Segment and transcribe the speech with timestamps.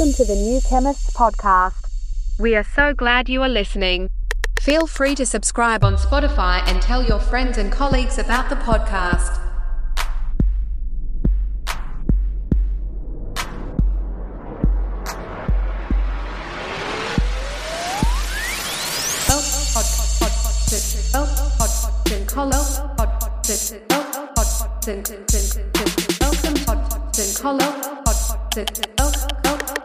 [0.00, 1.86] Welcome to the New Chemists podcast.
[2.38, 4.08] We are so glad you are listening.
[4.58, 9.36] Feel free to subscribe on Spotify and tell your friends and colleagues about the podcast.
[19.28, 19.70] Welcome
[28.56, 29.79] podcast.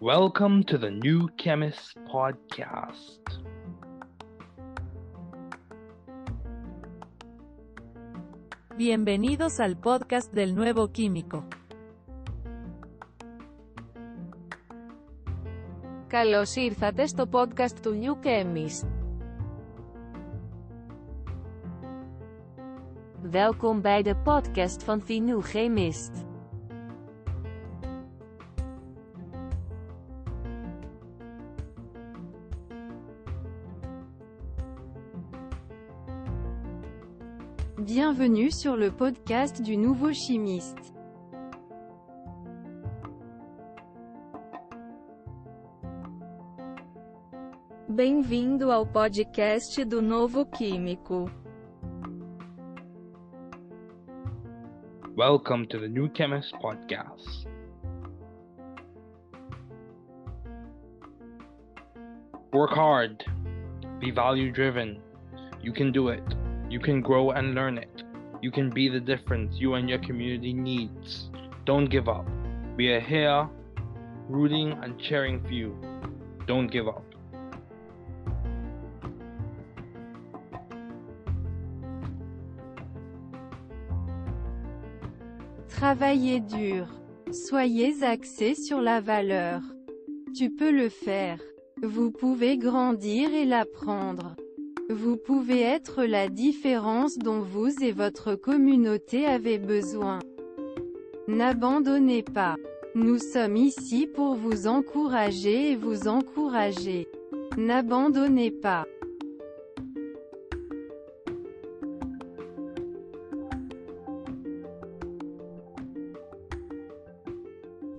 [0.00, 3.18] Welcome to the New Chemist Podcast.
[8.76, 11.44] Bienvenidos al podcast del nuevo químico.
[16.11, 18.87] Καλώς ήρθατε στο podcast του New Chemist.
[23.31, 26.11] Welkom bij de podcast van The New Chemist.
[37.77, 40.90] Bienvenue sur le podcast du nouveau chimiste.
[47.94, 51.30] Bem-vindo ao podcast do Novo Químico.
[55.14, 57.46] Welcome to the New Chemist Podcast.
[62.54, 63.22] Work hard.
[64.00, 64.98] Be value driven.
[65.60, 66.24] You can do it.
[66.70, 68.02] You can grow and learn it.
[68.40, 71.28] You can be the difference you and your community needs.
[71.66, 72.24] Don't give up.
[72.78, 73.46] We are here
[74.30, 75.76] rooting and cheering for you.
[76.46, 77.11] Don't give up.
[85.82, 86.86] Travaillez dur.
[87.32, 89.62] Soyez axé sur la valeur.
[90.32, 91.40] Tu peux le faire.
[91.82, 94.36] Vous pouvez grandir et l'apprendre.
[94.88, 100.20] Vous pouvez être la différence dont vous et votre communauté avez besoin.
[101.26, 102.54] N'abandonnez pas.
[102.94, 107.08] Nous sommes ici pour vous encourager et vous encourager.
[107.56, 108.86] N'abandonnez pas.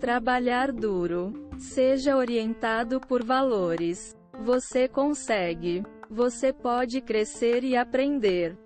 [0.03, 1.31] Trabalhar duro.
[1.57, 4.13] Seja orientado por valores.
[4.43, 5.81] Você consegue.
[6.09, 8.57] Você pode crescer e aprender.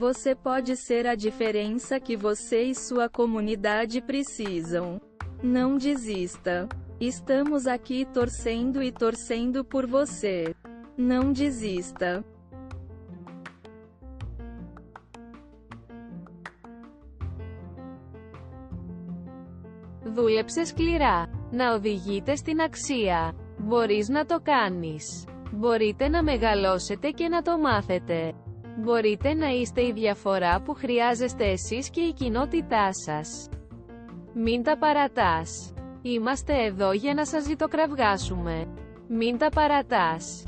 [0.00, 4.98] Você pode ser a diferença que você e sua comunidade precisam.
[5.42, 6.66] Não desista.
[6.98, 10.54] Estamos aqui torcendo e torcendo por você.
[10.96, 12.24] Não desista.
[20.16, 21.26] Δούλεψε σκληρά.
[21.50, 23.32] Να οδηγείτε στην αξία.
[23.58, 25.24] Μπορείς να το κάνεις.
[25.52, 28.32] Μπορείτε να μεγαλώσετε και να το μάθετε.
[28.78, 33.48] Μπορείτε να είστε η διαφορά που χρειάζεστε εσείς και η κοινότητά σας.
[34.34, 35.72] Μην τα παρατάς.
[36.02, 38.66] Είμαστε εδώ για να σας ζητοκραυγάσουμε.
[39.08, 40.44] Μην τα παρατάς.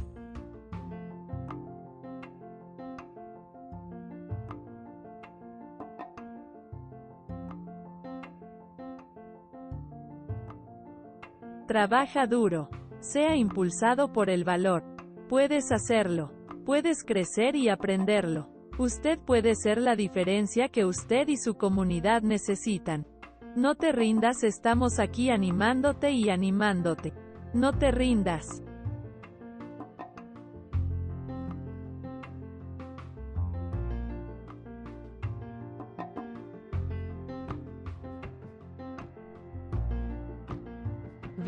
[11.69, 12.71] Trabaja duro.
[13.01, 14.83] Sea impulsado por el valor.
[15.29, 16.33] Puedes hacerlo.
[16.65, 18.49] Puedes crecer y aprenderlo.
[18.79, 23.07] Usted puede ser la diferencia que usted y su comunidad necesitan.
[23.55, 27.13] No te rindas, estamos aquí animándote y animándote.
[27.53, 28.63] No te rindas.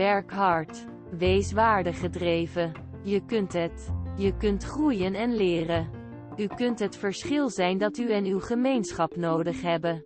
[0.01, 0.87] Werk hard.
[1.19, 2.73] Wees waardegedreven.
[3.03, 3.93] Je kunt het.
[4.17, 5.91] Je kunt groeien en leren.
[6.37, 10.03] U kunt het verschil zijn dat u en uw gemeenschap nodig hebben.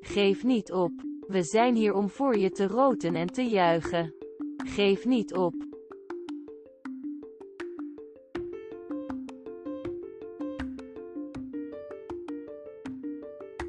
[0.00, 0.92] Geef niet op.
[1.26, 4.14] We zijn hier om voor je te roten en te juichen.
[4.56, 5.54] Geef niet op.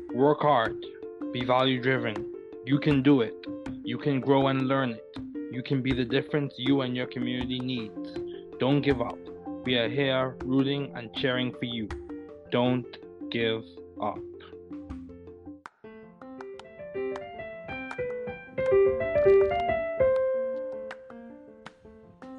[0.08, 1.00] Work hard.
[1.32, 2.26] Be value driven.
[2.64, 3.50] You can do it.
[3.84, 5.12] You can grow and learn it.
[5.52, 8.18] You can be the difference you and your community needs.
[8.58, 9.18] Don't give up.
[9.66, 11.90] We are here rooting and cheering for you.
[12.52, 12.88] Don't
[13.30, 13.66] give
[14.02, 14.18] up.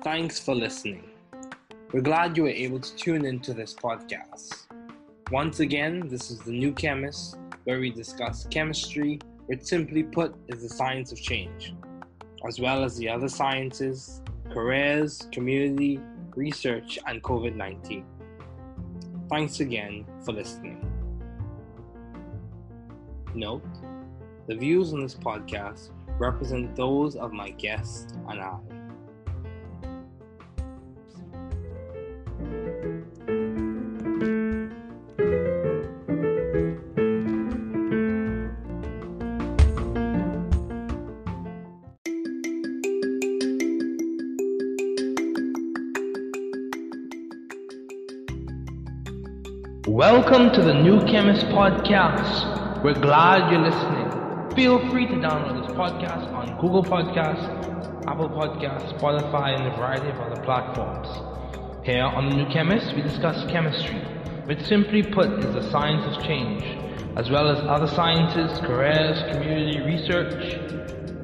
[0.03, 1.11] Thanks for listening.
[1.93, 4.65] We're glad you were able to tune into this podcast.
[5.31, 10.63] Once again, this is The New Chemist, where we discuss chemistry, which simply put is
[10.63, 11.75] the science of change,
[12.47, 16.01] as well as the other sciences, careers, community,
[16.35, 18.05] research, and COVID 19.
[19.31, 20.89] Thanks again for listening.
[23.35, 23.65] Note
[24.49, 28.82] the views on this podcast represent those of my guests and I.
[50.33, 52.83] Welcome to the New Chemist Podcast.
[52.83, 54.57] We're glad you're listening.
[54.57, 60.09] Feel free to download this podcast on Google Podcasts, Apple Podcasts, Spotify, and a variety
[60.09, 61.07] of other platforms.
[61.85, 63.99] Here on the New Chemist, we discuss chemistry,
[64.47, 66.63] which simply put is the science of change,
[67.19, 70.55] as well as other sciences, careers, community research,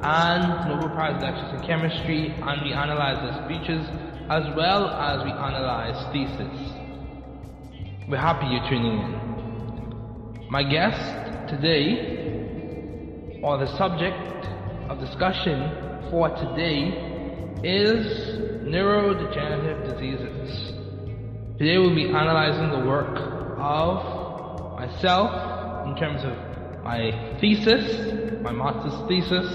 [0.02, 3.88] and Nobel Prize lectures in chemistry, and we analyze their speeches
[4.28, 6.77] as well as we analyze thesis.
[8.08, 10.49] We're happy you're tuning in.
[10.49, 14.46] My guest today, or the subject
[14.88, 16.88] of discussion for today,
[17.62, 18.06] is
[18.64, 20.72] neurodegenerative diseases.
[21.58, 23.14] Today we'll be analyzing the work
[23.58, 26.32] of myself in terms of
[26.82, 29.52] my thesis, my master's thesis,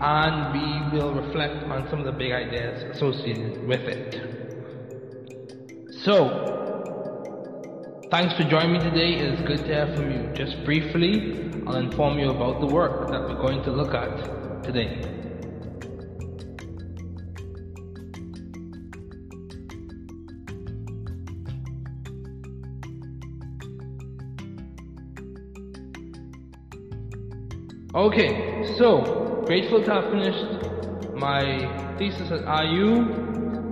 [0.00, 4.20] and we will reflect on some of the big ideas associated with it.
[6.04, 6.59] So,
[8.10, 9.20] Thanks for joining me today.
[9.20, 10.32] It is good to hear from you.
[10.34, 15.00] Just briefly, I'll inform you about the work that we're going to look at today.
[27.94, 33.02] Okay, so grateful to have finished my thesis at IU.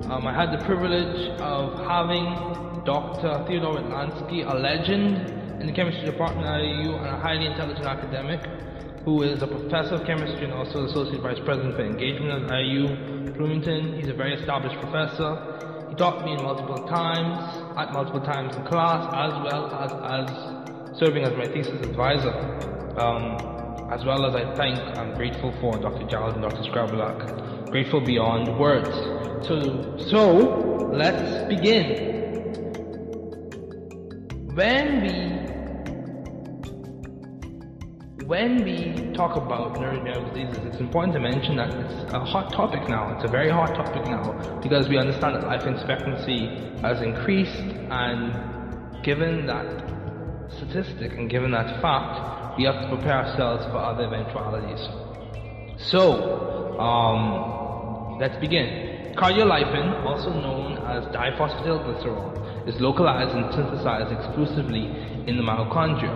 [0.09, 3.45] Um, I had the privilege of having Dr.
[3.47, 5.31] Theodore Witlansky, a legend
[5.61, 8.41] in the chemistry department at IU and a highly intelligent academic
[9.05, 13.33] who is a professor of chemistry and also associate vice president for engagement at IU
[13.33, 13.99] Bloomington.
[13.99, 15.87] He's a very established professor.
[15.89, 17.39] He taught me multiple times,
[17.79, 22.33] at multiple times in class, as well as, as serving as my thesis advisor.
[22.99, 23.59] Um,
[23.91, 26.07] as well as I thank and grateful for Dr.
[26.07, 26.63] Giles and Dr.
[26.71, 27.71] Scrabulak.
[27.71, 28.91] Grateful beyond words.
[29.47, 32.18] So, so let's begin.
[34.59, 35.15] When we
[38.27, 42.89] when we talk about neurodegenerative diseases, it's important to mention that it's a hot topic
[42.89, 43.15] now.
[43.15, 46.49] It's a very hot topic now because we understand that life expectancy
[46.83, 49.65] has increased, and given that
[50.57, 54.89] statistic and given that fact, we have to prepare ourselves for other eventualities.
[55.79, 59.15] So, um, let's begin.
[59.15, 64.85] Cardiolipin, also known as diphosphotylglycerol, is localized and synthesized exclusively
[65.27, 66.13] in the mitochondria.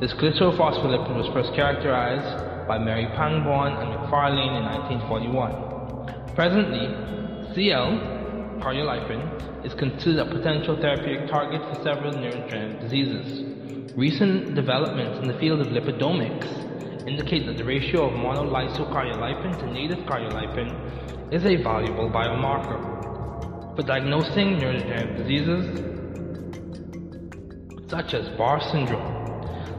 [0.00, 6.34] This glycerophospholipid was first characterized by Mary Pangborn and McFarlane in 1941.
[6.34, 6.90] Presently,
[7.54, 13.94] CL, cardiolipin, is considered a potential therapeutic target for several neurodegenerative diseases.
[13.96, 19.98] Recent developments in the field of lipidomics indicate that the ratio of monolysocardiolipin to native
[20.06, 22.99] cardiolipin is a valuable biomarker
[23.80, 25.64] for diagnosing neurodegenerative diseases
[27.88, 29.08] such as Barr syndrome.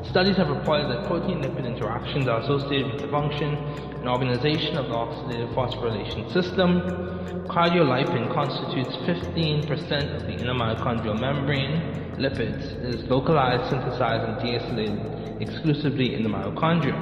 [0.09, 4.93] Studies have reported that protein-lipid interactions are associated with the function and organization of the
[4.93, 6.81] oxidative phosphorylation system.
[7.47, 16.15] Cardiolipin constitutes 15% of the inner mitochondrial membrane lipids is localized, synthesized, and deacylated exclusively
[16.15, 16.97] in the mitochondria.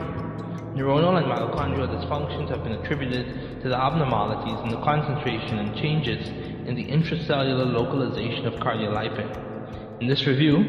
[0.76, 6.49] Neuronal and mitochondrial dysfunctions have been attributed to the abnormalities in the concentration and changes
[6.70, 10.02] in the intracellular localization of cardiolipin.
[10.02, 10.64] In this review,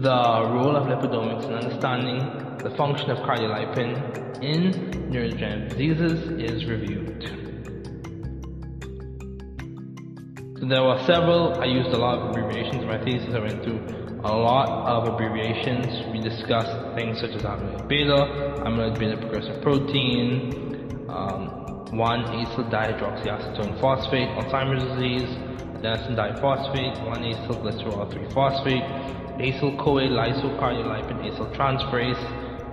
[0.00, 2.18] the role of lipidomics in understanding
[2.64, 4.72] the function of cardiolipin in
[5.12, 7.28] neurodegenerative diseases is reviewed.
[10.58, 13.62] So there were several, I used a lot of abbreviations in my thesis, I went
[13.62, 13.84] through
[14.24, 15.86] a lot of abbreviations.
[16.10, 21.57] We discussed things such as amyloid beta, amyloid beta precursor protein, um,
[21.92, 25.28] 1-acyl dihydroxyacetone phosphate, Alzheimer's disease,
[25.76, 28.84] adenosine diphosphate, 1-acyl glycerol 3-phosphate,
[29.40, 32.22] acyl CoA lysocardiolipin acyl transferase,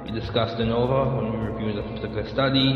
[0.06, 2.70] We discussed de novo when we reviewed a particular study.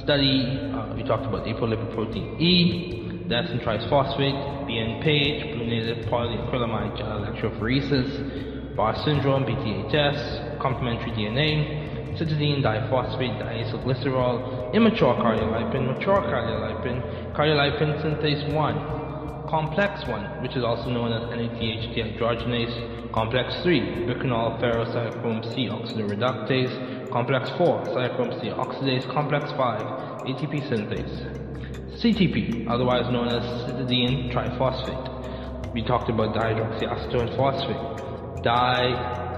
[0.00, 7.20] Study, uh, we talked about apolipoprotein E, adenosine triphosphate, BN page, blue native polyacrylamide gel
[7.20, 11.87] electrophoresis, Barr syndrome, BTHS, complementary DNA,
[12.18, 20.90] cytidine diphosphate, diacylglycerol, immature cardiolipin, mature cardiolipin, cardiolipin synthase 1, complex 1, which is also
[20.90, 27.10] known as NADH dehydrogenase, Complex 3, bicanol ferrocychrome C oxidoreductase.
[27.10, 29.10] Complex 4, cychrome C oxidase.
[29.12, 29.80] Complex 5,
[30.26, 31.98] ATP synthase.
[31.98, 35.72] CTP, otherwise known as cytidine triphosphate.
[35.72, 38.42] We talked about dihydroxyacetone phosphate,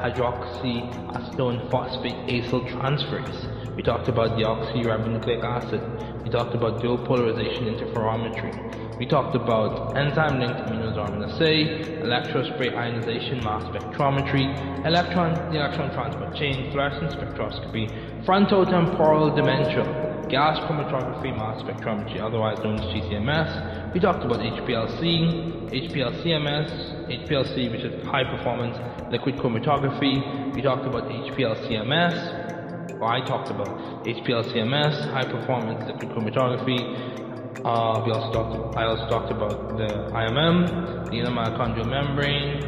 [0.00, 3.76] dihydroxyacetone phosphate acyl transferase.
[3.76, 5.80] We talked about deoxyribonucleic acid.
[6.25, 8.99] We talked about dual polarization interferometry.
[8.99, 14.45] We talked about enzyme-linked immunosorbent assay, electrospray ionization mass spectrometry,
[14.85, 17.88] electron, electron transport chain, fluorescence spectroscopy,
[18.26, 23.92] frontotemporal dementia, gas chromatography mass spectrometry, otherwise known as GCMS.
[23.92, 26.70] We talked about HPLC, HPLCMS,
[27.08, 28.76] HPLC, which is high performance
[29.10, 30.54] liquid chromatography.
[30.54, 37.20] We talked about HPLCMS, or I talked about HPLCMS, high performance liquid chromatography,
[37.64, 38.76] uh, we also talked.
[38.78, 42.64] I also talked about the IMM, the inner mitochondrial membrane.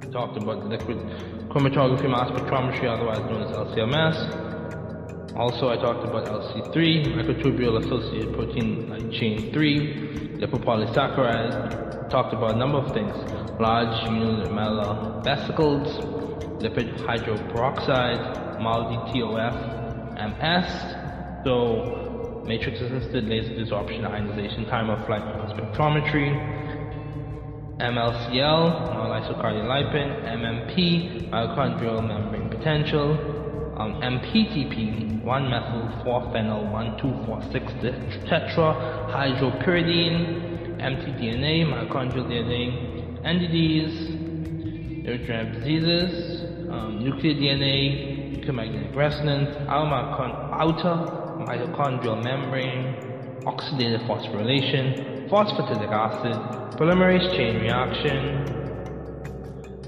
[0.00, 0.98] We talked about liquid
[1.50, 4.53] chromatography mass spectrometry, otherwise known as LCMS.
[5.36, 12.08] Also, I talked about LC3, microtubule associated protein light chain 3, lipopolysaccharide.
[12.08, 13.16] Talked about a number of things:
[13.58, 15.88] large unilamellar vesicles,
[16.62, 19.56] lipid hydroperoxide, MALDI TOF,
[20.14, 21.44] MS.
[21.44, 26.30] So matrix assisted laser desorption ionization time of flight spectrometry,
[27.80, 33.33] MLCL, monolysocardiolipin, MMP, mitochondrial membrane potential,
[33.76, 37.72] um, MPTP, 1 methyl 4 phenyl 1 2 4 6
[38.28, 40.18] tetrahydropyridine,
[40.78, 42.62] mtDNA, mitochondrial DNA,
[43.24, 43.94] NDDs,
[45.04, 46.10] neurodegenerative diseases,
[46.70, 50.96] um, nuclear DNA, nuclear magnetic resonance, outer
[51.48, 52.94] mitochondrial membrane,
[53.44, 56.36] oxidative phosphorylation, phosphatidic acid,
[56.78, 58.44] polymerase chain reaction,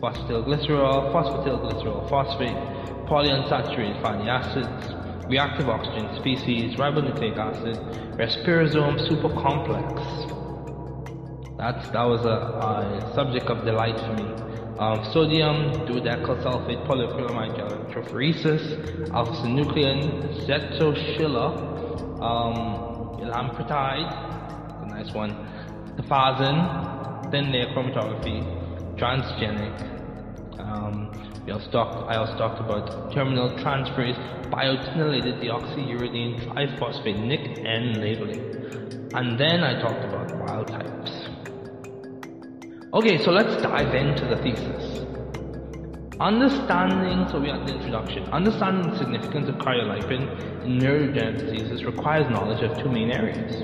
[0.01, 2.76] phosphatidylglycerol, phosphatidylglycerol phosphate,
[3.07, 4.95] polyunsaturated fatty acids,
[5.29, 7.77] reactive oxygen species, ribonucleic acid,
[8.19, 10.37] respirosome supercomplex.
[11.59, 14.47] That's, that was a, a subject of delight for me
[14.79, 20.01] um, sodium dodecyl sulfate polyacrylamide electrophoresis, alpha-synuclein,
[20.47, 21.47] zetoschilla,
[22.21, 24.11] um, elampretide,
[24.83, 25.33] a nice one,
[25.97, 28.45] tafazin, thin layer chromatography,
[28.97, 29.75] transgenic.
[30.61, 31.11] Um,
[31.47, 34.19] we talked, I also talked about terminal transferase
[34.51, 39.11] biotinylated deoxyuridine triphosphate NIC-N labeling.
[39.15, 41.13] And then I talked about wild types.
[42.93, 45.07] Okay, so let's dive into the thesis.
[46.19, 48.25] Understanding, so we are the introduction.
[48.33, 53.63] Understanding the significance of cardiolipin in neurodegenerative diseases requires knowledge of two main areas,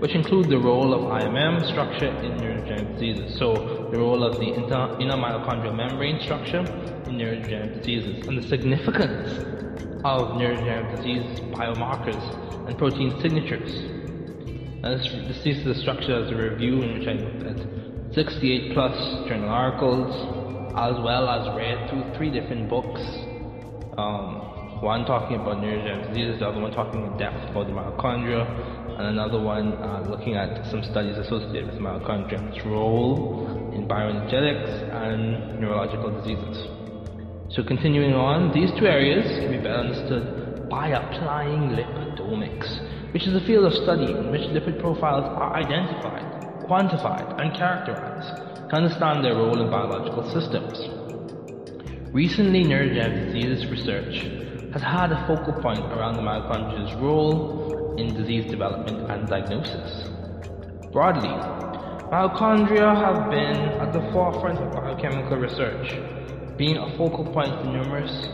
[0.00, 3.38] which include the role of IMM structure in neurodegenerative diseases.
[3.38, 8.48] So, the role of the inter, inner mitochondrial membrane structure in neurodegenerative diseases, and the
[8.48, 9.30] significance
[10.04, 13.74] of neurodegenerative disease biomarkers and protein signatures.
[14.82, 18.72] And this, this thesis is structured as a review in which I looked at 68
[18.72, 20.14] plus journal articles,
[20.78, 23.02] as well as read through three different books.
[23.98, 28.79] Um, one talking about neurodegenerative diseases, the other one talking in depth about the mitochondria,
[28.98, 33.86] and another one uh, looking at some studies associated with mitochondria and its role in
[33.86, 36.66] bioenergetics and neurological diseases.
[37.54, 43.34] So continuing on, these two areas can be better understood by applying lipidomics, which is
[43.34, 48.30] a field of study in which lipid profiles are identified quantified, and characterized
[48.70, 50.78] to understand their role in biological systems.
[52.14, 54.14] Recently, neurodegenerative disease research
[54.72, 60.08] has had a focal point around the mitochondria's role in disease development and diagnosis.
[60.92, 61.28] Broadly,
[62.10, 65.96] mitochondria have been at the forefront of biochemical research,
[66.56, 68.28] being a focal point for numerous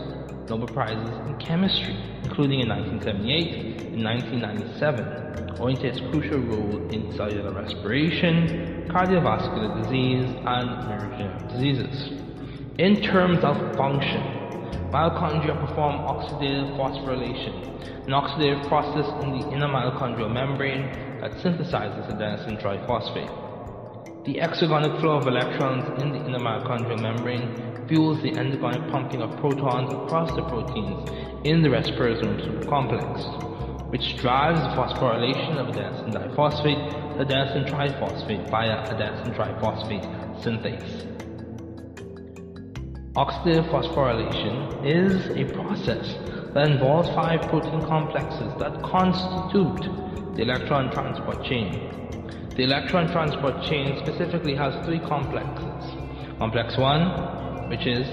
[0.49, 5.27] Nobel Prizes in chemistry, including in 1978 and 1997
[5.59, 12.11] owing to its crucial role in cellular respiration, cardiovascular disease, and neurodegenerative diseases.
[12.77, 14.21] In terms of function,
[14.91, 20.83] mitochondria perform oxidative phosphorylation, an oxidative process in the inner mitochondrial membrane
[21.21, 24.25] that synthesizes adenosine triphosphate.
[24.25, 29.29] The exergonic flow of electrons in the inner mitochondrial membrane fuels the endogyne pumping of
[29.39, 33.05] protons across the proteins in the rasparazome complex,
[33.91, 41.26] which drives the phosphorylation of adenosine diphosphate to adenosine triphosphate via adenosine triphosphate synthase.
[43.17, 46.05] Oxidative phosphorylation is a process
[46.53, 49.89] that involves five protein complexes that constitute
[50.35, 51.89] the electron transport chain.
[52.55, 55.97] The electron transport chain specifically has three complexes.
[56.37, 58.05] Complex 1, which is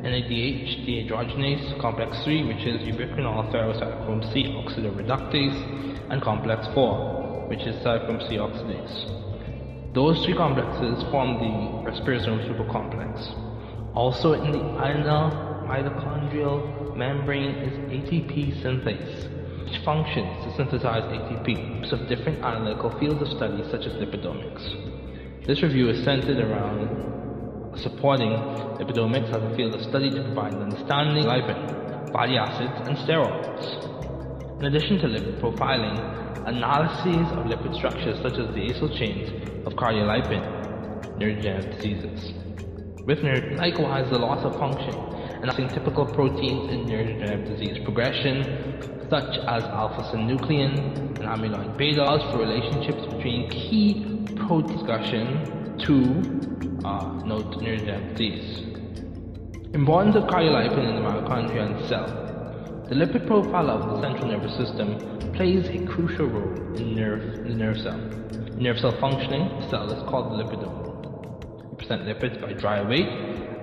[0.00, 7.60] NADH dehydrogenase, complex 3, which is ubiquinol ferrocytochrome C oxidative reductase, and complex 4, which
[7.60, 9.92] is cytochrome C oxidase.
[9.92, 13.45] Those three complexes form the rasparazome supercomplex.
[13.96, 22.06] Also in the inner mitochondrial membrane is ATP synthase, which functions to synthesize ATP of
[22.06, 25.46] different analytical fields of study such as lipidomics.
[25.46, 28.32] This review is centered around supporting
[28.76, 32.98] lipidomics as a field of study to provide an understanding of lipid, fatty acids, and
[32.98, 34.60] steroids.
[34.60, 35.96] In addition to lipid profiling,
[36.46, 39.30] analyses of lipid structures such as the acyl chains
[39.66, 40.44] of cardiolipin,
[41.18, 42.45] neurodegenerative diseases.
[43.06, 44.92] With neuro- likewise, the loss of function
[45.40, 48.42] and typical proteins in neurodegenerative disease progression,
[49.08, 50.74] such as alpha-synuclein
[51.14, 55.94] and amyloid beta, for relationships between key protein discussion to
[56.84, 58.62] uh, note neurodegenerative disease.
[59.72, 62.08] Importance of cardiolipin in the mitochondria and cell.
[62.88, 67.54] The lipid profile of the central nervous system plays a crucial role in, nerve, the
[67.54, 67.98] nerve cell.
[68.56, 70.85] Nerve cell functioning, the cell is called the lipidome.
[71.94, 73.06] Lipids by dry weight,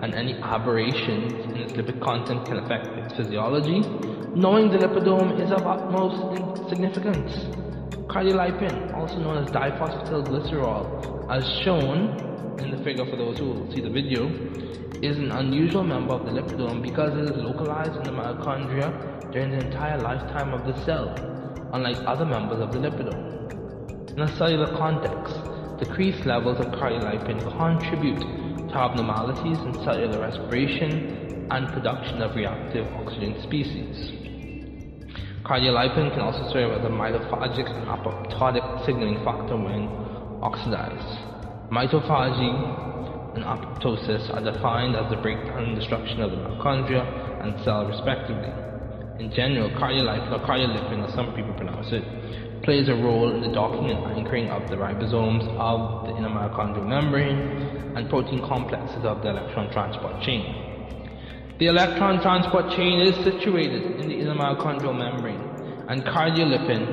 [0.01, 3.81] and any aberrations in its lipid content can affect its physiology.
[4.35, 7.33] Knowing the lipidome is of utmost significance.
[8.07, 13.89] Cardiolipin, also known as diphosphotylglycerol, as shown in the figure for those who see the
[13.89, 14.29] video,
[15.01, 19.51] is an unusual member of the lipidome because it is localized in the mitochondria during
[19.51, 21.13] the entire lifetime of the cell,
[21.73, 24.11] unlike other members of the lipidome.
[24.11, 25.35] In a cellular context,
[25.84, 28.22] decreased levels of cardiolipin contribute
[28.69, 34.12] to abnormalities in cellular respiration and production of reactive oxygen species.
[35.43, 39.89] Cardiolipin can also serve as a mitophagic and apoptotic signaling factor when
[40.41, 41.19] oxidized.
[41.69, 47.04] Mitophagy and apoptosis are defined as the breakdown and destruction of the mitochondria
[47.43, 48.52] and cell respectively.
[49.19, 52.04] In general, cardiolipin or cardiolipin, as some people pronounce it,
[52.63, 56.88] plays a role in the docking and anchoring of the ribosomes of the inner mitochondrial
[56.88, 57.38] membrane
[57.95, 60.56] and protein complexes of the electron transport chain.
[61.60, 65.41] The electron transport chain is situated in the inner mitochondrial membrane,
[65.89, 66.88] and cardiolipin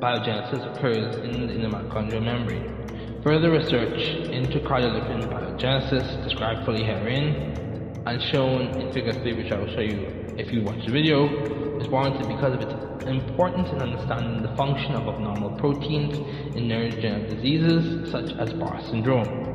[0.00, 2.74] biogenesis occurs in the inner mitochondrial membrane.
[3.22, 9.58] Further research into cardiolipin biogenesis, described fully herein, and shown in figure 3, which I
[9.58, 10.06] will show you
[10.38, 14.94] if you watch the video, is warranted because of its importance in understanding the function
[14.94, 16.18] of abnormal proteins
[16.56, 19.48] in neurodegenerative diseases such as Barr syndrome.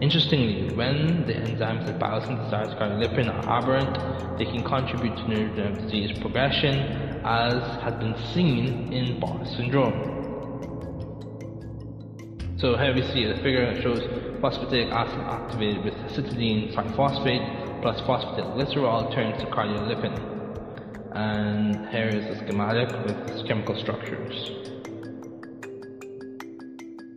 [0.00, 6.18] Interestingly, when the enzymes that biosynthesize cardiolipin are aberrant, they can contribute to neurodegenerative disease
[6.18, 6.78] progression,
[7.24, 10.16] as has been seen in Barr syndrome.
[12.58, 14.00] So here we see the figure that shows
[14.40, 20.35] phosphatidic acid activated with cytidine triphosphate plus phosphatidylglycerol turns to cardiolipin.
[21.16, 24.50] And here is the schematic with its chemical structures.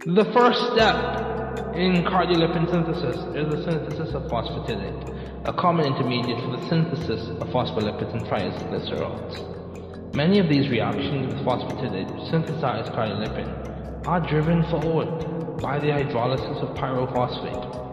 [0.06, 6.56] The first step in cardiolipin synthesis is the synthesis of phosphatidate, a common intermediate for
[6.56, 10.16] the synthesis of phospholipids and triacylglycerols.
[10.16, 16.70] Many of these reactions with phosphatidate synthesize cardiolipin are driven forward by the hydrolysis of
[16.78, 17.89] pyrophosphate.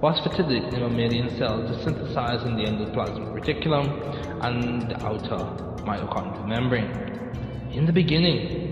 [0.00, 3.84] Phosphatidate in mammalian cells is synthesized in the endoplasmic reticulum
[4.40, 5.44] and the outer
[5.84, 6.90] mitochondrial membrane.
[7.72, 8.70] In the beginning,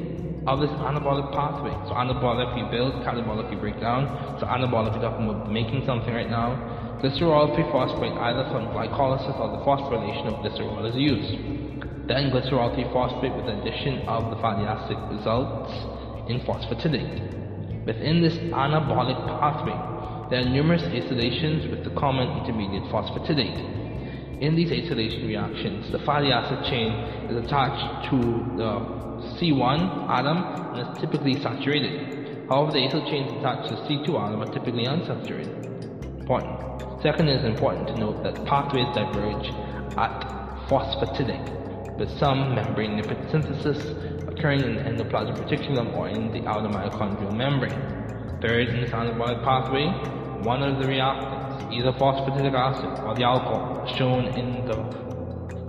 [0.49, 1.77] of this anabolic pathway.
[1.85, 4.09] So anabolic we build, catabolic we break down.
[4.41, 6.57] So anabolic we're talking about making something right now.
[7.05, 12.09] Glycerol 3-phosphate either from glycolysis or the phosphorylation of glycerol is used.
[12.09, 15.69] Then glycerol 3-phosphate with the addition of the fatty acid results
[16.33, 17.85] in phosphatidate.
[17.85, 19.98] Within this anabolic pathway,
[20.31, 24.43] there are numerous acylations with the common intermediate phosphatidate.
[24.43, 26.93] In these acylation reactions, the fatty acid chain
[27.31, 28.19] is attached to
[28.57, 28.71] the
[29.41, 30.37] C1 atom
[30.77, 32.47] and is typically saturated.
[32.49, 36.21] However, the acyl chains attached to the C2 atom are typically unsaturated.
[36.21, 37.03] Important.
[37.03, 39.49] Second, it is important to note that pathways diverge
[39.97, 40.21] at
[40.69, 43.81] phosphatidic, with some membrane lipid synthesis
[44.29, 47.99] occurring in the endoplasmic reticulum or in the outer mitochondrial membrane.
[48.41, 49.87] Third, in this anabolic pathway,
[50.43, 54.79] one of the reactants either phosphatidic acid or the alcohol, shown in the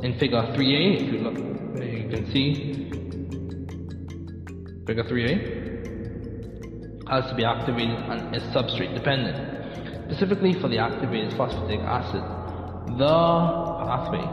[0.03, 1.01] in figure 3a.
[1.01, 2.87] If you look, you can see
[4.85, 5.69] figure 3a
[7.09, 9.37] has to be activated and is substrate dependent.
[10.05, 12.23] Specifically for the activated phosphatidic acid,
[12.97, 13.15] the
[13.85, 14.25] pathway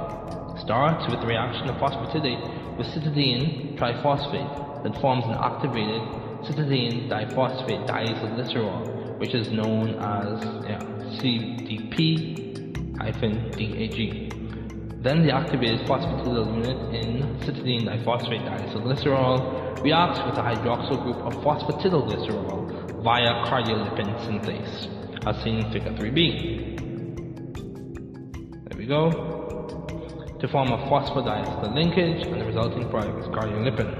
[0.60, 6.02] starts with the reaction of phosphatidate with cytidine triphosphate that forms an activated
[6.44, 10.80] cytidine diphosphate diacylglycerol, which is known as yeah,
[11.20, 12.46] CDP-DAG.
[15.02, 21.34] Then the activated phosphatidyl unit in cytidine diphosphate diacylglycerol reacts with a hydroxyl group of
[21.44, 24.88] phosphatidylglycerol via cardiolipin synthase,
[25.26, 26.18] as seen in figure 3b.
[28.68, 29.10] There we go.
[30.40, 33.94] To form a phosphodiester linkage, and the resulting product is cardiolipin.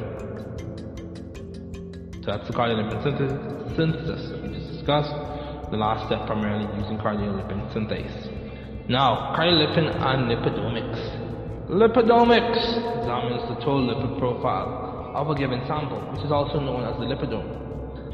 [2.24, 3.02] So that's the cardiolipin
[3.76, 5.10] synthesis just discussed.
[5.70, 8.30] The last step primarily using cardiolipin synthase.
[8.88, 11.66] Now, cardiolipin and lipidomics.
[11.66, 12.62] Lipidomics
[13.02, 17.06] examines the total lipid profile of a given sample, which is also known as the
[17.06, 17.50] lipidome.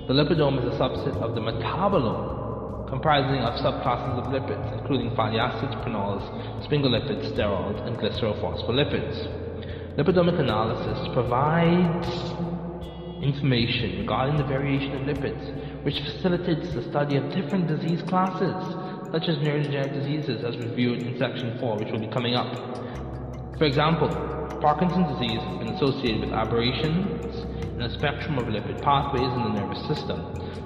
[0.09, 5.37] The lipidome is a subset of the metabolome, comprising of subclasses of lipids, including fatty
[5.37, 6.25] acids, prenols,
[6.67, 9.29] sphingolipids, sterols, and glycerophospholipids.
[9.99, 12.09] Lipidomic analysis provides
[13.23, 18.55] information regarding the variation of lipids, which facilitates the study of different disease classes
[19.13, 22.55] such as neurodegenerative diseases as reviewed in section 4, which will be coming up.
[23.59, 24.09] For example,
[24.61, 29.61] Parkinson's disease has been associated with aberrations in a spectrum of lipid pathways in the
[29.61, 30.23] nervous system,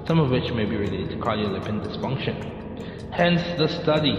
[0.06, 3.12] some of which may be related to cardiolipin dysfunction.
[3.12, 4.14] Hence, the study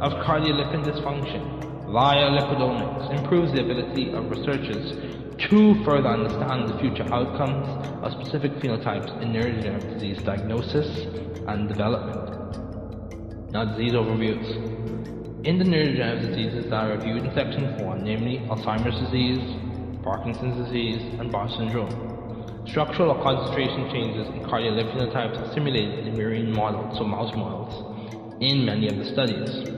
[0.00, 7.06] of cardiolipin dysfunction via lipidomics improves the ability of researchers to further understand the future
[7.12, 7.66] outcomes
[8.02, 11.06] of specific phenotypes in neurodegenerative disease diagnosis
[11.46, 13.52] and development.
[13.52, 15.46] Now, disease overviews.
[15.46, 19.38] In the neurodegenerative diseases that are reviewed in section 4, namely Alzheimer's disease,
[20.02, 26.14] Parkinson's disease, and Bar syndrome, structural or concentration changes in cardiolipin phenotypes are simulated in
[26.14, 29.70] murine models, so mouse models, in many of the studies.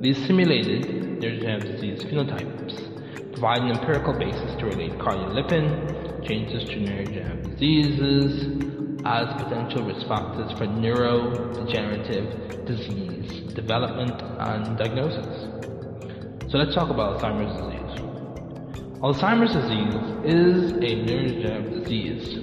[0.00, 2.95] These simulated neurodegenerative disease phenotypes
[3.36, 8.46] provide an empirical basis to relate cardiolipin changes to neurodegenerative diseases
[9.04, 15.50] as potential risk factors for neurodegenerative disease development and diagnosis.
[16.50, 18.00] So let's talk about Alzheimer's disease.
[19.04, 19.94] Alzheimer's disease
[20.24, 22.40] is a neurodegenerative disease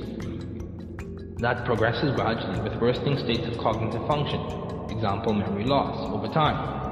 [1.40, 4.40] that progresses gradually with worsening states of cognitive function,
[4.96, 6.83] example memory loss, over time.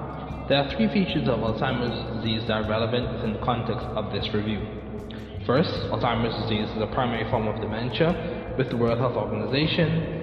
[0.50, 4.34] There are three features of Alzheimer's disease that are relevant within the context of this
[4.34, 4.60] review.
[5.46, 10.20] First, Alzheimer's disease is a primary form of dementia with the World Health Organization.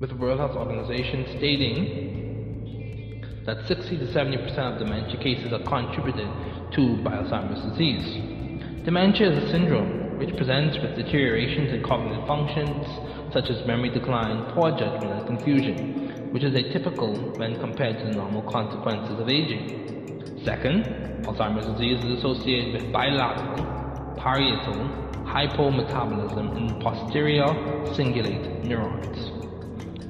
[0.00, 6.28] With the World Health Organization stating that 60 to 70% of dementia cases are contributed
[6.72, 8.84] to by Alzheimer's disease.
[8.84, 12.86] Dementia is a syndrome which presents with deteriorations in cognitive functions
[13.34, 18.12] such as memory decline, poor judgment, and confusion, which is atypical when compared to the
[18.12, 20.40] normal consequences of aging.
[20.44, 20.84] Second,
[21.26, 24.88] Alzheimer's disease is associated with bilateral, parietal
[25.26, 27.48] hypometabolism in posterior
[27.96, 29.18] cingulate neurons.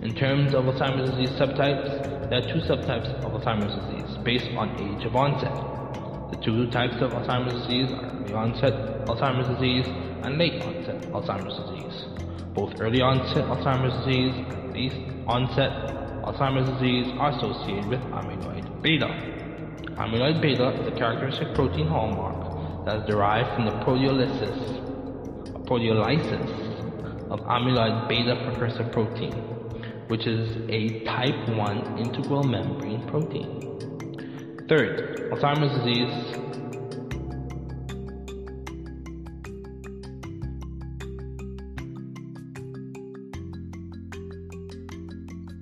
[0.03, 4.69] In terms of Alzheimer's disease subtypes, there are two subtypes of Alzheimer's disease based on
[4.77, 5.55] age of onset.
[6.31, 8.75] The two types of Alzheimer's disease are early onset
[9.07, 9.87] Alzheimer's disease
[10.23, 12.24] and late onset Alzheimer's disease.
[12.55, 14.95] Both early onset Alzheimer's disease and late
[15.27, 15.73] onset
[16.23, 19.09] Alzheimer's disease are associated with amyloid beta.
[19.97, 24.57] Amyloid beta is a characteristic protein hallmark that is derived from the proteolysis,
[25.67, 29.33] proteolysis of amyloid beta precursor protein,
[30.07, 33.61] which is a type 1 integral membrane protein.
[34.69, 36.63] Third, Alzheimer's disease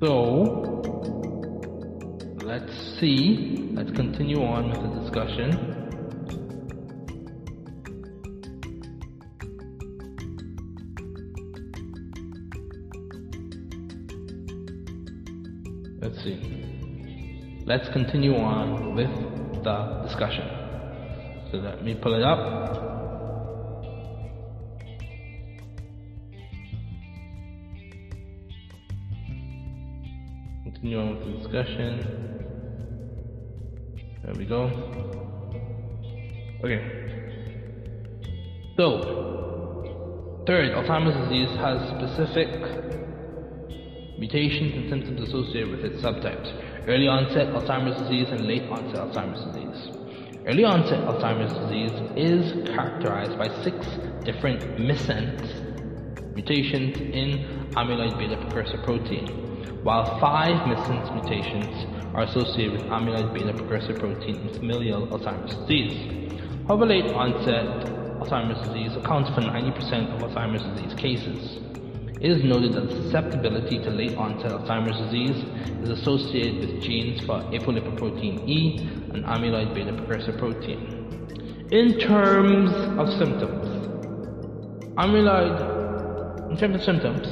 [0.03, 0.83] So,
[2.43, 5.49] let's see Let's continue on with the discussion.
[16.03, 17.63] Let's see.
[17.65, 19.09] Let's continue on with
[19.65, 20.47] the discussion.
[21.51, 23.02] So let me pull it up.
[30.83, 32.01] Continue on with the discussion.
[34.25, 34.65] There we go.
[36.65, 36.83] Okay.
[38.77, 42.51] So, Third, Alzheimer's disease has specific
[44.19, 46.53] mutations and symptoms associated with its subtypes.
[46.89, 49.97] Early onset Alzheimer's disease and late onset Alzheimer's disease.
[50.45, 53.87] Early onset Alzheimer's disease is characterized by six
[54.25, 59.42] different missense mutations in amyloid beta precursor protein,
[59.83, 66.39] while five missense mutations are associated with amyloid beta precursor protein in familial Alzheimer's disease.
[66.69, 67.67] However, late onset
[68.21, 71.59] Alzheimer's disease accounts for 90% of Alzheimer's disease cases.
[72.21, 75.45] It is noted that susceptibility to late onset Alzheimer's disease
[75.83, 78.79] is associated with genes for apolipoprotein E
[79.13, 81.69] and amyloid beta precursor protein.
[81.73, 82.71] In terms
[83.01, 83.67] of symptoms,
[84.97, 87.27] amyloid, in terms of symptoms,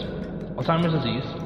[0.57, 1.39] Alzheimer's disease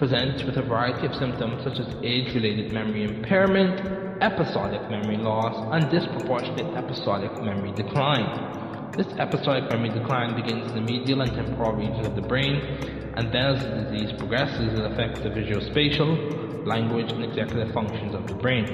[0.00, 3.76] presents with a variety of symptoms such as age-related memory impairment,
[4.22, 8.96] episodic memory loss, and disproportionate episodic memory decline.
[8.96, 13.28] This episodic memory decline begins in the medial and temporal regions of the brain, and
[13.28, 18.34] then as the disease progresses, it affects the visuospatial, language, and executive functions of the
[18.34, 18.64] brain.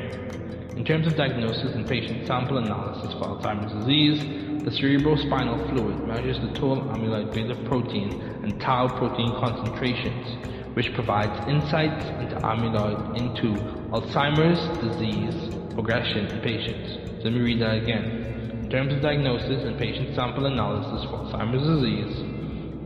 [0.78, 4.22] In terms of diagnosis and patient sample analysis for Alzheimer's disease,
[4.62, 11.32] the cerebrospinal fluid measures the total amyloid beta protein and tau protein concentrations, which provides
[11.48, 13.56] insights into amyloid into
[13.96, 16.98] Alzheimer's disease progression in patients.
[17.24, 18.60] Let me read that again.
[18.62, 22.16] In terms of diagnosis and patient sample analysis for Alzheimer's disease,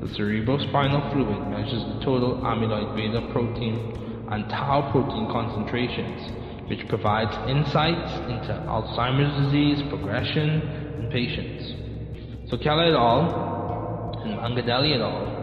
[0.03, 3.75] the cerebrospinal fluid measures the total amyloid beta protein
[4.31, 6.31] and tau protein concentrations,
[6.71, 10.63] which provides insights into Alzheimer's disease progression
[11.03, 11.75] in patients.
[12.49, 14.15] So Keller et al.
[14.23, 15.40] and Mangadelli et al.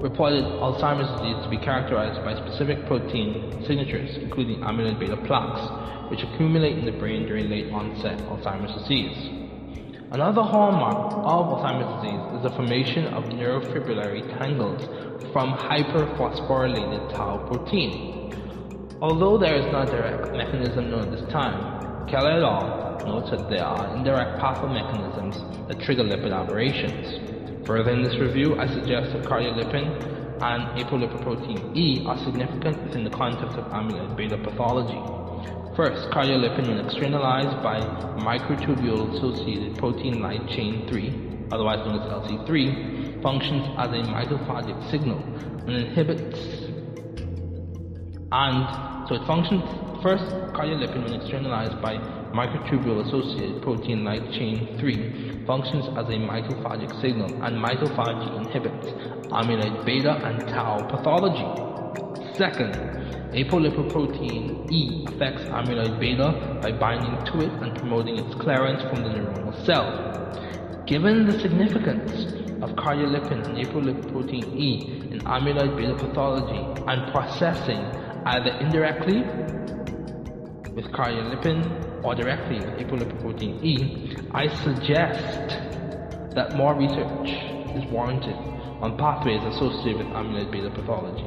[0.00, 6.22] Reported Alzheimer's disease to be characterized by specific protein signatures, including amyloid beta plaques, which
[6.22, 9.16] accumulate in the brain during late onset Alzheimer's disease.
[10.10, 14.82] Another hallmark of Alzheimer's disease is the formation of neurofibrillary tangles
[15.32, 18.32] from hyperphosphorylated tau protein.
[19.02, 23.06] Although there is no direct mechanism known at this time, Keller et al.
[23.06, 25.36] notes that there are indirect pathway mechanisms
[25.68, 27.37] that trigger lipid aberrations.
[27.68, 33.10] Further in this review, I suggest that cardiolipin and apolipoprotein E are significant within the
[33.10, 34.96] context of amyloid beta pathology.
[35.76, 37.80] First, cardiolipin when externalized by
[38.24, 45.22] microtubule-associated protein light chain 3, otherwise known as LC3, functions as a mitophagic signal
[45.66, 46.40] and inhibits
[48.32, 49.62] and so it functions
[50.02, 50.24] first
[50.56, 51.96] cardiolipin when externalized by
[52.32, 58.92] microtubule-associated protein light chain 3 functions as a mitophagic signal and mitophagy inhibits
[59.32, 61.48] amyloid beta and tau pathology.
[62.36, 62.74] Second,
[63.32, 69.08] Apolipoprotein E affects amyloid beta by binding to it and promoting its clearance from the
[69.08, 70.84] neuronal cell.
[70.86, 72.26] Given the significance
[72.62, 77.80] of cardiolipin and apolipoprotein E in amyloid beta pathology and processing
[78.26, 79.22] either indirectly
[80.74, 85.58] with cardiolipin or directly with apolipoprotein E, I suggest
[86.34, 87.28] that more research
[87.76, 88.36] is warranted
[88.80, 91.26] on pathways associated with amyloid beta pathology.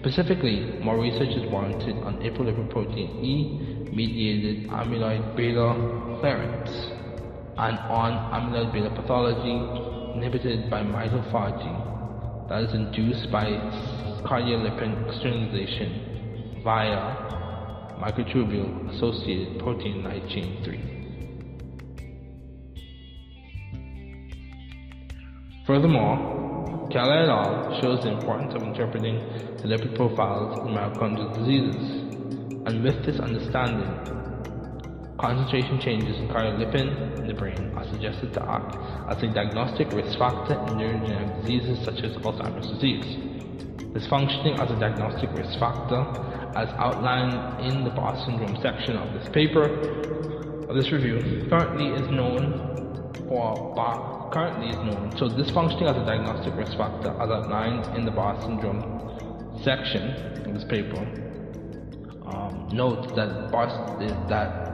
[0.00, 5.74] Specifically, more research is warranted on apolipoprotein E mediated amyloid beta
[6.20, 6.70] clearance
[7.58, 9.56] and on amyloid beta pathology
[10.14, 13.44] inhibited by mitophagy that is induced by
[14.24, 17.39] cardiolipin externalization via
[18.00, 21.00] microtubule associated protein light chain 3.
[25.66, 27.80] Furthermore, Keller et al.
[27.80, 29.16] shows the importance of interpreting
[29.58, 31.76] the lipid profiles in mitochondrial diseases,
[32.66, 33.86] and with this understanding,
[35.20, 38.74] concentration changes in cardiolipin in the brain are suggested to act
[39.14, 43.04] as a diagnostic risk factor in neurodegenerative diseases such as Alzheimer's disease.
[43.92, 46.02] This functioning as a diagnostic risk factor,
[46.56, 49.64] as outlined in the Bar syndrome section of this paper,
[50.68, 52.70] of this review, currently is known
[53.28, 55.12] for Bar currently is known.
[55.18, 60.10] So this functioning as a diagnostic risk factor as outlined in the Bar syndrome section
[60.46, 60.98] of this paper.
[62.26, 63.66] Um, note that Bar
[64.28, 64.70] that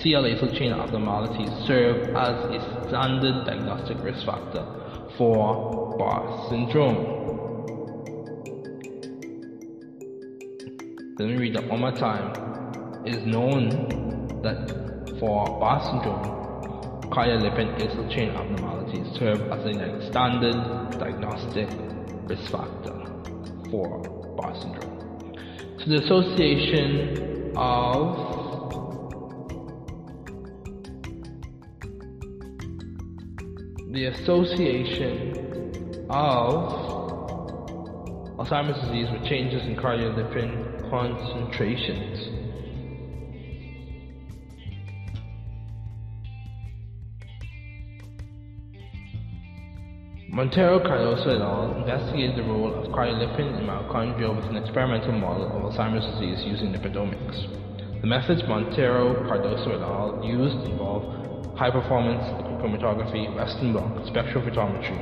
[0.00, 4.64] CL chain abnormalities serve as a standard diagnostic risk factor
[5.16, 7.35] for Bar syndrome.
[11.18, 13.02] Let me read that one more time.
[13.06, 13.70] It is known
[14.42, 16.22] that for Bar syndrome,
[17.10, 21.70] cardiolipin acyl chain abnormalities serve as a standard diagnostic
[22.28, 22.92] risk factor
[23.70, 24.02] for
[24.36, 25.34] Bar syndrome.
[25.78, 28.36] So the association of
[33.90, 35.32] the association
[36.10, 37.06] of
[38.36, 42.46] Alzheimer's disease with changes in cardiolipin concentrations.
[50.36, 51.80] Montero Cardoso et al.
[51.80, 56.74] investigated the role of cardiolipin in mitochondria with an experimental model of Alzheimer's disease using
[56.74, 58.00] lipidomics.
[58.02, 60.22] The methods Montero Cardoso et al.
[60.22, 62.22] used involve high performance
[62.60, 64.98] chromatography, Western blot, spectrophotometry,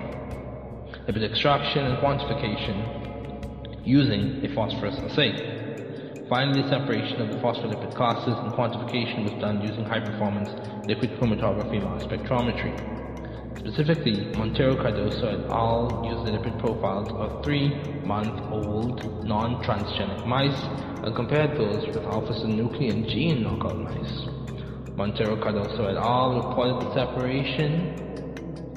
[1.09, 5.54] lipid extraction and quantification using a phosphorus assay.
[6.35, 10.51] Finally, separation of the phospholipid classes and quantification was done using high performance
[10.85, 12.75] liquid chromatography mass spectrometry.
[13.61, 16.03] Specifically, Montero Cardoso et al.
[16.05, 20.61] used the lipid profiles of three-month-old non-transgenic mice
[21.07, 24.27] and compared those with alpha-synuclein gene knockout mice.
[24.97, 26.49] Montero Cardoso et al.
[26.49, 28.04] reported the separation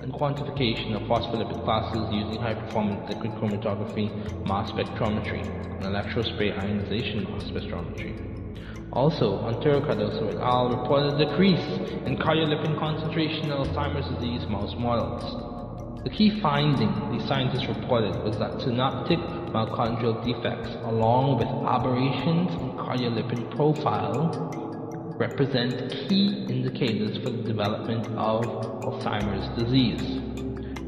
[0.08, 4.08] and quantification of phospholipid classes using high-performance liquid chromatography
[4.48, 5.44] mass spectrometry
[5.76, 8.16] and electrospray ionization mass spectrometry.
[8.94, 10.70] Also, Montero Cardoso et al.
[10.70, 11.60] reported a decrease
[12.06, 16.04] in cardiolipin concentration in Alzheimer's disease mouse models.
[16.06, 19.20] The key finding these scientists reported was that synaptic
[19.52, 24.77] mitochondrial defects, along with aberrations in cardiolipin profile,
[25.18, 28.44] represent key indicators for the development of
[28.84, 30.22] Alzheimer's disease.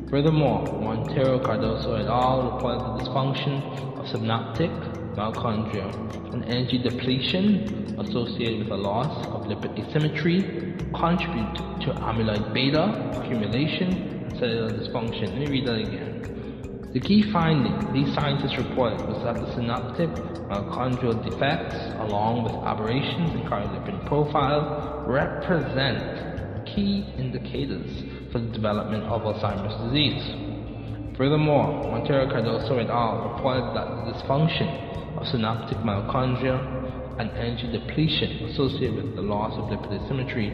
[0.10, 2.54] Furthermore, Montero Cardoso et al.
[2.54, 4.72] reported the dysfunction of synaptic
[5.20, 10.42] mitochondria and energy depletion associated with a loss of lipid asymmetry
[10.94, 12.86] contribute to amyloid beta
[13.20, 13.92] accumulation
[14.24, 15.30] and cellular dysfunction.
[15.30, 16.39] Let me read that again.
[16.92, 20.10] The key finding these scientists reported was that the synaptic
[20.50, 29.22] mitochondrial defects, along with aberrations in cardiolipin profile, represent key indicators for the development of
[29.22, 30.22] Alzheimer's disease.
[31.16, 33.36] Furthermore, Montero Cardoso et al.
[33.36, 34.66] reported that the dysfunction
[35.18, 36.58] of synaptic mitochondria
[37.20, 40.50] and energy depletion associated with the loss of lipid asymmetry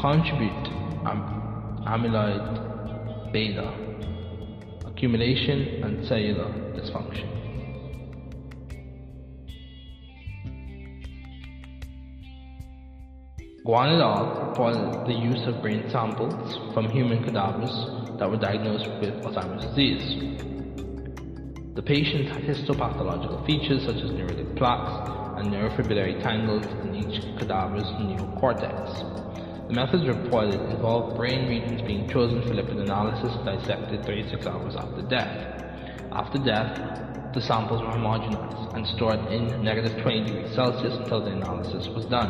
[0.00, 0.72] contribute to
[1.04, 3.93] am- amyloid beta
[4.94, 7.28] accumulation and cellular dysfunction.
[13.66, 14.48] Guan et al.
[14.48, 17.74] reported the use of brain samples from human cadavers
[18.18, 20.06] that were diagnosed with Alzheimer's disease.
[21.74, 27.88] The patient had histopathological features such as neuritic plaques and neurofibrillary tangles in each cadaver's
[27.98, 29.23] neocortex.
[29.66, 35.00] The methods reported involved brain regions being chosen for lipid analysis dissected 36 hours after
[35.08, 36.12] death.
[36.12, 41.30] After death, the samples were homogenized and stored in negative 20 degrees Celsius until the
[41.30, 42.28] analysis was done.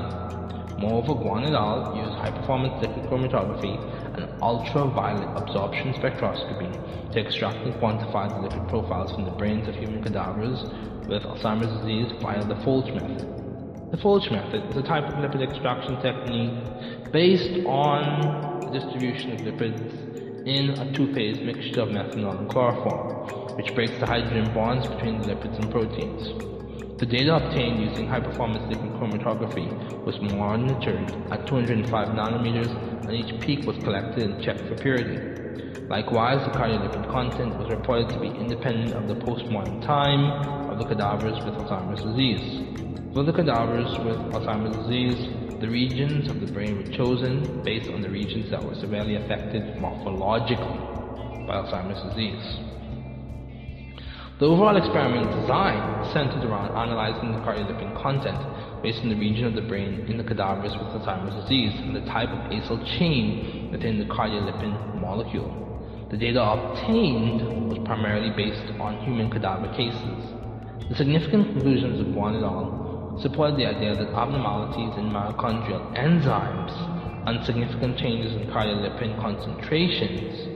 [0.78, 1.96] Moreover, Guan et al.
[1.96, 3.82] used high-performance liquid chromatography
[4.14, 6.70] and ultraviolet absorption spectroscopy
[7.12, 10.62] to extract and quantify the lipid profiles from the brains of human cadavers
[11.08, 13.33] with Alzheimer's disease via the Folch method.
[13.90, 19.38] The Folch method is a type of lipid extraction technique based on the distribution of
[19.46, 25.20] lipids in a two-phase mixture of methanol and chloroform, which breaks the hydrogen bonds between
[25.20, 27.00] the lipids and proteins.
[27.00, 32.72] The data obtained using high-performance liquid chromatography was monitored at 205 nanometers
[33.08, 35.18] and each peak was collected and checked for purity.
[35.88, 40.84] Likewise, the cardiolipid content was reported to be independent of the postmortem time of the
[40.84, 43.03] cadavers with Alzheimer's disease.
[43.14, 45.28] For the cadavers with Alzheimer's disease,
[45.60, 49.62] the regions of the brain were chosen based on the regions that were severely affected
[49.78, 52.42] morphologically by Alzheimer's disease.
[54.40, 55.78] The overall experiment design
[56.12, 60.24] centered around analyzing the cardiolipin content based on the region of the brain in the
[60.24, 65.54] cadavers with Alzheimer's disease and the type of acyl chain within the cardiolipin molecule.
[66.10, 70.34] The data obtained was primarily based on human cadaver cases.
[70.90, 72.83] The significant conclusions of Guan et al.
[73.20, 76.72] Supported the idea that abnormalities in mitochondrial enzymes
[77.26, 80.54] and significant changes in cardiolipin concentrations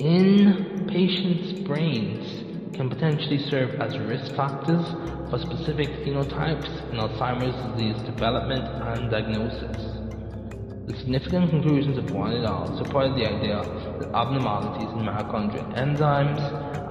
[0.00, 4.84] in patients' brains can potentially serve as risk factors
[5.30, 10.00] for specific phenotypes in Alzheimer's disease development and diagnosis.
[10.86, 12.76] The significant conclusions of Guan et al.
[12.78, 13.62] supported the idea
[14.00, 16.40] that abnormalities in mitochondrial enzymes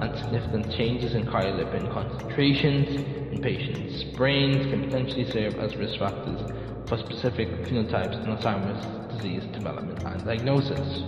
[0.02, 6.40] and significant changes in cardiolipin concentrations in patients' brains can potentially serve as risk factors
[6.88, 11.02] for specific phenotypes in Alzheimer's disease development and diagnosis.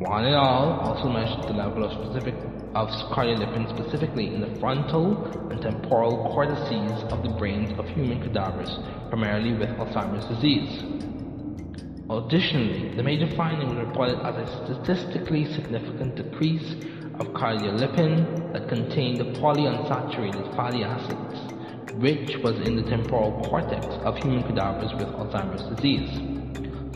[0.00, 0.80] Guan et al.
[0.80, 2.34] also measured the level of specific
[2.74, 5.14] of cardiolipin specifically in the frontal
[5.50, 8.70] and temporal cortices of the brains of human cadavers,
[9.10, 10.82] primarily with Alzheimer's disease.
[12.10, 16.74] Additionally, the major finding was reported as a statistically significant decrease
[17.20, 21.38] of cardiolipin that contained the polyunsaturated fatty acids,
[22.00, 26.10] which was in the temporal cortex of human cadavers with Alzheimer's disease.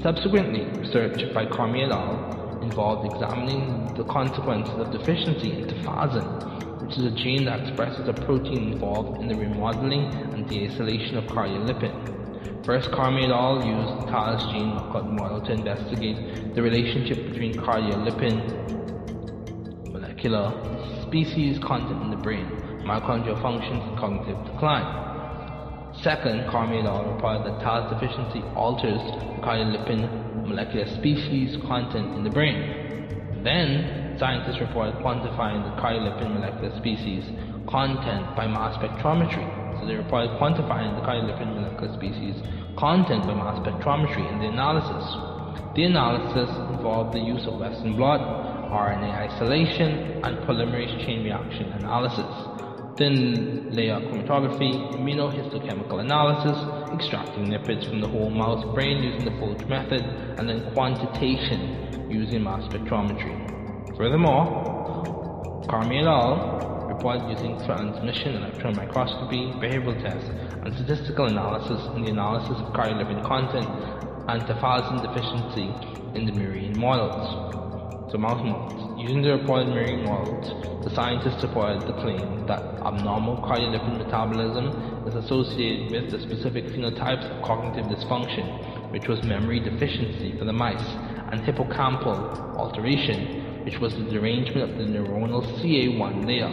[0.03, 2.61] Subsequently, research by Carmi et al.
[2.63, 8.13] involved examining the consequences of deficiency in tafazin, which is a gene that expresses a
[8.13, 12.65] protein involved in the remodeling and deacylation of cardiolipin.
[12.67, 13.63] First, Carmi et al.
[13.65, 18.69] used the TAS gene knockout model to investigate the relationship between cardiolipin
[20.19, 22.47] molecular species content in the brain,
[22.85, 25.95] mitochondrial functions, and cognitive decline.
[26.03, 32.31] Second, Carmi et reported that TAS deficiency alters the cardiolipin molecular species content in the
[32.31, 33.43] brain.
[33.45, 37.25] Then, scientists reported quantifying the cardiolipin molecular species
[37.69, 39.47] content by mass spectrometry.
[39.79, 42.35] So they reported quantifying the cardiolipin molecular species
[42.77, 45.05] content by mass spectrometry in the analysis.
[45.75, 52.27] The analysis involved the use of Western blot, RNA isolation, and polymerase chain reaction analysis,
[52.99, 56.57] thin layer chromatography, immunohistochemical analysis,
[56.95, 62.43] extracting lipids from the whole mouse brain using the Folge method, and then quantitation using
[62.43, 63.97] mass spectrometry.
[63.97, 70.29] Furthermore, Carmi et al reported using transmission electron microscopy, behavioral tests,
[70.65, 73.69] and statistical analysis in the analysis of cardiolipin content
[74.29, 75.69] and tafazin deficiency
[76.19, 77.68] in the murine models.
[78.11, 78.99] So mouse models.
[78.99, 80.49] Using the reported murine models,
[80.83, 87.29] the scientists supported the claim that abnormal cardiolipin metabolism is associated with the specific phenotypes
[87.29, 90.81] of cognitive dysfunction, which was memory deficiency for the mice,
[91.33, 96.49] and hippocampal alteration, which was the derangement of the neuronal CA1 layer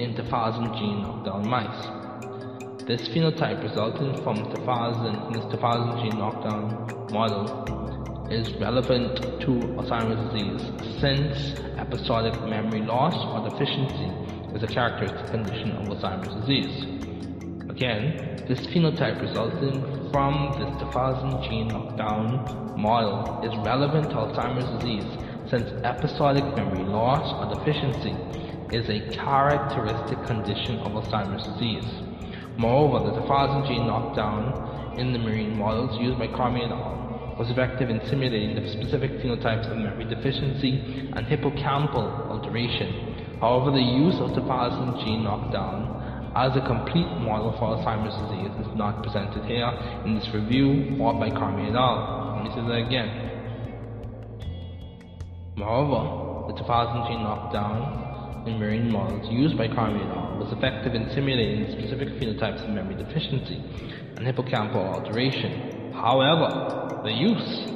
[0.00, 2.86] in tafazin gene knockdown mice.
[2.86, 7.95] This phenotype resulting from tafazin in this tafazin gene knockdown model
[8.30, 14.10] is relevant to Alzheimer's disease since episodic memory loss or deficiency
[14.56, 16.82] is a characteristic condition of Alzheimer's disease.
[17.70, 25.06] Again, this phenotype resulting from this tafazin gene knockdown model is relevant to Alzheimer's disease
[25.50, 28.16] since episodic memory loss or deficiency
[28.72, 31.86] is a characteristic condition of Alzheimer's disease.
[32.58, 37.05] Moreover, the tafazin gene knockdown in the marine models used by Carmi et al.
[37.38, 43.38] Was effective in simulating the specific phenotypes of memory deficiency and hippocampal alteration.
[43.40, 48.76] However, the use of tafazin gene knockdown as a complete model for Alzheimer's disease is
[48.76, 49.68] not presented here
[50.04, 52.36] in this review or by Carmi et al.
[52.36, 53.08] Let me say that again.
[55.56, 60.38] Moreover, the tafazin gene knockdown in murine models used by Carmi et al.
[60.38, 63.62] was effective in simulating specific phenotypes of memory deficiency
[64.16, 65.75] and hippocampal alteration.
[65.96, 67.66] However, the use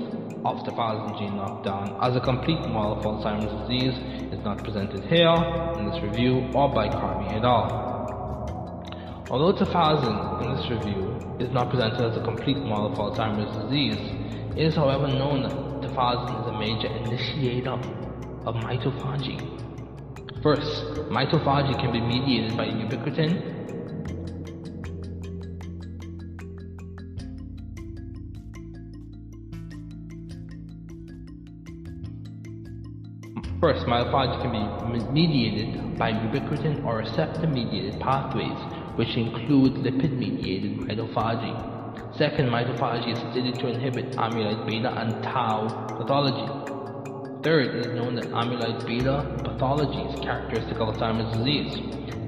[0.44, 3.96] of tafazin gene knockdown as a complete model for Alzheimer's disease
[4.32, 5.34] is not presented here
[5.78, 9.24] in this review or by Carmi et al.
[9.30, 13.98] Although tafazin in this review is not presented as a complete model for Alzheimer's disease,
[14.54, 17.72] it is however known that tafazin is a major initiator
[18.44, 19.40] of mitophagy
[20.42, 23.59] First, mitophagy can be mediated by ubiquitin.
[33.60, 34.52] First, mitophagy can
[34.92, 38.56] be mediated by ubiquitin or receptor-mediated pathways,
[38.96, 42.16] which include lipid-mediated mitophagy.
[42.16, 47.42] Second, mitophagy is studied to inhibit amyloid beta and tau pathology.
[47.44, 51.76] Third, it is known that amyloid beta pathology is characteristic of Alzheimer's disease.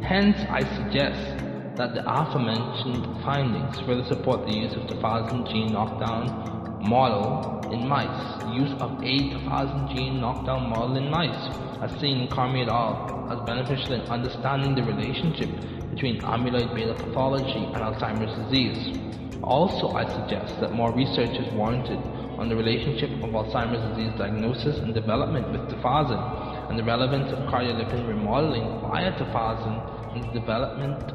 [0.05, 6.62] Hence, I suggest that the aforementioned findings further support the use of tafazin gene knockdown
[6.83, 8.43] model in mice.
[8.55, 11.49] Use of a tafazin gene knockdown model in mice,
[11.81, 15.49] as seen in Carmi et al., as beneficial in understanding the relationship
[15.91, 18.99] between amyloid beta pathology and Alzheimer's disease.
[19.43, 21.99] Also, I suggest that more research is warranted
[22.39, 27.39] on the relationship of Alzheimer's disease diagnosis and development with tafazin and the relevance of
[27.51, 31.13] cardiolipin remodeling via tafazin in the development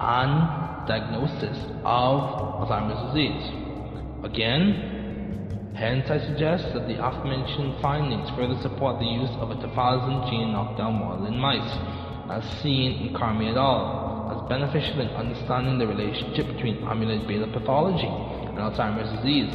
[0.00, 2.20] and diagnosis of
[2.60, 3.68] Alzheimer's disease.
[4.24, 4.97] Again,
[5.78, 10.50] hence I suggest that the aforementioned findings further support the use of a tafazin gene
[10.50, 11.78] knockdown model in mice,
[12.28, 17.46] as seen in Carmi et al., as beneficial in understanding the relationship between amyloid beta
[17.46, 19.54] pathology and Alzheimer's disease.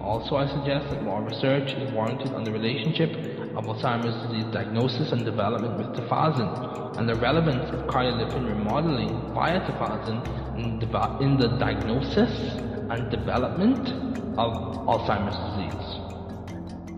[0.00, 3.10] Also, I suggest that more research is warranted on the relationship
[3.54, 9.60] of Alzheimer's disease diagnosis and development with tafazin, and the relevance of cardiolipin remodeling via
[9.60, 10.24] tafazin
[10.56, 10.80] in,
[11.20, 13.86] in the diagnosis and development
[14.36, 14.50] of
[14.90, 16.10] Alzheimer's disease.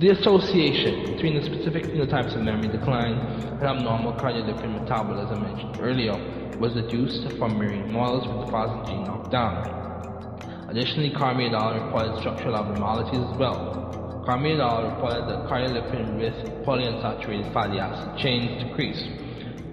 [0.01, 6.17] The association between the specific phenotypes of memory decline and abnormal cardiolipin metabolism mentioned earlier
[6.59, 10.67] was deduced from marine models with the FASN gene knockdown.
[10.71, 11.75] Additionally, Carmi et al.
[11.85, 14.25] reported structural abnormalities as well.
[14.27, 14.91] Carmi et al.
[14.97, 16.35] reported that cardiolipin with
[16.65, 19.07] polyunsaturated fatty acid chains decreased,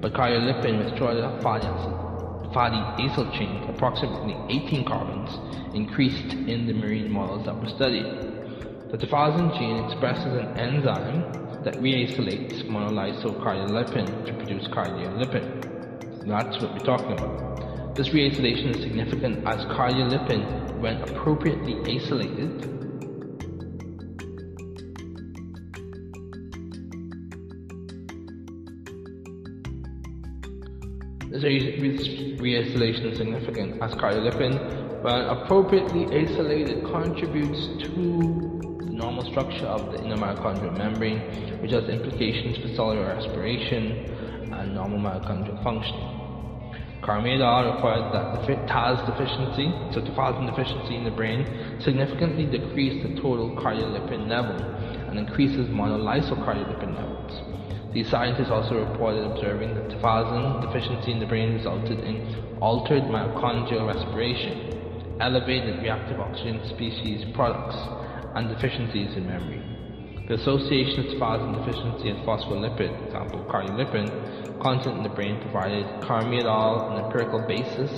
[0.02, 2.09] but cardiolipin with shorter fatty acid
[2.54, 5.30] fatty acyl chain, approximately 18 carbons,
[5.76, 8.06] increased in the marine models that were studied.
[8.92, 16.28] The tafazin gene expresses an enzyme that reacylates monolysocardiolepin to produce cardiolipin.
[16.28, 17.96] That's what we're talking about.
[17.98, 22.79] This reacylation is significant as cardiolipin when appropriately acylated,
[31.30, 39.92] this reacylation is significant as cardiolipin, when appropriately acylated, contributes to the normal structure of
[39.92, 43.92] the inner mitochondrial membrane, which has implications for cellular respiration
[44.54, 45.96] and normal mitochondrial function.
[47.02, 51.46] Carmida reported that the TAS deficiency, so tafazin deficiency in the brain,
[51.80, 54.58] significantly decreased the total cardiolipin level
[55.10, 57.09] and increases monolysocardiolepin levels.
[57.94, 62.22] These scientists also reported observing that tafazin deficiency in the brain resulted in
[62.62, 67.76] altered mitochondrial respiration, elevated reactive oxygen species products,
[68.36, 69.62] and deficiencies in memory.
[70.28, 76.40] The association of tafazin deficiency and phospholipid, example cardiolipin, content in the brain provided Carmi
[76.40, 77.90] et an empirical basis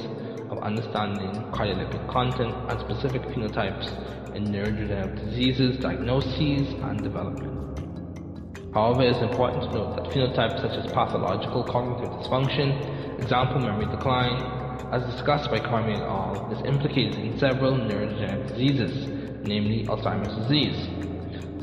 [0.50, 3.92] of understanding cardiolipid content and specific phenotypes
[4.36, 7.61] in neurodegenerative diseases, diagnoses, and development.
[8.74, 13.86] However, it is important to note that phenotypes such as pathological cognitive dysfunction, example memory
[13.88, 19.08] decline, as discussed by Carmi et al., is implicated in several neurodegenerative diseases,
[19.44, 20.88] namely Alzheimer's disease.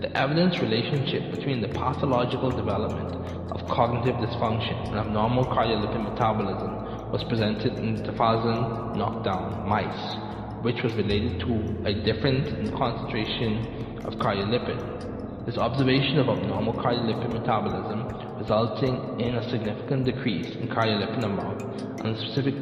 [0.02, 3.16] The evidence relationship between the pathological development
[3.52, 10.16] of cognitive dysfunction and abnormal cardiolipin metabolism was presented in the tafazin knockdown mice,
[10.60, 14.98] which was related to a difference in concentration of cardiolipin.
[15.48, 22.14] This observation of abnormal cardiolipin metabolism resulting in a significant decrease in cardiolipin amount and
[22.14, 22.52] a specific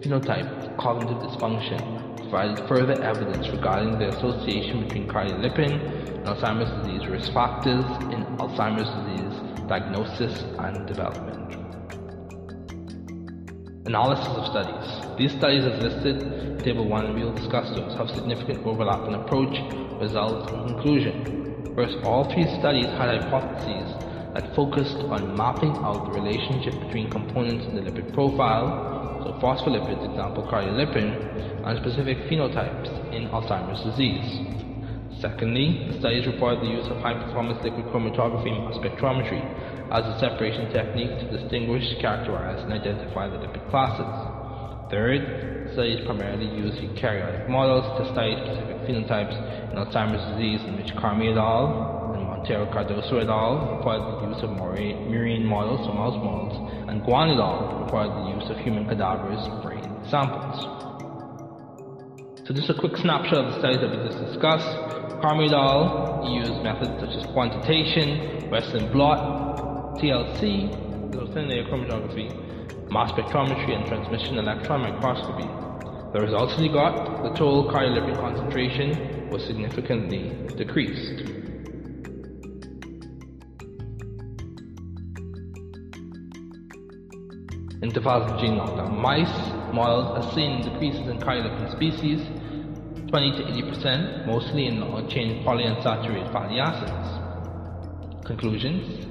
[0.00, 7.06] phenotype of cognitive dysfunction provided further evidence regarding the association between cardiolipin and Alzheimer's disease
[7.06, 11.36] risk factors in Alzheimer's disease diagnosis and development.
[13.84, 15.18] Analysis of studies.
[15.18, 19.06] These studies as listed in Table 1 and we will discuss those have significant overlap
[19.06, 19.52] in approach,
[20.00, 21.45] results, and conclusion.
[21.76, 23.92] First, all three studies had hypotheses
[24.32, 30.08] that focused on mapping out the relationship between components in the lipid profile, so phospholipids,
[30.08, 34.40] example cardiolipin, and specific phenotypes in Alzheimer's disease.
[35.20, 39.44] Secondly, the studies report the use of high-performance liquid chromatography mass spectrometry
[39.92, 44.35] as a separation technique to distinguish, characterize, and identify the lipid classes.
[44.90, 49.34] Third, studies primarily use eukaryotic models to study specific phenotypes
[49.70, 52.14] in Alzheimer's disease in which Carmi et al.
[52.14, 53.76] and Montero Cardoso et al.
[53.76, 56.54] reported the use of murine models, or mouse models,
[56.88, 57.82] and Guan et al.
[57.82, 60.54] reported the use of human cadavers brain samples.
[62.46, 64.70] So just a quick snapshot of the studies that we just discussed.
[65.20, 70.70] Carmidal used methods such as quantitation, Western blot, TLC,
[71.10, 72.45] Little thin layer chromatography,
[72.90, 75.46] mass spectrometry, and transmission electron microscopy.
[76.12, 81.20] The results he got, the total cardiolipin concentration was significantly decreased.
[87.82, 92.20] In tafazin gene knockdown mice, models are seen decreases in cardiolipin species
[93.08, 98.26] 20 to 80%, mostly in long-chain polyunsaturated fatty acids.
[98.26, 99.06] Conclusions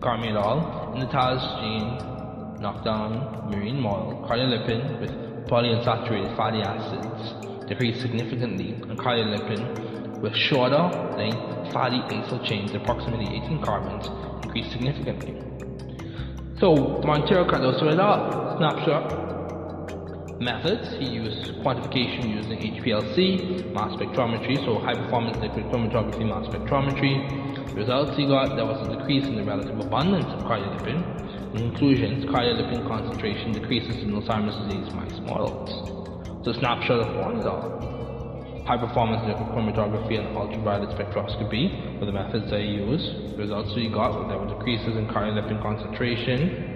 [0.00, 0.92] Carmi et al.
[0.94, 2.19] In the gene
[2.60, 5.10] knockdown marine model, cardiolipin with
[5.48, 10.82] polyunsaturated fatty acids decreased significantly, and cardiolipin with shorter
[11.16, 14.06] length fatty acyl chains, approximately 18 carbons,
[14.44, 15.40] increased significantly.
[16.58, 18.58] So, Montero al.
[18.58, 19.30] snapshot
[20.40, 20.90] methods.
[20.98, 27.68] He used quantification using HPLC, mass spectrometry, so high performance liquid chromatography mass spectrometry.
[27.68, 31.29] The results he got, there was a decrease in the relative abundance of cardiolipin.
[31.52, 36.44] In conclusions, cardiolipin concentration decreases in Alzheimer's disease mice models.
[36.44, 38.64] So snapshot of all.
[38.66, 43.32] High performance chromatography and ultraviolet spectroscopy were the methods I used.
[43.32, 46.70] The results we got, were there were decreases in cardiolipin concentration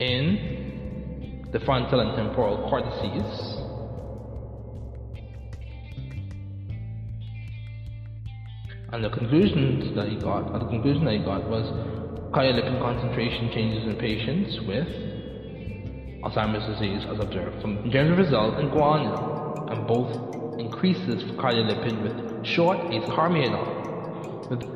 [0.00, 3.59] in the frontal and temporal cortices
[8.92, 11.62] And the conclusions that he got, the conclusion that he got was
[12.34, 14.88] cardiolipin concentration changes in patients with
[16.24, 20.10] Alzheimer's disease as observed from general result in guanidol, and both
[20.58, 24.50] increases for cardiolipin with short is carmidol.
[24.50, 24.66] With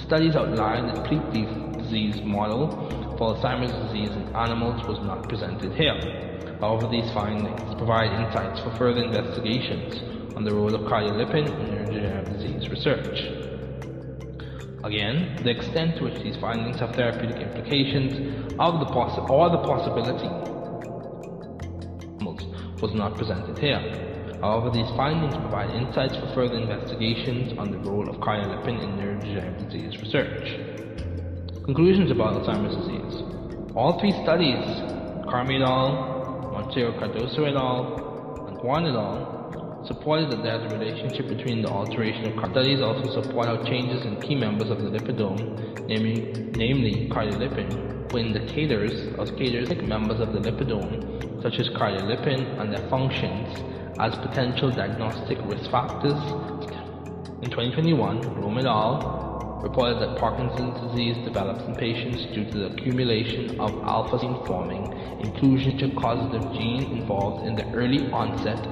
[0.00, 2.72] studies outlined the complete disease model
[3.18, 6.48] for Alzheimer's disease in animals was not presented here.
[6.58, 10.00] However, these findings provide insights for further investigations
[10.34, 13.47] on the role of cardiolipin in neurodegenerative disease research.
[14.84, 19.58] Again, the extent to which these findings have therapeutic implications of the possi- or the
[19.58, 20.28] possibility
[22.80, 23.80] was not presented here.
[24.40, 29.70] However, these findings provide insights for further investigations on the role of cardiolipin in neurodegenerative
[29.70, 30.46] disease research.
[31.64, 33.22] Conclusions about Alzheimer's disease.
[33.74, 34.64] All three studies,
[35.26, 39.37] Carmidol, Montero Cardoso et al., and Guanidol,
[39.86, 44.04] supported that there is a relationship between the alteration of studies also support how changes
[44.04, 50.32] in key members of the lipidome, namely, namely cardiolipin, were indicators of indicators members of
[50.32, 53.46] the lipidome, such as cardiolipin and their functions,
[54.00, 56.18] as potential diagnostic risk factors.
[57.42, 59.27] In 2021, Rome et al.
[59.62, 65.76] Reported that Parkinson's disease develops in patients due to the accumulation of alpha-synuclein forming inclusion
[65.78, 68.66] to causative gene involved in the early onset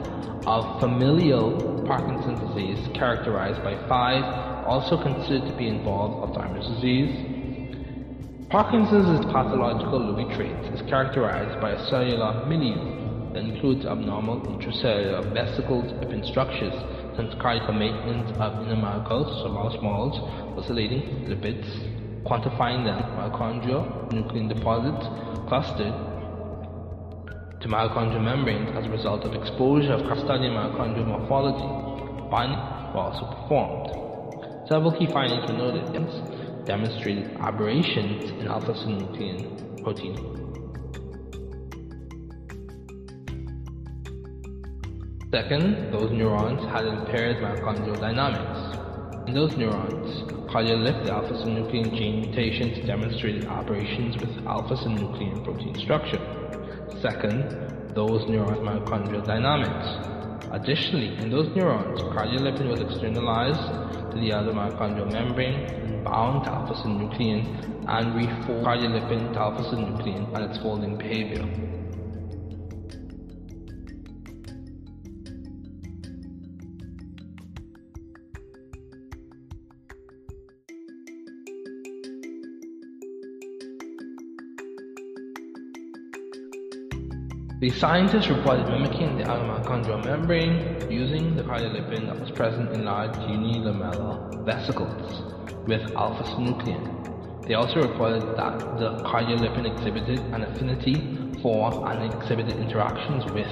[0.46, 7.10] of familial Parkinson's disease characterized by five also considered to be involved Alzheimer's disease.
[8.50, 15.92] Parkinson's pathological Lewy traits is characterized by a cellular milieu that includes abnormal intracellular vesicles
[16.00, 16.74] within structures
[17.16, 17.34] since
[17.72, 18.76] maintenance of inner
[19.42, 20.20] so mouse models,
[20.58, 21.66] oscillating lipids,
[22.24, 25.06] quantifying them, mitochondrial nuclein deposits
[25.48, 25.94] clustered
[27.60, 31.66] to mitochondrial membranes as a result of exposure of studying mitochondrial morphology.
[32.30, 32.58] Binding
[32.92, 34.68] were also performed.
[34.68, 35.84] Several key findings were noted,
[36.66, 40.45] demonstrated aberrations in alpha-synuclein protein.
[45.36, 48.58] Second, those neurons had impaired mitochondrial dynamics.
[49.28, 50.08] In those neurons,
[50.48, 56.16] cardiolipin alpha-synuclein gene mutations demonstrated aberrations with alpha-synuclein protein structure.
[57.02, 57.44] Second,
[57.94, 59.86] those neurons' mitochondrial dynamics.
[60.52, 66.50] Additionally, in those neurons, cardiolipin was externalized to the other mitochondrial membrane and bound to
[66.50, 71.44] alpha-synuclein and refold cardiolipin to alpha-synuclein and its folding behavior.
[87.66, 93.10] The scientists reported mimicking the mitochondrial membrane using the cardiolipin that was present in large
[93.26, 97.48] unilamellar vesicles with alpha-synuclein.
[97.48, 100.94] They also reported that the cardiolipin exhibited an affinity
[101.42, 103.50] for and exhibited interactions with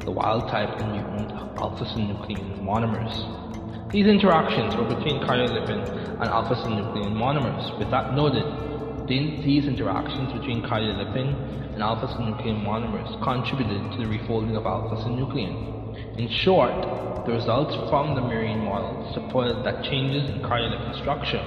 [0.00, 3.92] the wild-type and mutant alpha-synuclein monomers.
[3.92, 5.86] These interactions were between cardiolipin
[6.20, 7.78] and alpha-synuclein monomers.
[7.78, 8.71] With that noted,
[9.08, 16.18] these interactions between cardiolipin and alpha-synuclein monomers contributed to the refolding of alpha-synuclein.
[16.18, 21.42] In short, the results from the murine models supported that changes in cardiolipin structure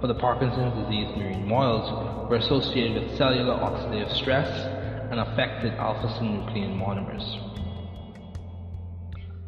[0.00, 4.48] for the Parkinson's disease murine models were associated with cellular oxidative stress
[5.10, 7.24] and affected alpha-synuclein monomers.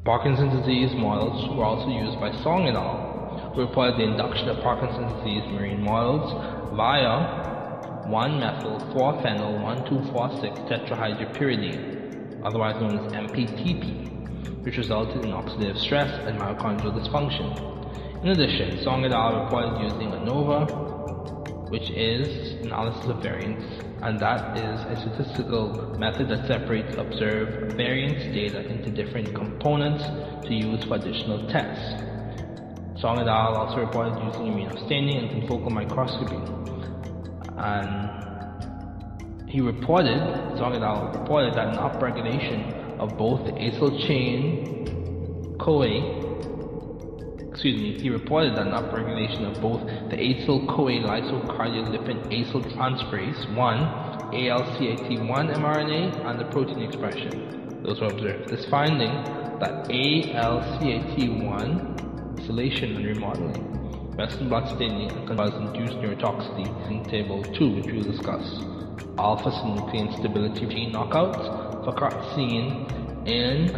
[0.04, 4.62] Parkinson's disease models were also used by Song et al., who reported the induction of
[4.62, 6.32] Parkinson's disease murine models
[6.78, 18.22] via 1-methyl-4-phenyl-1,2,4,6 tetrahydropyridine, otherwise known as MPTP, which resulted in oxidative stress and mitochondrial dysfunction.
[18.22, 19.42] In addition, Song et al.
[19.42, 23.64] reported using ANOVA, which is analysis of variance,
[24.02, 30.04] and that is a statistical method that separates observed variance data into different components
[30.46, 31.96] to use for additional tests.
[33.00, 33.56] Song et al.
[33.56, 36.40] also reported using immunostaining and confocal microscopy
[37.56, 38.10] and
[39.48, 40.18] he reported,
[40.58, 41.12] Song et al.
[41.20, 46.24] reported that an upregulation of both the acyl chain CoA
[47.50, 49.80] excuse me, he reported that an upregulation of both
[50.10, 53.78] the acyl CoA lysocardiolipin acyl transferase 1,
[54.32, 57.80] ALCAT1 mRNA, and the protein expression.
[57.82, 58.50] Those were observed.
[58.50, 59.10] This finding
[59.60, 62.07] that ALCAT1
[62.48, 68.62] isolation and remodeling Western blot staining cause induced neurotoxicity in table 2, which we'll discuss.
[69.18, 71.92] Alpha synuclein stability gene knockouts for
[72.34, 72.86] seen
[73.26, 73.68] in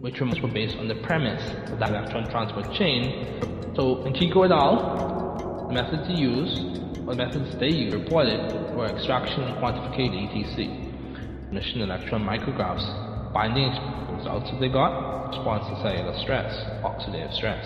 [0.00, 4.52] which were based on the premise that the electron transport chain So in Chico et
[4.52, 6.60] al., the methods to use,
[7.06, 13.07] or the methods they used, reported were extraction and quantification ETC, emission electron micrographs,
[13.38, 13.70] binding
[14.16, 17.64] results that they got, response to cellular stress, oxidative stress,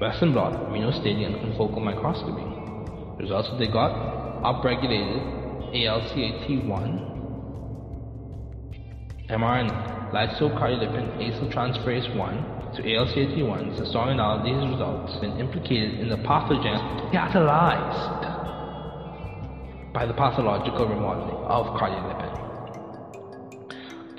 [0.00, 2.42] Western blot, immunostaining and confocal microscopy.
[3.22, 3.92] Results that they got,
[4.42, 5.22] upregulated
[5.70, 7.06] ALCAT1,
[9.28, 16.16] mRNA, lysocardiolipin acyltransferase 1 to ALCAT1 is strong in these results been implicated in the
[16.16, 16.80] pathogen
[17.12, 18.26] catalyzed
[19.92, 22.29] by the pathological remodeling of cardiolipin.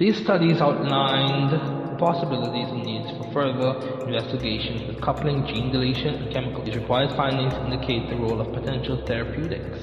[0.01, 3.77] These studies outlined the possibilities and needs for further
[4.09, 6.65] investigation with coupling gene deletion and chemical.
[6.65, 9.77] These required findings indicate the role of potential therapeutics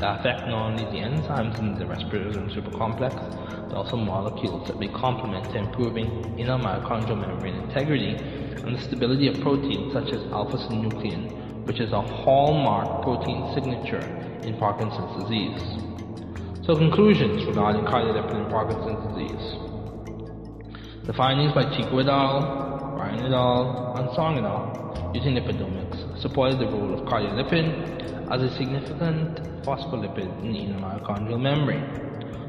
[0.00, 3.14] that affect not only the enzymes in the respiratory supercomplex,
[3.70, 8.16] but also molecules that may complement improving inner mitochondrial membrane integrity
[8.66, 14.02] and the stability of proteins such as alpha-synuclein, which is a hallmark protein signature
[14.42, 15.87] in Parkinson's disease.
[16.68, 19.56] So conclusions regarding cardiolipin in Parkinson's disease.
[21.06, 25.12] The findings by Chico et al., Ryan et al., and Song et al.
[25.14, 31.40] using lipidomics supported the role of cardiolipin as a significant phospholipid in the inner mitochondrial
[31.40, 31.88] membrane.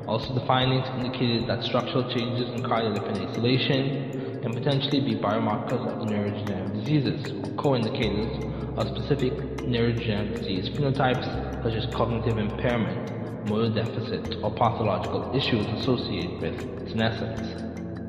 [0.05, 6.05] Also, the findings indicated that structural changes in cardiolipin acylation can potentially be biomarkers of
[6.09, 8.43] neurodegenerative diseases or co-indicators
[8.75, 9.31] of specific
[9.63, 17.61] neurodegenerative disease phenotypes such as cognitive impairment, motor deficit, or pathological issues associated with senescence.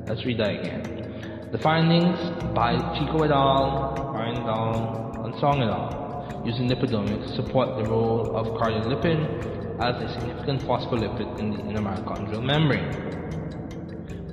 [0.09, 1.49] Let's read that again.
[1.53, 2.19] The findings
[2.55, 7.89] by Chico et al., Ryan et al., and Song et al using lipidomics support the
[7.89, 12.89] role of cardiolipin as a significant phospholipid in the inner mitochondrial membrane.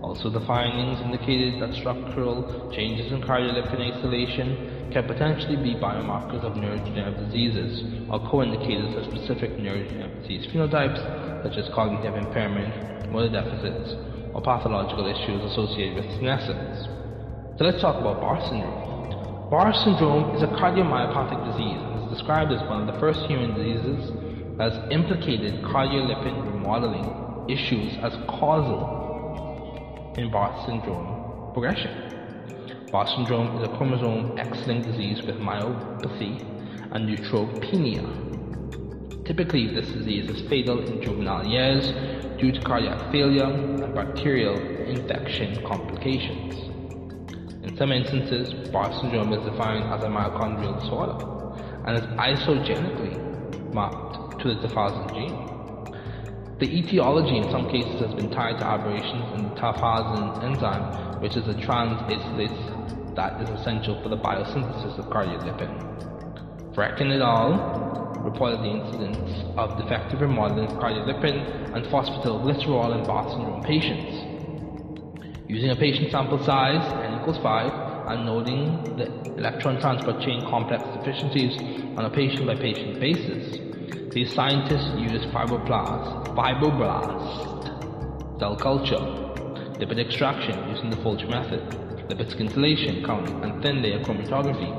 [0.02, 6.54] Also, the findings indicated that structural changes in cardiolipin acylation can potentially be biomarkers of
[6.54, 13.96] neurodegenerative diseases or co-indicators of specific neurodegenerative disease phenotypes such as cognitive impairment, motor deficits,
[14.34, 16.88] or pathological issues associated with senescence.
[17.58, 19.50] So let's talk about Barr syndrome.
[19.50, 23.56] Barr syndrome is a cardiomyopathic disease It is described as one of the first human
[23.56, 24.12] diseases
[24.60, 32.07] has implicated cardiolipin remodeling issues as causal in Barr syndrome progression.
[32.92, 36.42] Barr syndrome is a chromosome X-linked disease with myopathy
[36.92, 38.06] and neutropenia.
[39.26, 41.92] Typically, this disease is fatal in juvenile years
[42.40, 44.56] due to cardiac failure and bacterial
[44.88, 46.56] infection complications.
[47.66, 51.18] In some instances, Barr syndrome is defined as a mitochondrial disorder
[51.88, 53.18] and is isogenically
[53.74, 55.48] mapped to the tafazin gene.
[56.60, 61.36] The etiology in some cases has been tied to aberrations in the tafazin enzyme, which
[61.36, 65.74] is a trans-acylase that is essential for the biosynthesis of cardiolipin.
[66.78, 68.22] Al.
[68.24, 74.22] reported the incidence of defective remodeling of cardiolipin and phosphatidylglycerol in Barr syndrome patients.
[75.50, 77.72] Using a patient sample size, n equals 5,
[78.10, 79.06] and noting the
[79.38, 81.58] electron transport chain complex deficiencies
[81.98, 83.60] on a patient-by-patient basis.
[84.14, 89.27] These scientists used fibroblast, fibroblast cell culture,
[89.80, 91.62] lipid extraction using the Folch method,
[92.10, 94.72] lipid scintillation counting, and thin layer chromatography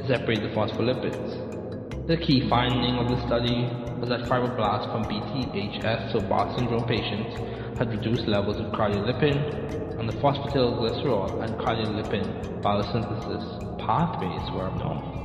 [0.00, 2.06] to separate the phospholipids.
[2.06, 3.64] The key finding of the study
[4.00, 7.34] was that fibroblasts from BTHS, so Bart syndrome patients,
[7.78, 15.22] had reduced levels of cardiolipin and the phosphatidylglycerol and cardiolipin biosynthesis pathways were abnormal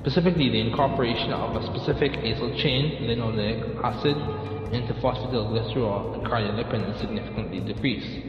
[0.00, 4.16] Specifically, the incorporation of a specific acyl chain, linoleic acid,
[4.72, 8.25] into phosphatidylglycerol and cardiolipin is significantly decreased.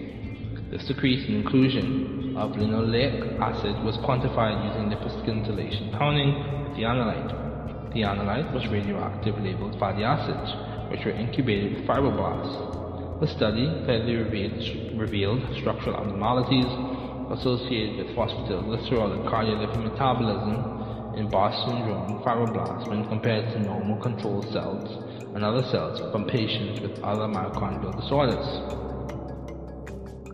[0.70, 6.34] This decrease in inclusion of linoleic acid was quantified using lipid scintillation counting
[6.68, 7.93] with the analyte.
[7.93, 13.22] The analyte was radioactive labeled fatty acids, which were incubated with fibroblasts.
[13.22, 16.68] The study clearly revealed, revealed structural abnormalities
[17.32, 24.43] associated with phosphatidylglycerol and cardiolipin metabolism in Barr syndrome fibroblasts when compared to normal control
[24.51, 24.89] cells
[25.34, 28.45] and other cells from patients with other mitochondrial disorders.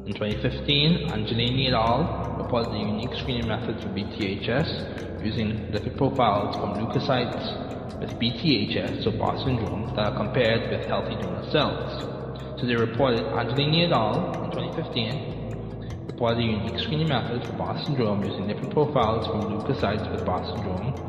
[0.06, 2.36] In 2015, Angelini et al.
[2.38, 9.12] reported a unique screening method for BTHS using lipid profiles from leukocytes with BTHS, so
[9.12, 12.60] Barr syndrome, that are compared with healthy donor cells.
[12.60, 14.44] So they reported Angelini et al.
[14.44, 20.12] in 2015 reported a unique screening method for Barr syndrome using different profiles from leukocytes
[20.12, 21.00] with Barr syndrome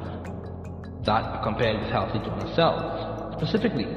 [1.03, 3.35] that are compared with healthy donor cells.
[3.43, 3.91] Specifically,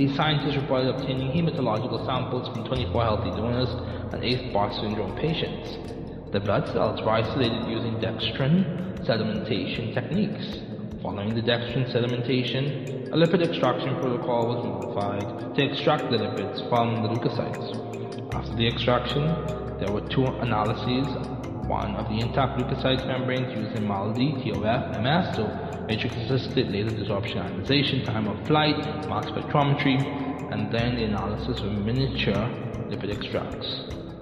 [0.00, 3.68] these scientists reported obtaining hematological samples from 24 healthy donors
[4.14, 5.76] and 8 Barr syndrome patients.
[6.32, 10.56] The blood cells were isolated using dextrin sedimentation techniques.
[11.02, 17.02] Following the dextrin sedimentation, a lipid extraction protocol was modified to extract the lipids from
[17.02, 18.34] the leukocytes.
[18.34, 19.24] After the extraction,
[19.80, 21.08] there were two analyses,
[21.70, 25.46] one of the intact leukocyte membranes using MALDI, TOF, MS, so
[25.86, 28.76] matrix-assisted laser desorption ionization, time of flight,
[29.08, 29.94] mass spectrometry,
[30.50, 32.50] and then the analysis of miniature
[32.90, 33.68] lipid extracts.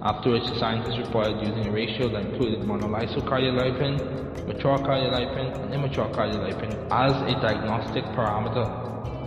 [0.01, 6.07] After which the scientists reported using a ratio that included monolysocardiolipin, mature cardiolipin, and immature
[6.13, 9.18] cardiolipin as a diagnostic parameter.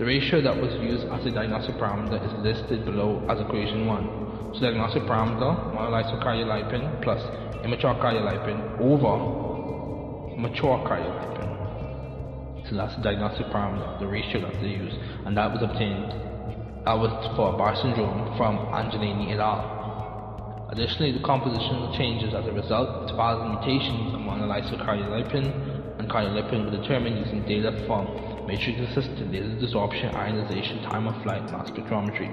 [0.00, 4.54] The ratio that was used as a diagnostic parameter is listed below as equation 1.
[4.54, 7.20] So the diagnostic parameter, monolysyl cardiolipin plus
[7.62, 12.64] immature cardiolipin over mature cardiolipin.
[12.70, 14.94] So that's the diagnostic parameter, the ratio that they use,
[15.26, 16.16] and that was obtained.
[16.88, 20.66] That was for Barr syndrome from Angelini et al.
[20.72, 24.80] Additionally, the compositional changes as a result of thousand mutations of monolysyl
[26.10, 28.04] cardiolipin and were determined using data from
[28.46, 32.28] matrix-assisted laser desorption ionization time of flight mass spectrometry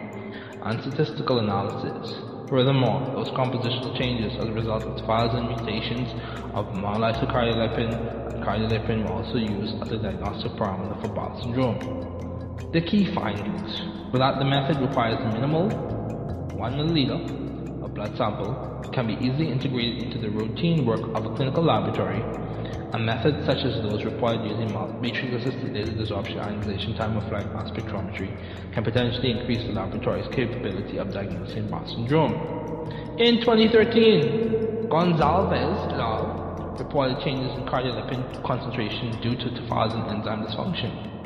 [0.65, 2.17] and statistical analysis.
[2.49, 6.09] Furthermore, those compositional changes as a result of thousand mutations
[6.55, 7.93] of monolysyl cardiolipin
[8.33, 11.77] and cardiolipin were also used as a diagnostic parameter for Barth syndrome.
[12.73, 15.69] The key findings were that the method requires minimal
[16.57, 21.35] 1 milliliter of blood sample can be easily integrated into the routine work of a
[21.35, 22.23] clinical laboratory,
[22.93, 24.71] and methods such as those required using
[25.01, 28.31] matrix-assisted laser desorption ionization time of flight mass spectrometry
[28.73, 32.33] can potentially increase the laboratory's capability of diagnosing Barth syndrome.
[33.17, 36.75] In 2013, Gonzalez et al.
[36.79, 41.16] reported changes in cardiolipin concentration due to tafazin enzyme dysfunction.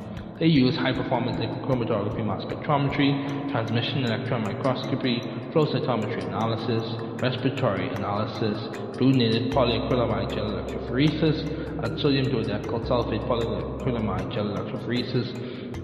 [0.42, 5.22] They use high-performance liquid chromatography mass spectrometry, transmission electron microscopy,
[5.54, 6.82] flow cytometry analysis,
[7.22, 8.58] respiratory analysis,
[8.98, 15.30] blue-knitted polyacrylamide gel electrophoresis, and sodium dodecyl sulfate polyacrylamide gel electrophoresis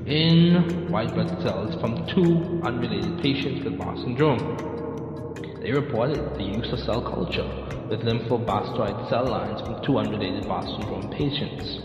[0.07, 5.61] in white blood cells from two unrelated patients with Barth syndrome.
[5.61, 7.45] They reported the use of cell culture
[7.91, 11.79] with lymphoblastoid cell lines from two unrelated syndrome patients.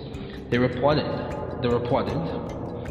[0.50, 2.16] They reported, they reported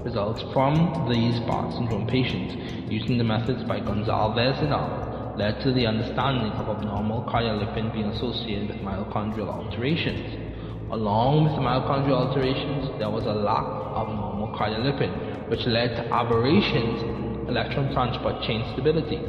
[0.04, 2.56] results from these Barth syndrome patients
[2.92, 5.36] using the methods by Gonzalez et al.
[5.38, 10.52] led to the understanding of abnormal cardiolipin being associated with mitochondrial alterations.
[10.92, 16.14] Along with the mitochondrial alterations, there was a lack of normal cardiolipin, which led to
[16.14, 19.20] aberrations in electron transport chain stability.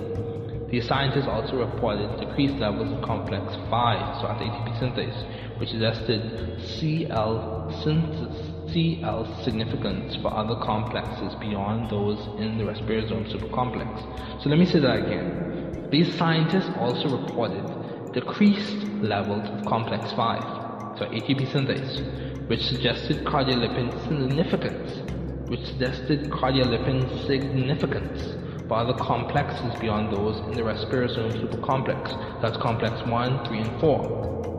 [0.71, 5.75] The scientists also reported decreased levels of complex 5, so at ATP synthase, which is
[5.75, 14.43] suggested CL synthesis CL significance for other complexes beyond those in the respirosome supercomplex.
[14.43, 15.89] So let me say that again.
[15.91, 23.91] These scientists also reported decreased levels of complex 5, so ATP synthase, which suggested cardiolipin
[24.09, 25.01] significance,
[25.49, 28.37] which suggested cardiolipin significance
[28.69, 34.52] for other complexes beyond those in the respirosome supercomplex, that's complex 1, 3, and 4.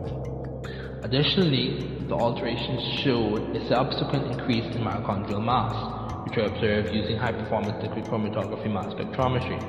[1.04, 7.76] Additionally, the alterations showed a subsequent increase in mitochondrial mass, which were observed using high-performance
[7.82, 9.60] liquid chromatography mass spectrometry.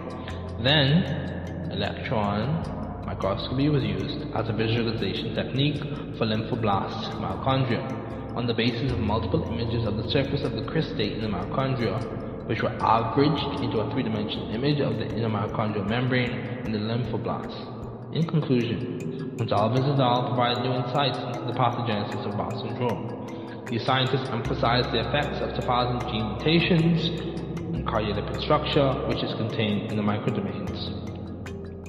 [0.64, 5.84] Then, electron microscopy was used as a visualization technique
[6.18, 7.84] for lymphoblast mitochondria
[8.38, 12.48] on the basis of multiple images of the surface of the cristae in the mitochondria,
[12.48, 16.32] which were averaged into a three-dimensional image of the inner mitochondrial membrane
[16.66, 17.75] in the lymphoblast.
[18.16, 20.28] In conclusion, Gonzalez et al.
[20.30, 23.68] provided new insights into the pathogenesis of Barth syndrome.
[23.70, 27.10] These scientists emphasized the effects of tafazin gene mutations
[27.76, 30.80] in cardiolipin structure, which is contained in the microdomains,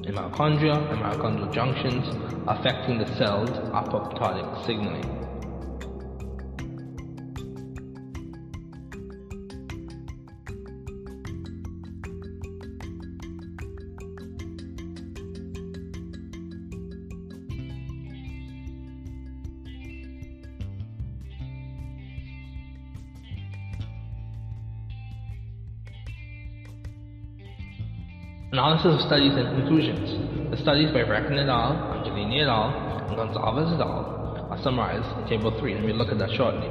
[0.09, 2.05] in mitochondria and mitochondrial junctions,
[2.49, 5.26] affecting the cell's apoptotic signaling.
[28.57, 30.17] Analysis of studies and conclusions.
[30.51, 32.73] The studies by Reckon et al., Angelini et al.,
[33.05, 34.49] and Gonzalez et al.
[34.49, 36.67] are summarized in Table 3, and we'll look at that shortly.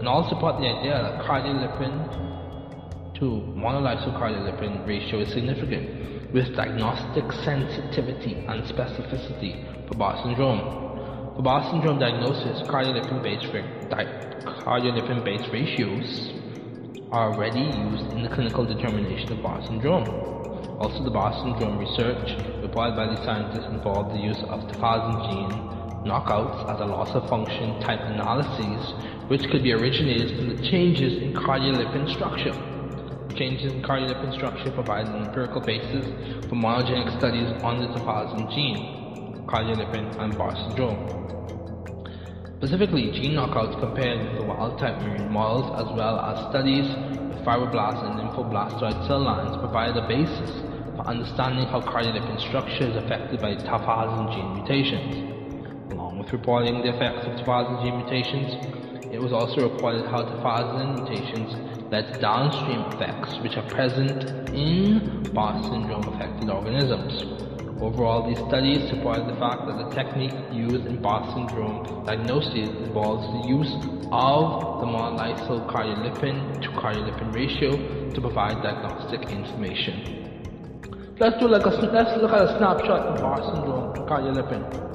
[0.00, 3.24] And all support the idea that cardiolipin to
[3.54, 10.58] monolysyl cardiolipin ratio is significant, with diagnostic sensitivity and specificity for Barth syndrome.
[11.36, 13.46] For Barth syndrome diagnosis, cardiolipin-based
[14.66, 16.32] cardiolipin-based ratios
[17.12, 20.47] are already used in the clinical determination of Barth syndrome.
[20.80, 22.28] Also, the Barth syndrome research
[22.62, 27.28] reported by the scientists involved the use of tafazin gene knockouts as a loss of
[27.28, 28.94] function type analyses,
[29.28, 32.54] which could be originated from the changes in cardiolipin structure.
[33.36, 36.06] Changes in cardiolipin structure provide an empirical basis
[36.48, 41.37] for monogenic studies on the tafazin gene, cardiolipin, and Barr syndrome.
[42.58, 46.90] Specifically, gene knockouts compared with the wild-type murine models as well as studies
[47.30, 50.50] with fibroblast and lymphoblastoid cell lines provide a basis
[50.96, 55.92] for understanding how cardiolipin structure is affected by tafazin gene mutations.
[55.92, 58.50] Along with reporting the effects of tafazin gene mutations,
[59.14, 61.54] it was also reported how tafazin mutations
[61.92, 67.47] led to downstream effects which are present in Barr syndrome affected organisms.
[67.80, 73.22] Overall, these studies supported the fact that the technique used in Barr syndrome diagnosis involves
[73.38, 73.72] the use
[74.10, 77.70] of the monolysyl cardiolipin to cardiolipin ratio
[78.10, 80.26] to provide diagnostic information.
[81.20, 84.88] Let's do like a let's look at a snapshot of Barr syndrome cardiolipin.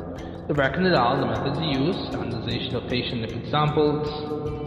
[0.50, 4.63] The the methods used, standardization of patient lipid samples,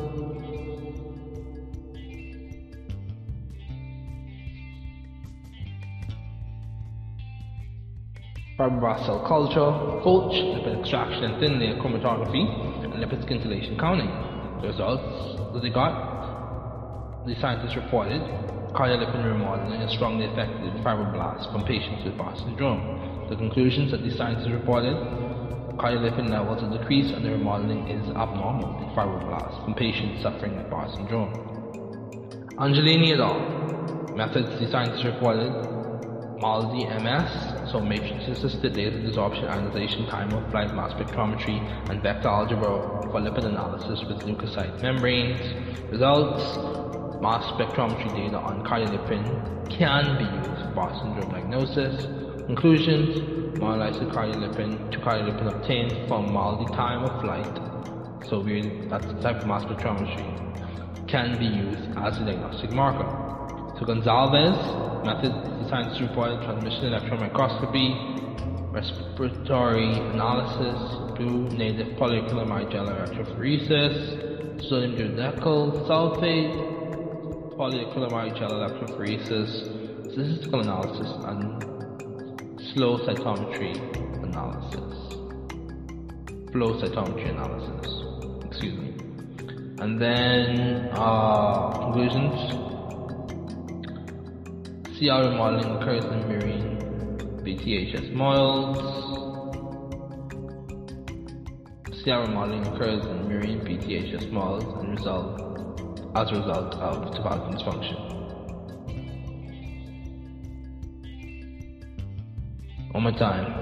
[8.59, 9.68] fibroblast cell culture,
[10.02, 12.40] Fulch, lipid extraction and thin layer chromatography,
[12.84, 14.09] and lipid scintillation counting.
[14.62, 18.22] The results that they got, the scientists reported
[18.72, 23.28] cardiolipin remodeling is strongly affected in fibroblasts from patients with Barr syndrome.
[23.28, 24.96] The conclusions that the scientists reported
[25.76, 30.70] cardiolipin levels are decreased and the remodeling is abnormal in fibroblasts from patients suffering with
[30.70, 31.32] Barr syndrome.
[32.59, 34.14] Angelini et al.
[34.16, 35.76] Methods the scientists reported
[36.39, 41.57] MALDI MS, so matrix assisted data desorption ionization time of flight mass spectrometry
[41.89, 45.41] and vector algebra for lipid analysis with leukocyte membranes.
[45.91, 46.43] Results
[47.22, 49.24] mass spectrometry data on cardiolipin
[49.70, 52.05] can be used for syndrome diagnosis.
[52.45, 53.16] Conclusions
[53.59, 58.61] monolysis cardiolipin to cardiolipin obtained from MALDI time of flight, so we,
[58.91, 63.36] that's the type of mass spectrometry, can be used as a diagnostic marker.
[63.79, 64.57] So Gonzalez
[65.05, 65.33] method
[65.68, 67.93] scientists reported transmission electron microscopy,
[68.72, 70.81] respiratory analysis,
[71.18, 76.57] blue native polyacrylamide gel electrophoresis, sodium duodecyl sulfate,
[77.59, 81.62] polyacrylamide gel electrophoresis, statistical analysis, and
[82.72, 83.74] slow cytometry
[84.24, 84.93] analysis.
[86.51, 87.93] Flow cytometry analysis.
[88.47, 88.95] Excuse me.
[89.79, 92.76] And then uh, conclusions.
[94.99, 96.78] CR remodeling occurs in marine
[97.44, 98.78] BTHS models.
[102.03, 105.38] CR remodeling occurs in marine BTHS models and result
[106.16, 107.99] as a result of tobacco dysfunction.
[112.92, 113.53] One more time.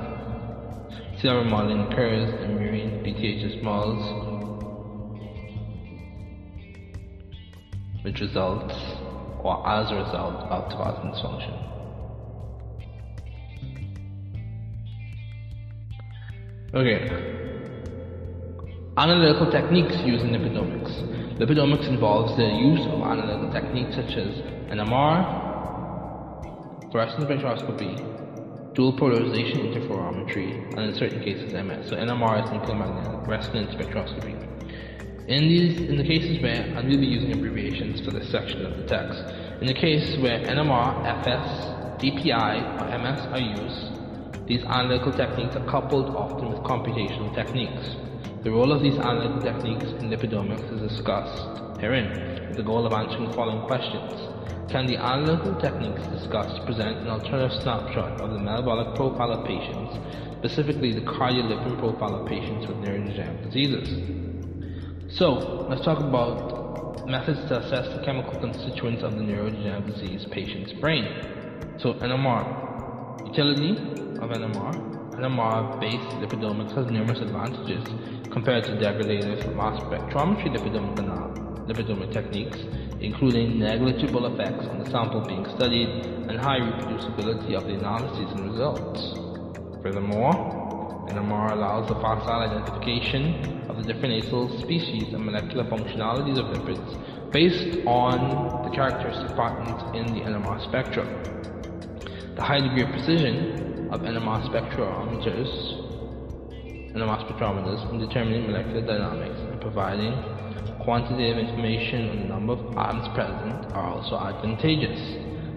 [1.20, 4.04] CR remodeling occurs in marine BTHS models
[8.04, 9.03] which results
[9.44, 11.54] or as a result of tobacco dysfunction.
[16.74, 16.98] Okay.
[18.96, 21.38] Analytical techniques used in lipidomics.
[21.38, 24.40] Lipidomics involves the use of analytical techniques such as
[24.72, 25.44] NMR,
[26.90, 31.88] fluorescence spectroscopy, dual polarization interferometry, and in certain cases MS.
[31.90, 34.53] So NMR is nuclear magnetic resonance spectroscopy.
[35.26, 38.76] In these, in the cases where, and we'll be using abbreviations for this section of
[38.76, 39.24] the text,
[39.62, 41.48] in the case where NMR, FS,
[42.02, 47.96] DPI, or MS are used, these analytical techniques are coupled often with computational techniques.
[48.42, 52.92] The role of these analytical techniques in lipidomics is discussed herein, with the goal of
[52.92, 54.28] answering the following questions.
[54.70, 59.96] Can the analytical techniques discussed present an alternative snapshot of the metabolic profile of patients,
[60.36, 64.23] specifically the cardiolipin profile of patients with neurodegenerative diseases?
[65.16, 70.72] So, let's talk about methods to assess the chemical constituents of the neurodegenerative disease patient's
[70.80, 71.06] brain.
[71.78, 73.22] So, NMR.
[73.24, 73.78] Utility
[74.18, 74.74] of NMR.
[75.14, 77.86] NMR-based lipidomics has numerous advantages
[78.32, 81.30] compared to degradative mass spectrometry lipidomic, uh,
[81.70, 82.58] lipidomic techniques,
[83.00, 85.88] including negligible effects on the sample being studied
[86.26, 89.14] and high reproducibility of the analyses and results.
[89.80, 90.63] Furthermore,
[91.08, 97.32] NMR allows the facile identification of the different acyl species and molecular functionalities of lipids
[97.32, 101.04] based on the characteristic patterns in the NMR spectra.
[102.36, 105.50] The high degree of precision of NMR spectrometers,
[106.94, 110.14] NMR spectrometers in determining molecular dynamics and providing
[110.84, 115.00] quantitative information on the number of atoms present are also advantageous.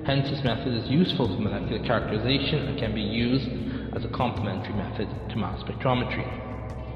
[0.06, 3.50] Hence, this method is useful for molecular characterization and can be used
[3.96, 6.26] as a complementary method to mass spectrometry.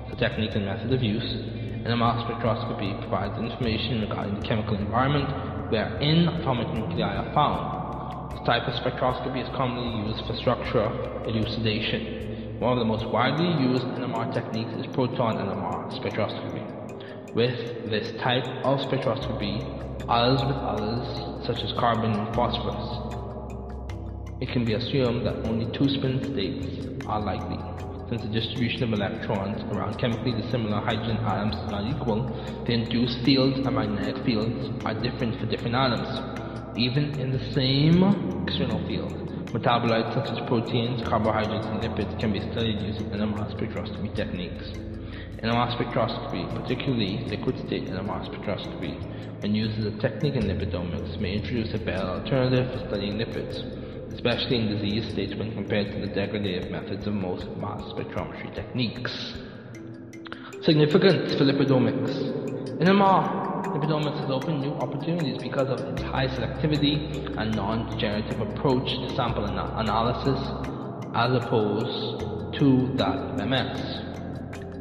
[0.09, 1.23] The technique and method of use.
[1.23, 5.27] in a mass spectroscopy provides information regarding the chemical environment
[5.71, 8.31] wherein atomic nuclei are found.
[8.31, 10.85] This type of spectroscopy is commonly used for structure
[11.25, 12.59] elucidation.
[12.59, 17.33] One of the most widely used NMR techniques is proton NMR spectroscopy.
[17.33, 19.63] With this type of spectroscopy,
[20.09, 23.20] as with others such as carbon and phosphorus,
[24.41, 26.65] it can be assumed that only two spin states
[27.05, 27.61] are likely.
[28.09, 32.25] Since the distribution of electrons around chemically dissimilar hydrogen atoms is not equal,
[32.65, 36.09] the induced fields and magnetic fields are different for different atoms.
[36.75, 38.01] Even in the same
[38.49, 39.13] external field,
[39.53, 44.73] metabolites such as proteins, carbohydrates, and lipids can be studied using NMR spectroscopy techniques.
[45.45, 48.97] NMR spectroscopy, particularly liquid state NMR spectroscopy,
[49.41, 53.80] when used as a technique in lipidomics, may introduce a better alternative for studying lipids,
[54.13, 59.11] especially in disease states when compared to the degradative methods of most mass spectrometry techniques.
[60.63, 62.11] Significance for lipidomics.
[62.79, 69.15] NMR lipidomics has opened new opportunities because of its high selectivity and non-degenerative approach to
[69.15, 70.39] sample ana- analysis
[71.15, 74.11] as opposed to that of MS.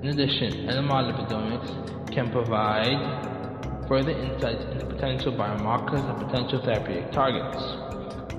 [0.02, 7.62] In addition, NMR lipidomics can provide further insights into potential biomarkers and potential therapeutic targets.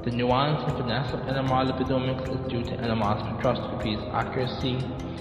[0.04, 4.74] The nuance and finesse of NMR lipidomics is due to NMR spectroscopy's accuracy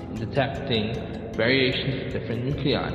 [0.09, 2.89] in detecting variations of different nuclei.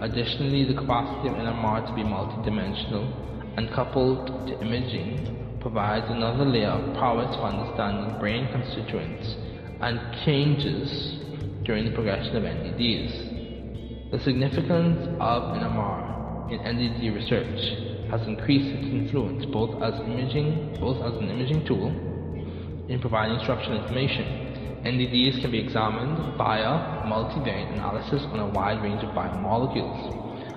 [0.00, 3.08] Additionally, the capacity of NMR to be multidimensional
[3.56, 9.36] and coupled to imaging provides another layer of prowess for understanding brain constituents
[9.80, 11.20] and changes
[11.64, 14.10] during the progression of NDDs.
[14.10, 21.02] The significance of NMR in NDD research has increased its influence both as imaging, both
[21.02, 21.90] as an imaging tool
[22.88, 24.22] in providing structural information.
[24.86, 29.98] NDDs can be examined via multivariate analysis on a wide range of biomolecules.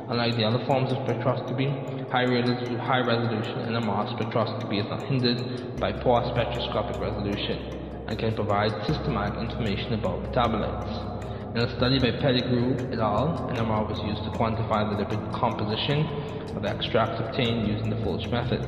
[0.10, 5.80] Unlike the other forms of spectroscopy, high, resolu- high resolution NMR spectroscopy is not hindered
[5.80, 11.18] by poor spectroscopic resolution and can provide systematic information about metabolites.
[11.58, 16.06] In a study by Pettigrew et al., NMR was used to quantify the lipid composition
[16.54, 18.62] of the extracts obtained using the Folch method.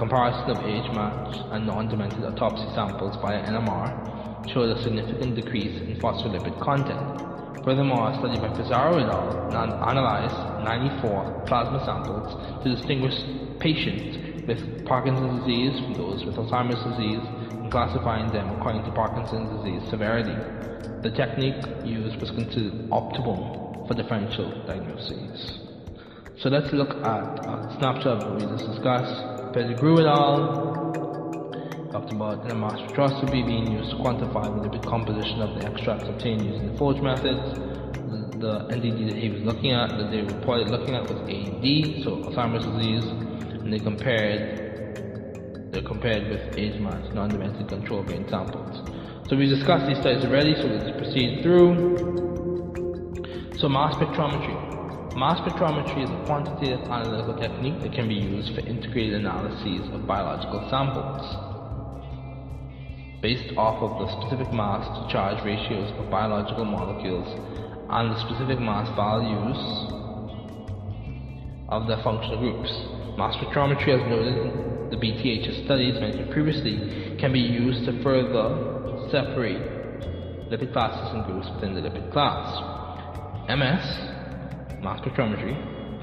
[0.00, 6.56] Comparison of age-matched and non-demented autopsy samples via NMR showed a significant decrease in phospholipid
[6.64, 7.04] content.
[7.68, 9.52] Furthermore, a study by Pizarro et al.
[9.84, 12.32] analyzed 94 plasma samples
[12.64, 13.12] to distinguish
[13.60, 19.48] patients with Parkinson's disease from those with Alzheimer's disease and classifying them according to Parkinson's
[19.62, 20.34] disease severity.
[21.02, 25.58] The technique used was considered optimal for differential diagnoses.
[26.38, 29.54] So let's look at a snapshot of what we just discussed.
[29.54, 30.72] Pettigrew et al.
[31.92, 36.72] talked about NMR spectroscopy being used to quantify the composition of the extracts obtained using
[36.72, 37.36] the forge method.
[38.10, 42.02] The, the NDD that he was looking at, that they reported looking at was AD,
[42.02, 43.04] so Alzheimer's disease,
[43.62, 44.72] and they compared
[45.72, 48.86] they compared with age-matched non-demented control brain samples.
[49.30, 51.96] So we discussed these studies already, so let's proceed through.
[53.56, 55.16] So mass spectrometry.
[55.16, 60.06] Mass spectrometry is a quantitative analytical technique that can be used for integrated analyses of
[60.06, 61.24] biological samples
[63.22, 67.28] based off of the specific mass to charge ratios of biological molecules
[67.88, 69.56] and the specific mass values
[71.68, 72.91] of their functional groups.
[73.16, 79.08] Mass spectrometry, as noted in the BTHS studies mentioned previously, can be used to further
[79.10, 82.56] separate lipid classes and groups within the lipid class.
[83.48, 83.84] MS,
[84.82, 85.56] mass spectrometry,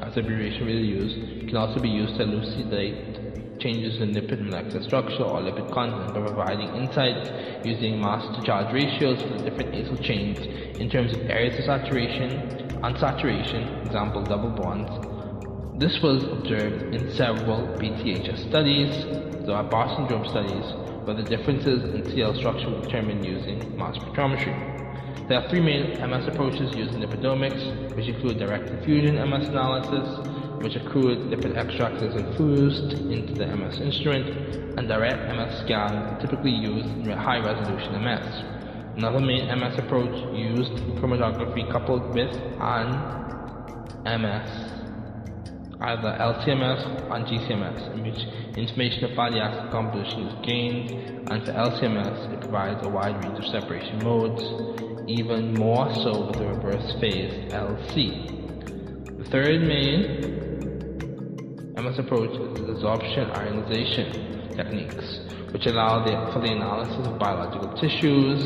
[0.04, 5.24] as abbreviation really used, can also be used to elucidate changes in lipid molecular structure
[5.24, 7.30] or lipid content by providing insights
[7.66, 10.38] using mass to charge ratios for the different acyl chains
[10.80, 15.19] in terms of areas of saturation, unsaturation, example double bonds.
[15.80, 18.92] This was observed in several BTHS studies,
[19.46, 20.66] the Barr syndrome studies,
[21.06, 24.52] where the differences in CL structure were determined using mass spectrometry.
[25.30, 30.06] There are three main MS approaches used in lipidomics, which include direct infusion MS analysis,
[30.60, 34.28] which accrued lipid extracts is infused into the MS instrument,
[34.78, 38.44] and direct MS scan, typically used in high resolution MS.
[38.98, 43.16] Another main MS approach used chromatography coupled with an
[44.04, 44.79] MS,
[45.82, 48.20] either LCMS or GCMS, in which
[48.58, 53.40] information of fatty acid composition is gained, and for LCMS it provides a wide range
[53.40, 59.18] of separation modes, even more so with the reverse phase LC.
[59.20, 60.30] The third main
[61.76, 65.20] MS approach is the absorption ionization techniques,
[65.54, 68.44] which allow the, for the analysis of biological tissues,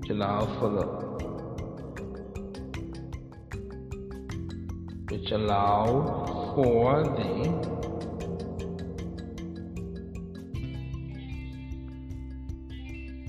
[0.00, 1.05] which allow for the
[5.10, 7.76] which allow for the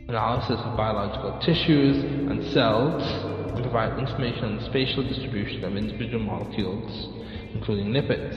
[0.08, 6.24] analysis of biological tissues and cells and provide information on the spatial distribution of individual
[6.24, 7.10] molecules,
[7.54, 8.36] including lipids,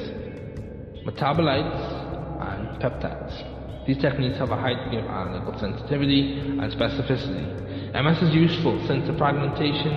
[1.06, 2.10] metabolites,
[2.42, 3.86] and peptides.
[3.86, 7.94] These techniques have a high degree of analytical sensitivity and specificity.
[7.94, 9.92] MS is useful since the fragmentation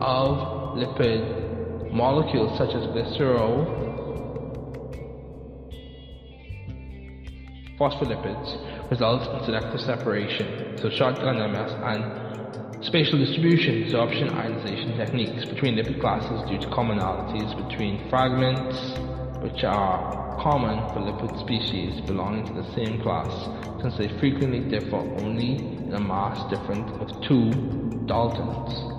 [0.00, 1.45] of lipid
[1.96, 3.86] molecules such as glycerol
[7.78, 15.74] phospholipids results in selective separation, so shotgun MS and spatial distribution, absorption ionization techniques between
[15.76, 18.78] lipid classes due to commonalities between fragments,
[19.42, 23.32] which are common for lipid species belonging to the same class,
[23.80, 25.56] since they frequently differ only
[25.86, 28.95] in a mass difference of two daltons.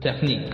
[0.00, 0.50] Technique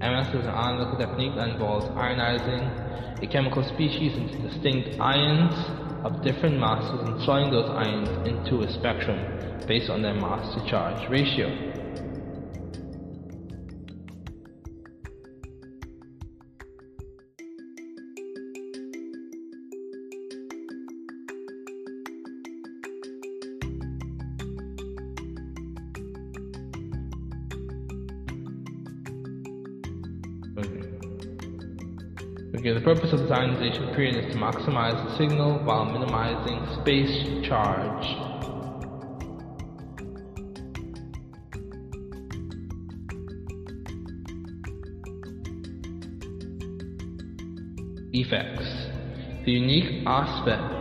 [0.00, 5.54] MS is an analytical technique that involves ionizing a chemical species into distinct ions
[6.04, 9.20] of different masses and sorting those ions into a spectrum
[9.68, 11.77] based on their mass to charge ratio.
[32.60, 38.04] The purpose of the ionization period is to maximize the signal while minimizing space charge.
[48.12, 48.66] Effects.
[49.44, 50.74] The unique aspect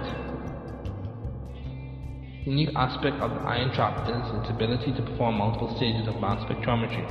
[2.48, 6.44] unique aspect of the ion trap is its ability to perform multiple stages of mass
[6.50, 7.06] spectrometry,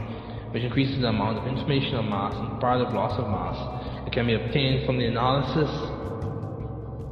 [0.53, 3.76] which increases the amount of information on mass and comparative loss of mass
[4.17, 5.69] can be obtained from the analysis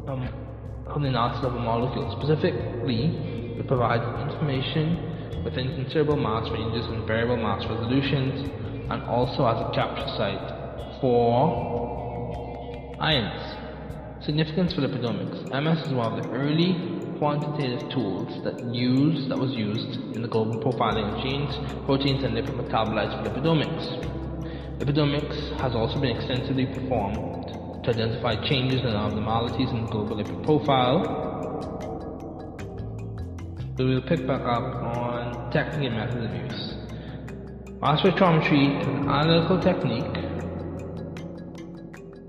[0.08, 0.26] um,
[0.90, 2.08] from the analysis of a molecule.
[2.16, 3.12] Specifically,
[3.60, 4.02] it provides
[4.32, 8.48] information within considerable mass ranges and variable mass resolutions,
[8.88, 10.48] and also as a capture site
[11.02, 14.24] for ions.
[14.24, 15.44] Significance for lipidomics.
[15.52, 16.72] MS is one of the early
[17.18, 21.54] quantitative tools that use that was used in the global profiling of genes,
[21.84, 24.23] proteins, and lipid metabolites for lipidomics.
[24.78, 31.30] Lipidomics has also been extensively performed to identify changes and abnormalities in global lipid profile.
[33.78, 36.74] We'll pick back up on technique and methods of use.
[37.80, 40.14] Mass spectrometry is an analytical technique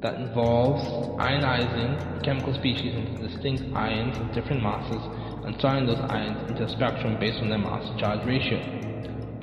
[0.01, 0.83] that involves
[1.17, 5.01] ionizing chemical species into distinct ions of different masses
[5.45, 8.59] and sorting those ions into a spectrum based on their mass charge ratio.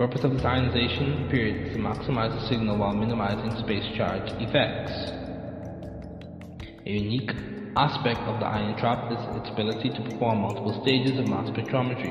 [0.03, 4.91] Purpose of this ionization period is to maximize the signal while minimizing space charge effects.
[6.85, 7.31] A unique
[7.77, 12.11] aspect of the ion trap is its ability to perform multiple stages of mass spectrometry,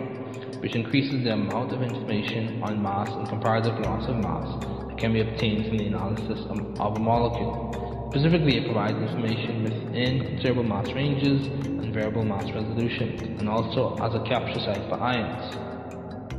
[0.62, 4.48] which increases the amount of information on mass and comparative loss of mass
[4.88, 8.08] that can be obtained from the analysis of a molecule.
[8.12, 11.46] Specifically, it provides information within considerable mass ranges
[11.84, 15.70] and variable mass resolutions, and also as a capture site for ions.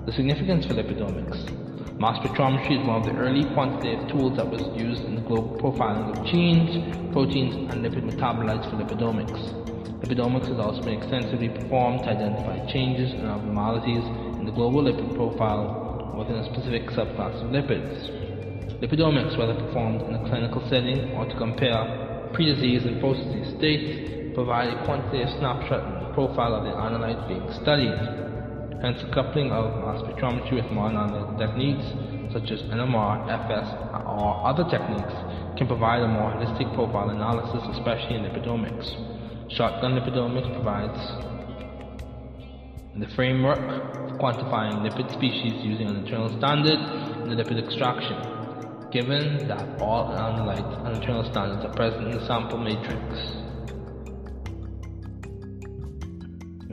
[0.03, 1.39] The significance for lipidomics.
[2.03, 5.55] Mass spectrometry is one of the early quantitative tools that was used in the global
[5.63, 6.75] profiling of genes,
[7.15, 9.39] proteins, and lipid metabolites for lipidomics.
[10.03, 14.03] Lipidomics has also been extensively performed to identify changes and abnormalities
[14.43, 17.95] in the global lipid profile within a specific subclass of lipids.
[18.83, 24.75] Lipidomics, whether performed in a clinical setting or to compare pre-disease and post-disease states, provide
[24.75, 28.32] a quantitative snapshot of the profile of the analyte being studied.
[28.83, 31.87] Hence, coupling of mass spectrometry with modern analytical techniques,
[32.33, 33.69] such as NMR, FS,
[34.05, 35.15] or other techniques,
[35.57, 38.91] can provide a more holistic profile analysis, especially in lipidomics.
[39.55, 40.99] Shotgun lipidomics provides
[42.99, 43.59] the framework
[44.11, 46.79] for quantifying lipid species using an internal standard
[47.23, 48.43] in the lipid extraction
[48.93, 53.42] given that all analytes and internal standards are present in the sample matrix.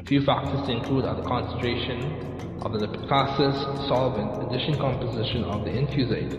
[0.10, 3.08] Few factors to include are the concentration of the lipid
[3.88, 6.34] solvent, addition composition of the infusate,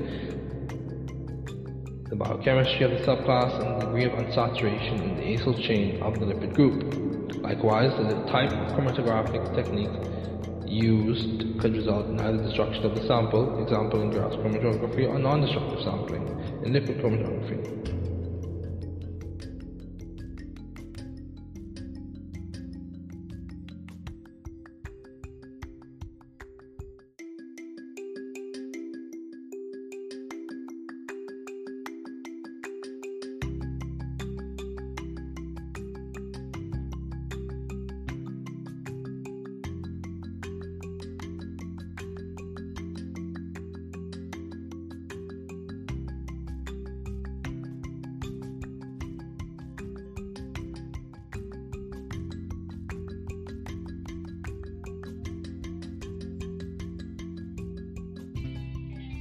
[2.10, 6.18] the biochemistry of the subclass, and the degree of unsaturation in the acyl chain of
[6.18, 6.82] the lipid group.
[7.44, 9.88] Likewise, the type of chromatographic technique
[10.66, 15.80] used could result in either destruction of the sample, example in gas chromatography, or non-destructive
[15.84, 16.26] sampling
[16.66, 17.79] in liquid chromatography.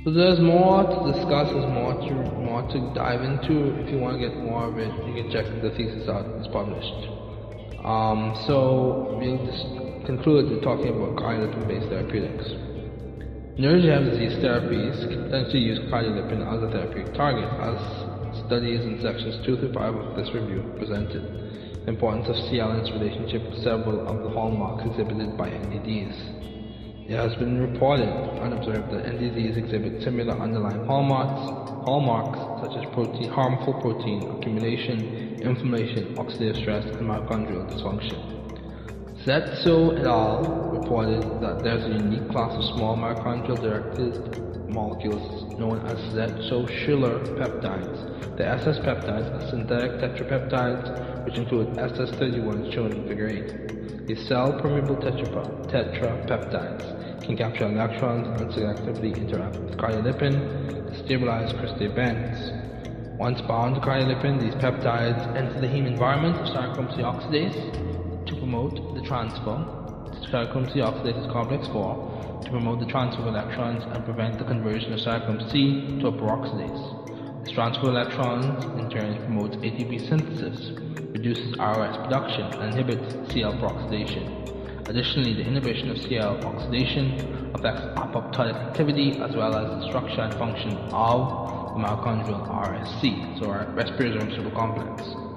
[0.10, 3.78] So there's more to discuss, there's more to more to dive into.
[3.78, 6.26] If you want to get more of it, you can check the thesis out.
[6.42, 6.98] It's published.
[7.86, 9.70] Um, so we'll just
[10.10, 12.50] conclude with talking about cardiolipin-based therapeutics.
[13.62, 17.78] Neurodegenerative disease therapies can potentially use cardiolipin as a therapeutic target, as
[18.50, 21.22] studies in sections 2 through 5 of this review presented.
[21.86, 26.40] The importance of CL and its relationship with several of the hallmarks exhibited by NDDs.
[27.10, 31.42] It has been reported and observed that NDDs exhibit similar underlying hallmarks,
[31.84, 39.26] hallmarks such as protein, harmful protein accumulation, inflammation, oxidative stress, and mitochondrial dysfunction.
[39.26, 40.70] Zetso et al.
[40.70, 48.38] reported that there's a unique class of small mitochondrial-directed molecules known as Zetso-Schiller peptides.
[48.38, 53.99] The SS peptides are synthetic tetrapeptides, which include SS31 shown in Figure 8.
[54.10, 62.50] These cell-permeable tetrapeptides can capture electrons and selectively interact with cardiolipin to stabilize crystal events.
[63.20, 68.36] Once bound to cardiolipin, these peptides enter the heme environment of cytochrome C oxidase to
[68.38, 73.84] promote the transfer to cytochrome C oxidase complex 4 to promote the transfer of electrons
[73.94, 77.19] and prevent the conversion of cytochrome C to a peroxidase.
[77.44, 80.72] This transfer of electrons in turn promotes ATP synthesis,
[81.12, 84.88] reduces ROS production, and inhibits CL peroxidation.
[84.90, 90.34] Additionally, the inhibition of CL oxidation affects apoptotic activity as well as the structure and
[90.34, 95.30] function of the mitochondrial RSC, so our respiratory supercomplex.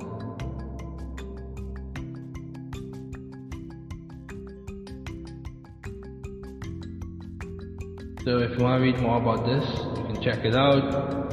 [8.25, 9.69] So if you want to read more about this,
[9.99, 11.32] you can check it out.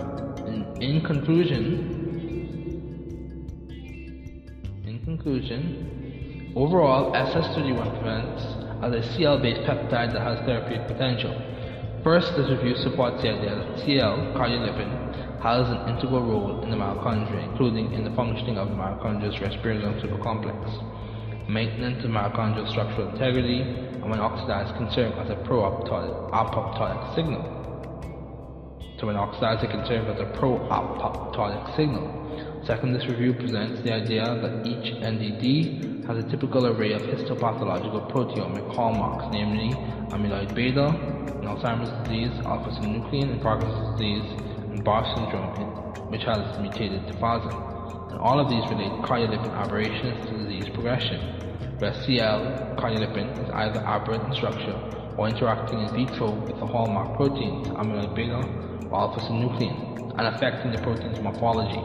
[0.89, 1.61] In, conclusion,
[4.87, 5.89] in conclusion,
[6.55, 8.41] Overall, SS31 presents
[8.81, 11.31] as a CL-based peptide that has therapeutic potential.
[12.03, 16.75] First, this review supports the idea that CL, cardiolipin, has an integral role in the
[16.75, 23.61] mitochondria, including in the functioning of the mitochondria's respirosome supercomplex, maintenance of mitochondrial structural integrity,
[23.61, 27.58] and when oxidized can serve as a pro-apoptotic signal.
[28.99, 32.19] So an oxidized, it can serve as a pro-apoptotic signal.
[32.65, 38.11] Second, this review presents the idea that each NDD has a typical array of histopathological
[38.11, 39.73] proteomic hallmarks, namely
[40.11, 44.29] amyloid beta in Alzheimer's disease, alpha-synuclein in Parkinson's disease,
[44.67, 45.55] and Barr syndrome,
[46.11, 47.55] which has mutated defasin.
[48.11, 51.21] And all of these relate cardiolipin aberrations to disease progression,
[51.79, 54.77] where CL cardiolipin is either aberrant in structure
[55.15, 60.77] or interacting in vitro with the hallmark proteins, amyloid beta or alpha-synuclein, and affecting the
[60.79, 61.79] protein's morphology.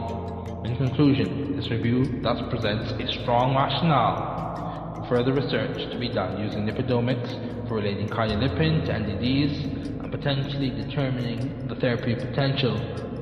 [0.67, 6.41] In conclusion, this review thus presents a strong rationale for further research to be done
[6.41, 12.75] using lipidomics for relating cardiolipin to NDDs and potentially determining the therapeutic potential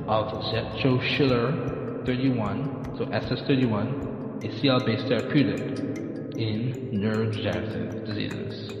[0.08, 5.78] of Zetso-Schiller 31, so SS31, a CL-based therapeutic
[6.36, 8.73] in neurodegenerative diseases.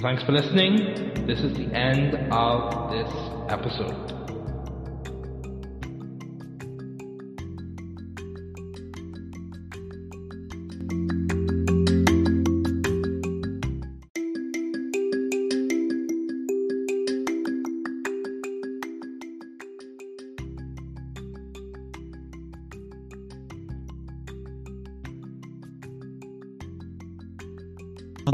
[0.00, 1.26] Thanks for listening.
[1.26, 3.10] This is the end of this
[3.48, 4.35] episode.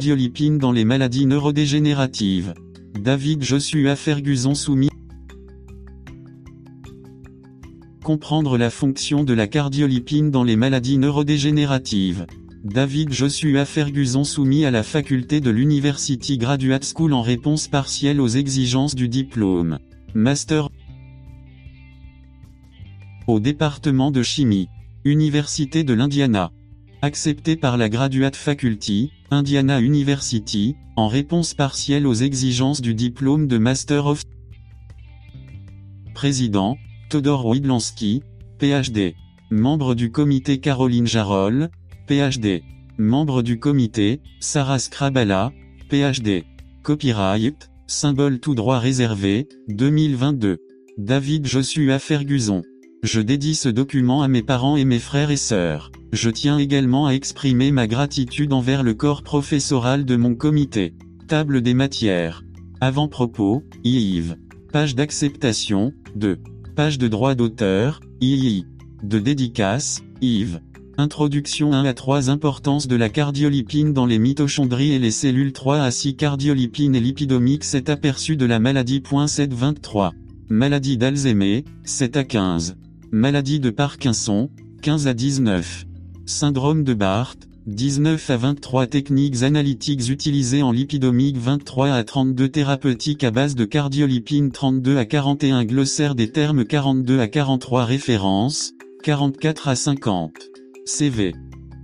[0.03, 2.55] Cardiolipine dans les maladies neurodégénératives.
[2.99, 4.89] David Joshua Ferguson soumis
[8.03, 12.27] Comprendre la fonction de la cardiolipine dans les maladies neurodégénératives.
[12.65, 18.27] David Joshua Ferguson soumis à la faculté de l'University Graduate School en réponse partielle aux
[18.27, 19.79] exigences du diplôme.
[20.15, 20.69] Master
[23.29, 24.69] au département de chimie.
[25.05, 26.51] Université de l'Indiana.
[27.05, 33.59] Accepté par la Graduate Faculty, Indiana University, en réponse partielle aux exigences du diplôme de
[33.59, 34.23] Master of
[36.15, 36.79] Président,
[37.11, 38.23] Todor Widlansky,
[38.61, 39.17] PhD.
[39.51, 41.71] Membre du comité Caroline Jarol,
[42.07, 42.63] PhD.
[42.99, 45.51] Membre du comité, Sarah Skrabala,
[45.89, 46.45] PhD.
[46.85, 50.59] Copyright, symbole tout droit réservé, 2022.
[50.99, 52.63] David Joshua Ferguson.
[53.03, 55.91] Je dédie ce document à mes parents et mes frères et sœurs.
[56.13, 60.95] Je tiens également à exprimer ma gratitude envers le corps professoral de mon comité.
[61.27, 62.45] Table des matières.
[62.81, 64.37] Avant-propos, Yves.
[64.73, 66.39] Page d'acceptation, 2.
[66.77, 68.67] Page de droit d'auteur, II.
[69.03, 70.61] De dédicace, Yves.
[70.97, 75.81] Introduction 1 à 3 Importance de la cardiolipine dans les mitochondries et les cellules 3
[75.81, 79.03] à 6 Cardiolipine et lipidomique cet aperçu de la maladie.
[79.03, 80.13] 723.
[80.49, 82.77] Maladie d'Alzheimer, 7 à 15.
[83.15, 84.49] Maladie de Parkinson,
[84.81, 85.85] 15 à 19.
[86.25, 93.23] Syndrome de Barth, 19 à 23 techniques analytiques utilisées en lipidomique 23 à 32 thérapeutiques
[93.23, 98.73] à base de cardiolipine 32 à 41 glossaire des termes 42 à 43 références,
[99.03, 100.33] 44 à 50.
[100.87, 101.35] CV.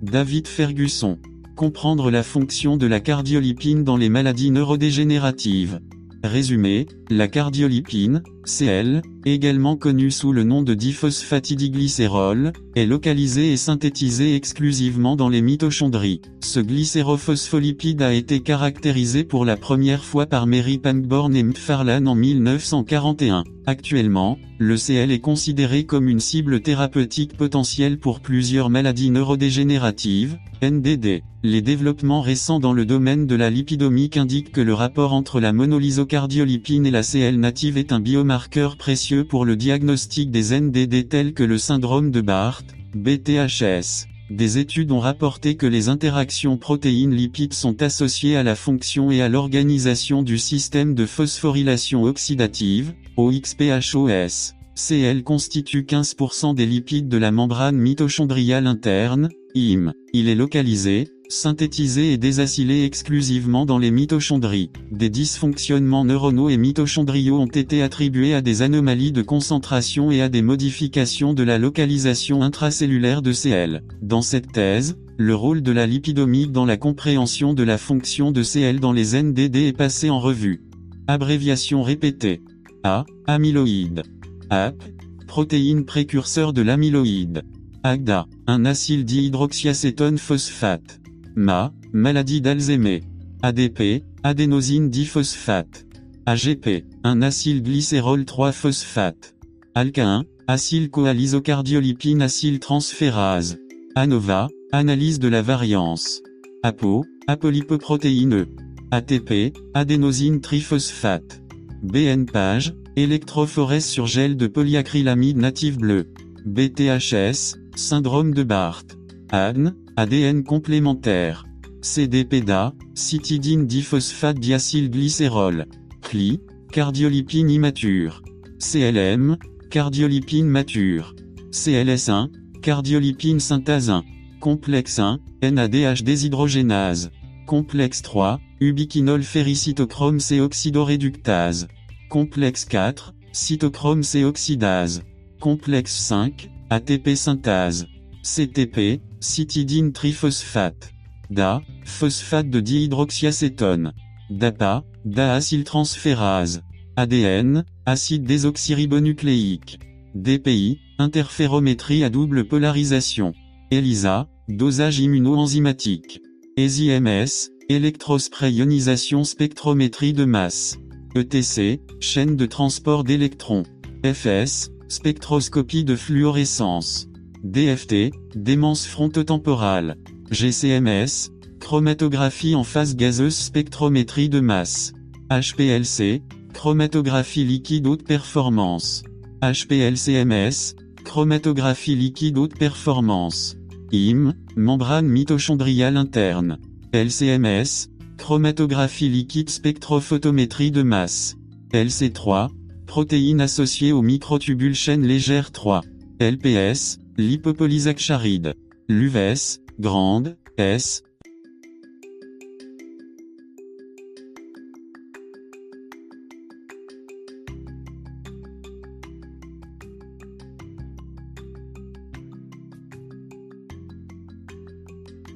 [0.00, 1.18] David Ferguson.
[1.56, 5.78] Comprendre la fonction de la cardiolipine dans les maladies neurodégénératives.
[6.24, 14.34] Résumé, la cardiolipine, Cl, également connue sous le nom de diphosphatidyglycérol, est localisée et synthétisée
[14.34, 16.22] exclusivement dans les mitochondries.
[16.42, 22.14] Ce glycérophospholipide a été caractérisé pour la première fois par Mary Pangborn et McFarlane en
[22.14, 23.44] 1941.
[23.66, 31.22] Actuellement, le Cl est considéré comme une cible thérapeutique potentielle pour plusieurs maladies neurodégénératives, NDD.
[31.44, 35.52] Les développements récents dans le domaine de la lipidomique indiquent que le rapport entre la
[35.52, 38.37] monolysocardiolipine et la Cl native est un biomarqueur
[38.78, 44.06] précieux pour le diagnostic des NDD tels que le syndrome de Barth, BTHS.
[44.30, 49.28] Des études ont rapporté que les interactions protéines-lipides sont associées à la fonction et à
[49.28, 54.52] l'organisation du système de phosphorylation oxydative, OXPHOS.
[54.74, 59.92] Cl constitue 15% des lipides de la membrane mitochondriale interne, IM.
[60.12, 64.70] Il est localisé, synthétisé et désacylé exclusivement dans les mitochondries.
[64.90, 70.28] Des dysfonctionnements neuronaux et mitochondriaux ont été attribués à des anomalies de concentration et à
[70.28, 73.82] des modifications de la localisation intracellulaire de Cl.
[74.00, 78.42] Dans cette thèse, le rôle de la lipidomique dans la compréhension de la fonction de
[78.42, 80.62] Cl dans les NDD est passé en revue.
[81.08, 82.40] Abréviation répétée.
[82.84, 83.04] A.
[83.26, 84.02] Amyloïde.
[84.48, 84.82] AP.
[85.26, 87.42] Protéine précurseur de l'amyloïde.
[87.82, 88.26] AGDA.
[88.46, 90.97] Un acyle dihydroxyacétone phosphate.
[91.38, 91.72] MA.
[91.92, 93.04] Maladie d'Alzheimer.
[93.42, 94.02] ADP.
[94.24, 95.86] Adénosine diphosphate.
[96.26, 96.84] AGP.
[97.04, 99.36] Un acyle glycérol 3-phosphate.
[99.76, 100.24] ALK1.
[100.48, 103.56] Acylcoalisocardiolipine acyltransférase.
[103.94, 104.48] ANOVA.
[104.72, 106.22] Analyse de la variance.
[106.64, 107.04] APO.
[107.28, 108.48] Apolipoprotéineux.
[108.90, 109.56] ATP.
[109.74, 111.40] Adénosine triphosphate.
[111.84, 112.74] BN-page.
[112.96, 116.12] Électrophorèse sur gel de polyacrylamide native bleu.
[116.46, 117.54] BTHS.
[117.76, 118.98] Syndrome de Barth.
[119.30, 119.76] ADN.
[119.98, 121.44] ADN complémentaire.
[121.82, 122.72] CDPDA.
[122.94, 125.66] Cytidine diphosphate diacylglycérol.
[126.02, 126.38] CLI.
[126.70, 128.22] Cardiolipine immature.
[128.60, 129.38] CLM.
[129.72, 131.16] Cardiolipine mature.
[131.50, 132.30] CLS1.
[132.62, 134.04] Cardiolipine synthase 1.
[134.40, 135.18] Complexe 1.
[135.42, 137.10] NADH déshydrogénase.
[137.48, 138.38] Complexe 3.
[138.60, 141.66] Ubiquinol ferricytochrome C oxydoréductase.
[142.08, 143.14] Complexe 4.
[143.32, 145.00] Cytochrome C oxydase.
[145.40, 146.48] Complexe 5.
[146.70, 147.86] ATP synthase.
[148.22, 149.00] CTP.
[149.20, 150.92] Cytidine triphosphate.
[151.30, 151.62] DA.
[151.84, 153.92] Phosphate de dihydroxyacétone.
[154.30, 154.84] DAPA.
[155.04, 156.62] DAacyltransférase.
[156.96, 157.64] ADN.
[157.84, 159.80] Acide désoxyribonucléique.
[160.14, 160.78] DPI.
[160.98, 163.34] Interférométrie à double polarisation.
[163.72, 164.28] ELISA.
[164.48, 166.20] Dosage immunoenzymatique.
[166.56, 167.50] ESIMS.
[167.68, 170.78] Électrospray ionisation spectrométrie de masse.
[171.16, 171.80] ETC.
[171.98, 173.64] Chaîne de transport d'électrons.
[174.04, 174.70] FS.
[174.88, 177.08] Spectroscopie de fluorescence.
[177.44, 178.12] DFT.
[178.34, 179.96] Démence frontotemporale.
[180.30, 181.30] GCMS.
[181.60, 184.92] Chromatographie en phase gazeuse spectrométrie de masse.
[185.30, 186.22] HPLC.
[186.52, 189.02] Chromatographie liquide haute performance.
[189.42, 190.74] HPLCMS.
[191.04, 193.56] Chromatographie liquide haute performance.
[193.92, 194.34] IM.
[194.56, 196.58] Membrane mitochondriale interne.
[196.92, 197.88] LCMS.
[198.16, 201.36] Chromatographie liquide spectrophotométrie de masse.
[201.72, 202.48] LC3.
[202.86, 205.82] Protéines associées aux microtubules chaîne légère 3.
[206.20, 206.98] LPS.
[207.20, 208.54] Lipopolysaccharide.
[208.88, 209.58] LUVS.
[209.80, 210.36] Grande.
[210.56, 211.02] S.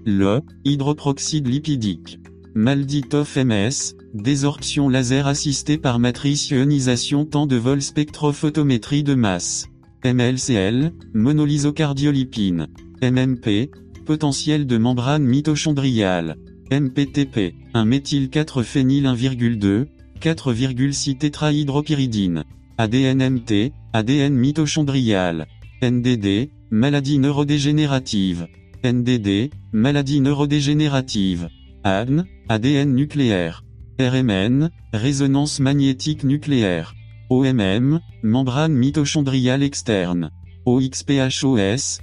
[0.05, 2.21] Le, hydroproxyde lipidique.
[2.55, 9.72] Malditoff MS, désorption laser assistée par matrice ionisation temps de vol spectrophotométrie de masse.
[10.05, 12.67] MLCL, monolysocardiolipine.
[13.03, 13.71] MMP,
[14.05, 16.37] potentiel de membrane mitochondriale.
[16.73, 19.87] MPTP, un méthyl 4-phényl 1,2,
[20.21, 22.45] 4,6 tétrahydropyridine.
[22.79, 25.47] ADNMT, ADN mitochondrial.
[25.83, 28.49] NDD, maladie neurodégénérative.
[28.85, 31.49] NDD, maladie neurodégénérative.
[31.85, 33.65] ADN, ADN nucléaire.
[34.01, 36.95] RMN, résonance magnétique nucléaire.
[37.33, 40.31] OMM, membrane mitochondriale externe.
[40.67, 42.01] OXPHOS.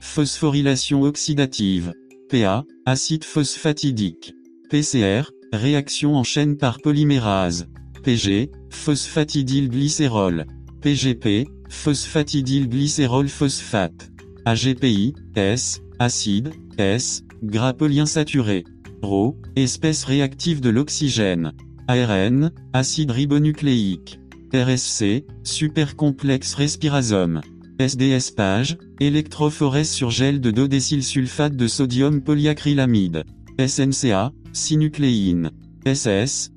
[0.00, 1.94] Phosphorylation oxydative.
[2.28, 4.34] PA, acide phosphatidique.
[4.68, 7.66] PCR, réaction en chaîne par polymérase.
[8.02, 10.44] PG, phosphatidylglycérol.
[10.82, 14.10] PGP, phosphatidylglycérol phosphate.
[14.44, 18.64] AGPI, S, acide, S, gras polyinsaturé.
[19.04, 21.52] RO, espèce réactive de l'oxygène.
[21.88, 24.18] ARN, acide ribonucléique.
[24.52, 27.40] RSC, supercomplexe respirazome.
[27.78, 33.24] SDS page, électrophorèse sur gel de dodécylsulfate de sodium polyacrylamide.
[33.58, 35.50] SNCA, synucléine.
[35.84, 36.50] SS,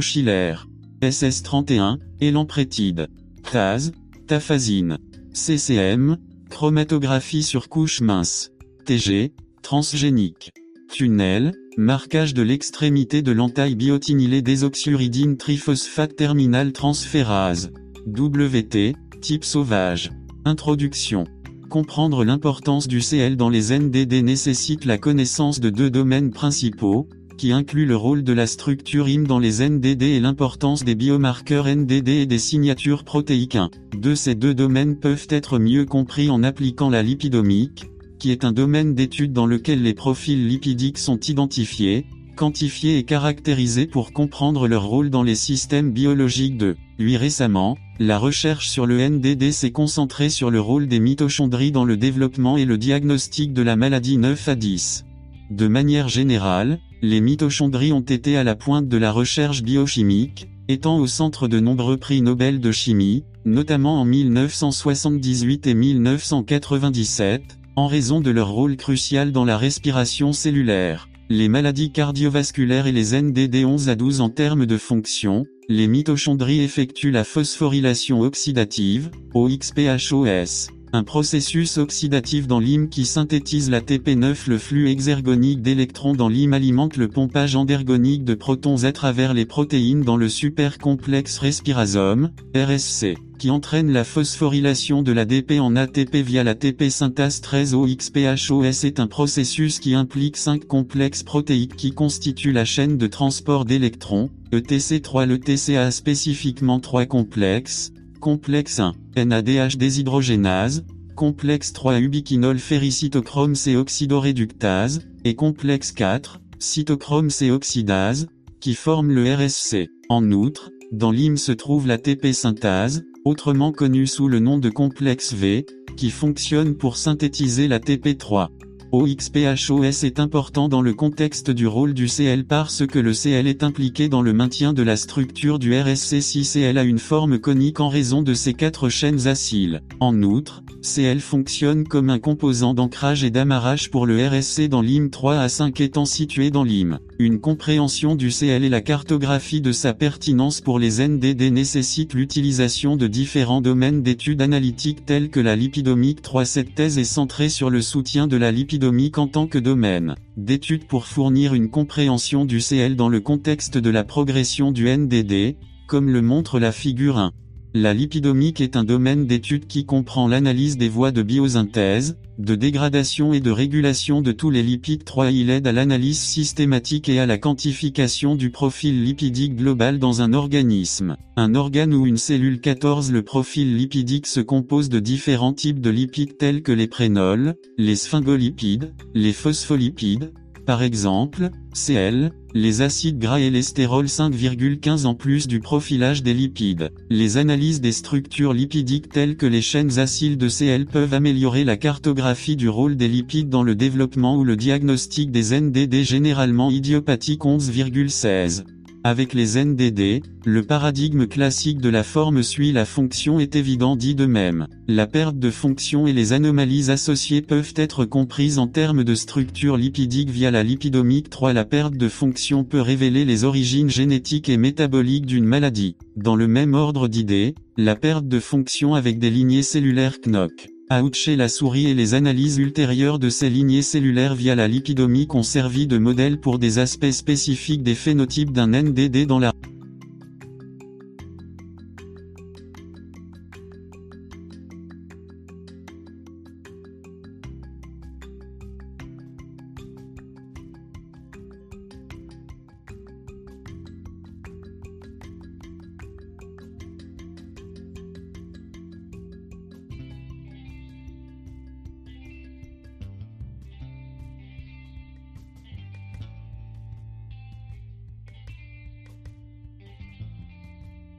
[0.00, 0.54] Schiller.
[1.02, 3.08] SS31, élamprétide.
[3.50, 3.92] TAZ,
[4.26, 4.98] tafazine.
[5.32, 6.18] CCM,
[6.50, 8.50] chromatographie sur couche mince.
[8.84, 10.52] TG, transgénique.
[10.90, 17.72] Tunnel, marquage de l'extrémité de l'entaille biotinylée désoxyuridine triphosphate terminal transférase.
[18.06, 20.10] WT, type sauvage.
[20.44, 21.24] Introduction.
[21.68, 27.52] Comprendre l'importance du CL dans les NDD nécessite la connaissance de deux domaines principaux, qui
[27.52, 32.08] incluent le rôle de la structure IM dans les NDD et l'importance des biomarqueurs NDD
[32.08, 33.70] et des signatures protéiques 1.
[33.96, 37.86] De ces deux domaines peuvent être mieux compris en appliquant la lipidomique,
[38.20, 42.06] qui est un domaine d'étude dans lequel les profils lipidiques sont identifiés,
[42.36, 48.18] quantifiés et caractérisés pour comprendre leur rôle dans les systèmes biologiques de lui récemment, la
[48.18, 52.66] recherche sur le NDD s'est concentrée sur le rôle des mitochondries dans le développement et
[52.66, 55.06] le diagnostic de la maladie 9 à 10.
[55.50, 60.98] De manière générale, les mitochondries ont été à la pointe de la recherche biochimique, étant
[60.98, 68.20] au centre de nombreux prix Nobel de chimie, notamment en 1978 et 1997, en raison
[68.20, 71.08] de leur rôle crucial dans la respiration cellulaire.
[71.28, 76.60] Les maladies cardiovasculaires et les NDD 11 à 12 en termes de fonction, les mitochondries
[76.60, 84.58] effectuent la phosphorylation oxydative, OXPHOS, un processus oxydatif dans l'hym qui synthétise la TP9 Le
[84.58, 90.02] flux exergonique d'électrons dans l'hym alimente le pompage endergonique de protons à travers les protéines
[90.02, 96.56] dans le supercomplexe respirazome, RSC, qui entraîne la phosphorylation de l'ADP en ATP via la
[96.56, 102.64] TP synthase 13 OXPHOS est un processus qui implique 5 complexes protéiques qui constituent la
[102.64, 110.84] chaîne de transport d'électrons, ETC3 Le TCA spécifiquement 3 complexes, Complexe 1, NADH déshydrogénase,
[111.16, 118.26] complexe 3 ubiquinol ferricytochrome C oxydoréductase, et complexe 4, cytochrome C oxydase,
[118.60, 119.88] qui forment le RSC.
[120.10, 124.68] En outre, dans l'hym se trouve la TP synthase, autrement connue sous le nom de
[124.68, 125.64] complexe V,
[125.96, 128.48] qui fonctionne pour synthétiser la TP3.
[128.92, 133.62] OXPHOS est important dans le contexte du rôle du CL parce que le CL est
[133.62, 137.78] impliqué dans le maintien de la structure du RSC si CL a une forme conique
[137.78, 139.82] en raison de ses quatre chaînes acyles.
[140.00, 145.10] En outre, CL fonctionne comme un composant d'ancrage et d'amarrage pour le RSC dans l'IM
[145.10, 146.98] 3 à 5 étant situé dans l'IM.
[147.20, 152.96] Une compréhension du CL et la cartographie de sa pertinence pour les NDD nécessite l'utilisation
[152.96, 156.44] de différents domaines d'études analytiques tels que la lipidomique 3.
[156.44, 158.79] Cette thèse est centrée sur le soutien de la lipidomique
[159.16, 163.90] en tant que domaine d'étude pour fournir une compréhension du CL dans le contexte de
[163.90, 167.32] la progression du NDD, comme le montre la figure 1.
[167.72, 173.32] La lipidomique est un domaine d'étude qui comprend l'analyse des voies de biosynthèse, de dégradation
[173.32, 175.30] et de régulation de tous les lipides 3.
[175.30, 180.32] Il aide à l'analyse systématique et à la quantification du profil lipidique global dans un
[180.32, 181.16] organisme.
[181.36, 185.90] Un organe ou une cellule 14 Le profil lipidique se compose de différents types de
[185.90, 190.32] lipides tels que les prénols, les sphingolipides, les phospholipides,
[190.70, 196.92] par exemple, CL, les acides gras et l'estérol 5,15 en plus du profilage des lipides.
[197.10, 201.76] Les analyses des structures lipidiques telles que les chaînes acyles de CL peuvent améliorer la
[201.76, 207.42] cartographie du rôle des lipides dans le développement ou le diagnostic des NDD généralement idiopathiques
[207.42, 208.62] 11,16.
[209.02, 214.14] Avec les NDD, le paradigme classique de la forme suit la fonction est évident dit
[214.14, 214.66] de même.
[214.88, 219.78] La perte de fonction et les anomalies associées peuvent être comprises en termes de structure
[219.78, 221.54] lipidique via la lipidomique 3.
[221.54, 225.96] La perte de fonction peut révéler les origines génétiques et métaboliques d'une maladie.
[226.16, 230.68] Dans le même ordre d'idées, la perte de fonction avec des lignées cellulaires KNOC
[231.12, 235.44] chez la souris et les analyses ultérieures de ces lignées cellulaires via la lipidomique ont
[235.44, 239.52] servi de modèle pour des aspects spécifiques des phénotypes d'un NDD dans la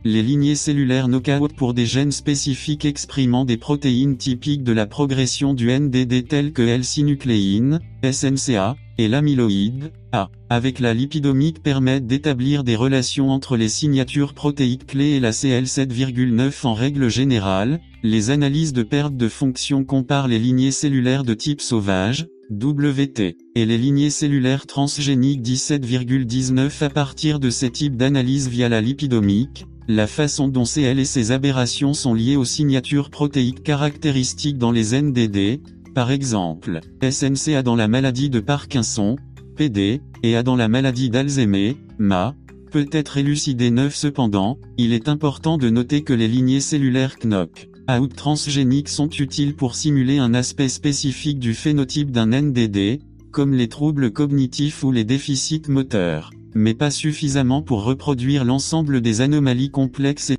[0.04, 5.54] les lignées cellulaires knockout pour des gènes spécifiques exprimant des protéines typiques de la progression
[5.54, 12.76] du NDD telles que L-synucléine, SNCA, et l'amyloïde, A, avec la lipidomique permettent d'établir des
[12.76, 18.84] relations entre les signatures protéiques clés et la CL7,9 en règle générale, les analyses de
[18.84, 24.66] perte de fonction comparent les lignées cellulaires de type sauvage, WT, et les lignées cellulaires
[24.66, 29.66] transgéniques 17,19 à partir de ces types d'analyse via la lipidomique,
[29.96, 35.00] la façon dont CL et ses aberrations sont liées aux signatures protéiques caractéristiques dans les
[35.00, 35.62] NDD,
[35.94, 39.18] par exemple, SNCA dans la maladie de Parkinson,
[39.58, 42.36] PD, et A dans la maladie d'Alzheimer, MA,
[42.72, 43.96] peut être élucidé neuf.
[43.96, 49.56] Cependant, il est important de noter que les lignées cellulaires KNOC, out transgéniques sont utiles
[49.56, 53.02] pour simuler un aspect spécifique du phénotype d'un NDD,
[53.32, 59.22] comme les troubles cognitifs ou les déficits moteurs, mais pas suffisamment pour reproduire l'ensemble des
[59.22, 60.38] anomalies complexes et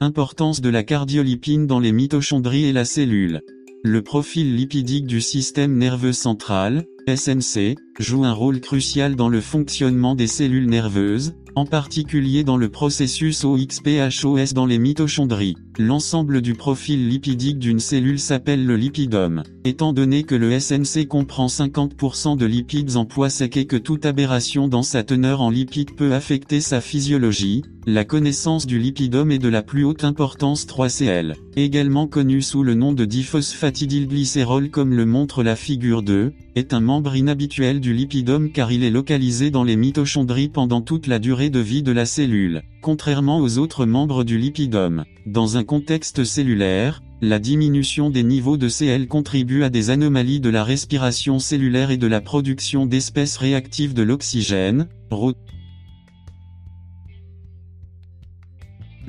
[0.00, 3.42] Importance de la cardiolipine dans les mitochondries et la cellule.
[3.82, 10.14] Le profil lipidique du système nerveux central, SNC, joue un rôle crucial dans le fonctionnement
[10.14, 15.56] des cellules nerveuses, en particulier dans le processus OXPHOS dans les mitochondries.
[15.80, 19.44] L'ensemble du profil lipidique d'une cellule s'appelle le lipidome.
[19.64, 24.04] Étant donné que le SNC comprend 50% de lipides en poids sec et que toute
[24.04, 29.38] aberration dans sa teneur en lipides peut affecter sa physiologie, la connaissance du lipidome est
[29.38, 35.06] de la plus haute importance 3CL, également connu sous le nom de diphosphatidylglycérol comme le
[35.06, 39.64] montre la figure 2, est un membre inhabituel du lipidome car il est localisé dans
[39.64, 44.24] les mitochondries pendant toute la durée de vie de la cellule, contrairement aux autres membres
[44.24, 45.04] du lipidome.
[45.26, 50.50] Dans un contexte cellulaire, la diminution des niveaux de CL contribue à des anomalies de
[50.50, 54.88] la respiration cellulaire et de la production d'espèces réactives de l'oxygène,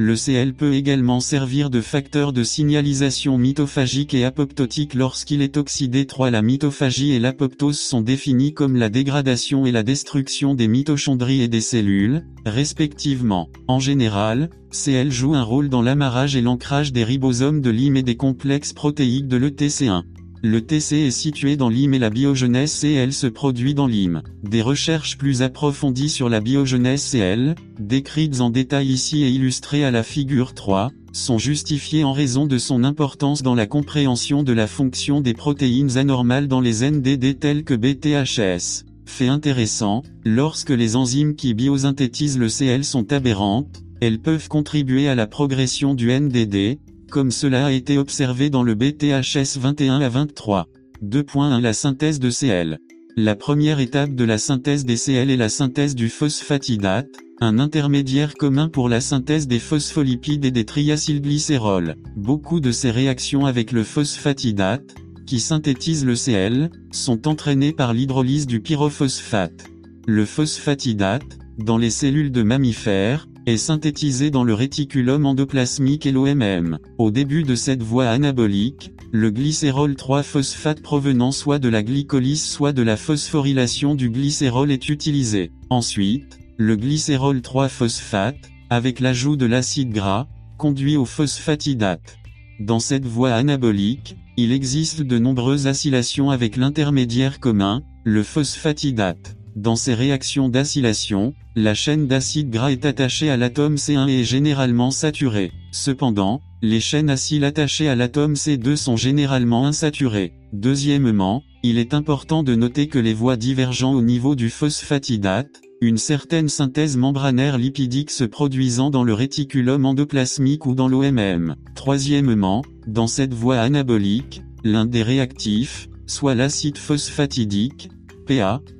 [0.01, 6.05] Le CL peut également servir de facteur de signalisation mitophagique et apoptotique lorsqu'il est oxydé
[6.05, 6.31] 3.
[6.31, 11.49] La mitophagie et l'apoptose sont définis comme la dégradation et la destruction des mitochondries et
[11.49, 13.49] des cellules, respectivement.
[13.67, 18.03] En général, CL joue un rôle dans l'amarrage et l'ancrage des ribosomes de l'hym et
[18.03, 20.03] des complexes protéiques de l'ETC1.
[20.41, 24.21] Le TC est situé dans l'hym et la biogenèse CL se produit dans l'hym.
[24.41, 29.91] Des recherches plus approfondies sur la biogenèse CL, décrites en détail ici et illustrées à
[29.91, 34.67] la figure 3, sont justifiées en raison de son importance dans la compréhension de la
[34.67, 38.85] fonction des protéines anormales dans les NDD telles que BTHS.
[39.05, 45.15] Fait intéressant, lorsque les enzymes qui biosynthétisent le CL sont aberrantes, elles peuvent contribuer à
[45.15, 46.79] la progression du NDD,
[47.09, 50.67] comme cela a été observé dans le BTHS 21 à 23.
[51.03, 52.79] 2.1 La synthèse de Cl.
[53.17, 57.09] La première étape de la synthèse des Cl est la synthèse du phosphatidate,
[57.41, 61.95] un intermédiaire commun pour la synthèse des phospholipides et des triacylglycérols.
[62.15, 64.95] Beaucoup de ces réactions avec le phosphatidate,
[65.25, 69.65] qui synthétise le Cl, sont entraînées par l'hydrolyse du pyrophosphate.
[70.05, 76.79] Le phosphatidate, dans les cellules de mammifères, est synthétisé dans le réticulum endoplasmique et l'OMM.
[76.97, 82.73] Au début de cette voie anabolique, le glycérol 3-phosphate provenant soit de la glycolyse soit
[82.73, 85.51] de la phosphorylation du glycérol est utilisé.
[85.69, 92.17] Ensuite, le glycérol 3-phosphate, avec l'ajout de l'acide gras, conduit au phosphatidate.
[92.59, 99.38] Dans cette voie anabolique, il existe de nombreuses acylations avec l'intermédiaire commun, le phosphatidate.
[99.59, 104.23] Dans ces réactions d'acylation, la chaîne d'acide gras est attachée à l'atome C1 et est
[104.23, 105.51] généralement saturée.
[105.73, 110.31] Cependant, les chaînes acyles attachées à l'atome C2 sont généralement insaturées.
[110.53, 115.97] Deuxièmement, il est important de noter que les voies divergent au niveau du phosphatidate, une
[115.97, 121.57] certaine synthèse membranaire lipidique se produisant dans le réticulum endoplasmique ou dans l'OMM.
[121.75, 127.89] Troisièmement, dans cette voie anabolique, l'un des réactifs, soit l'acide phosphatidique,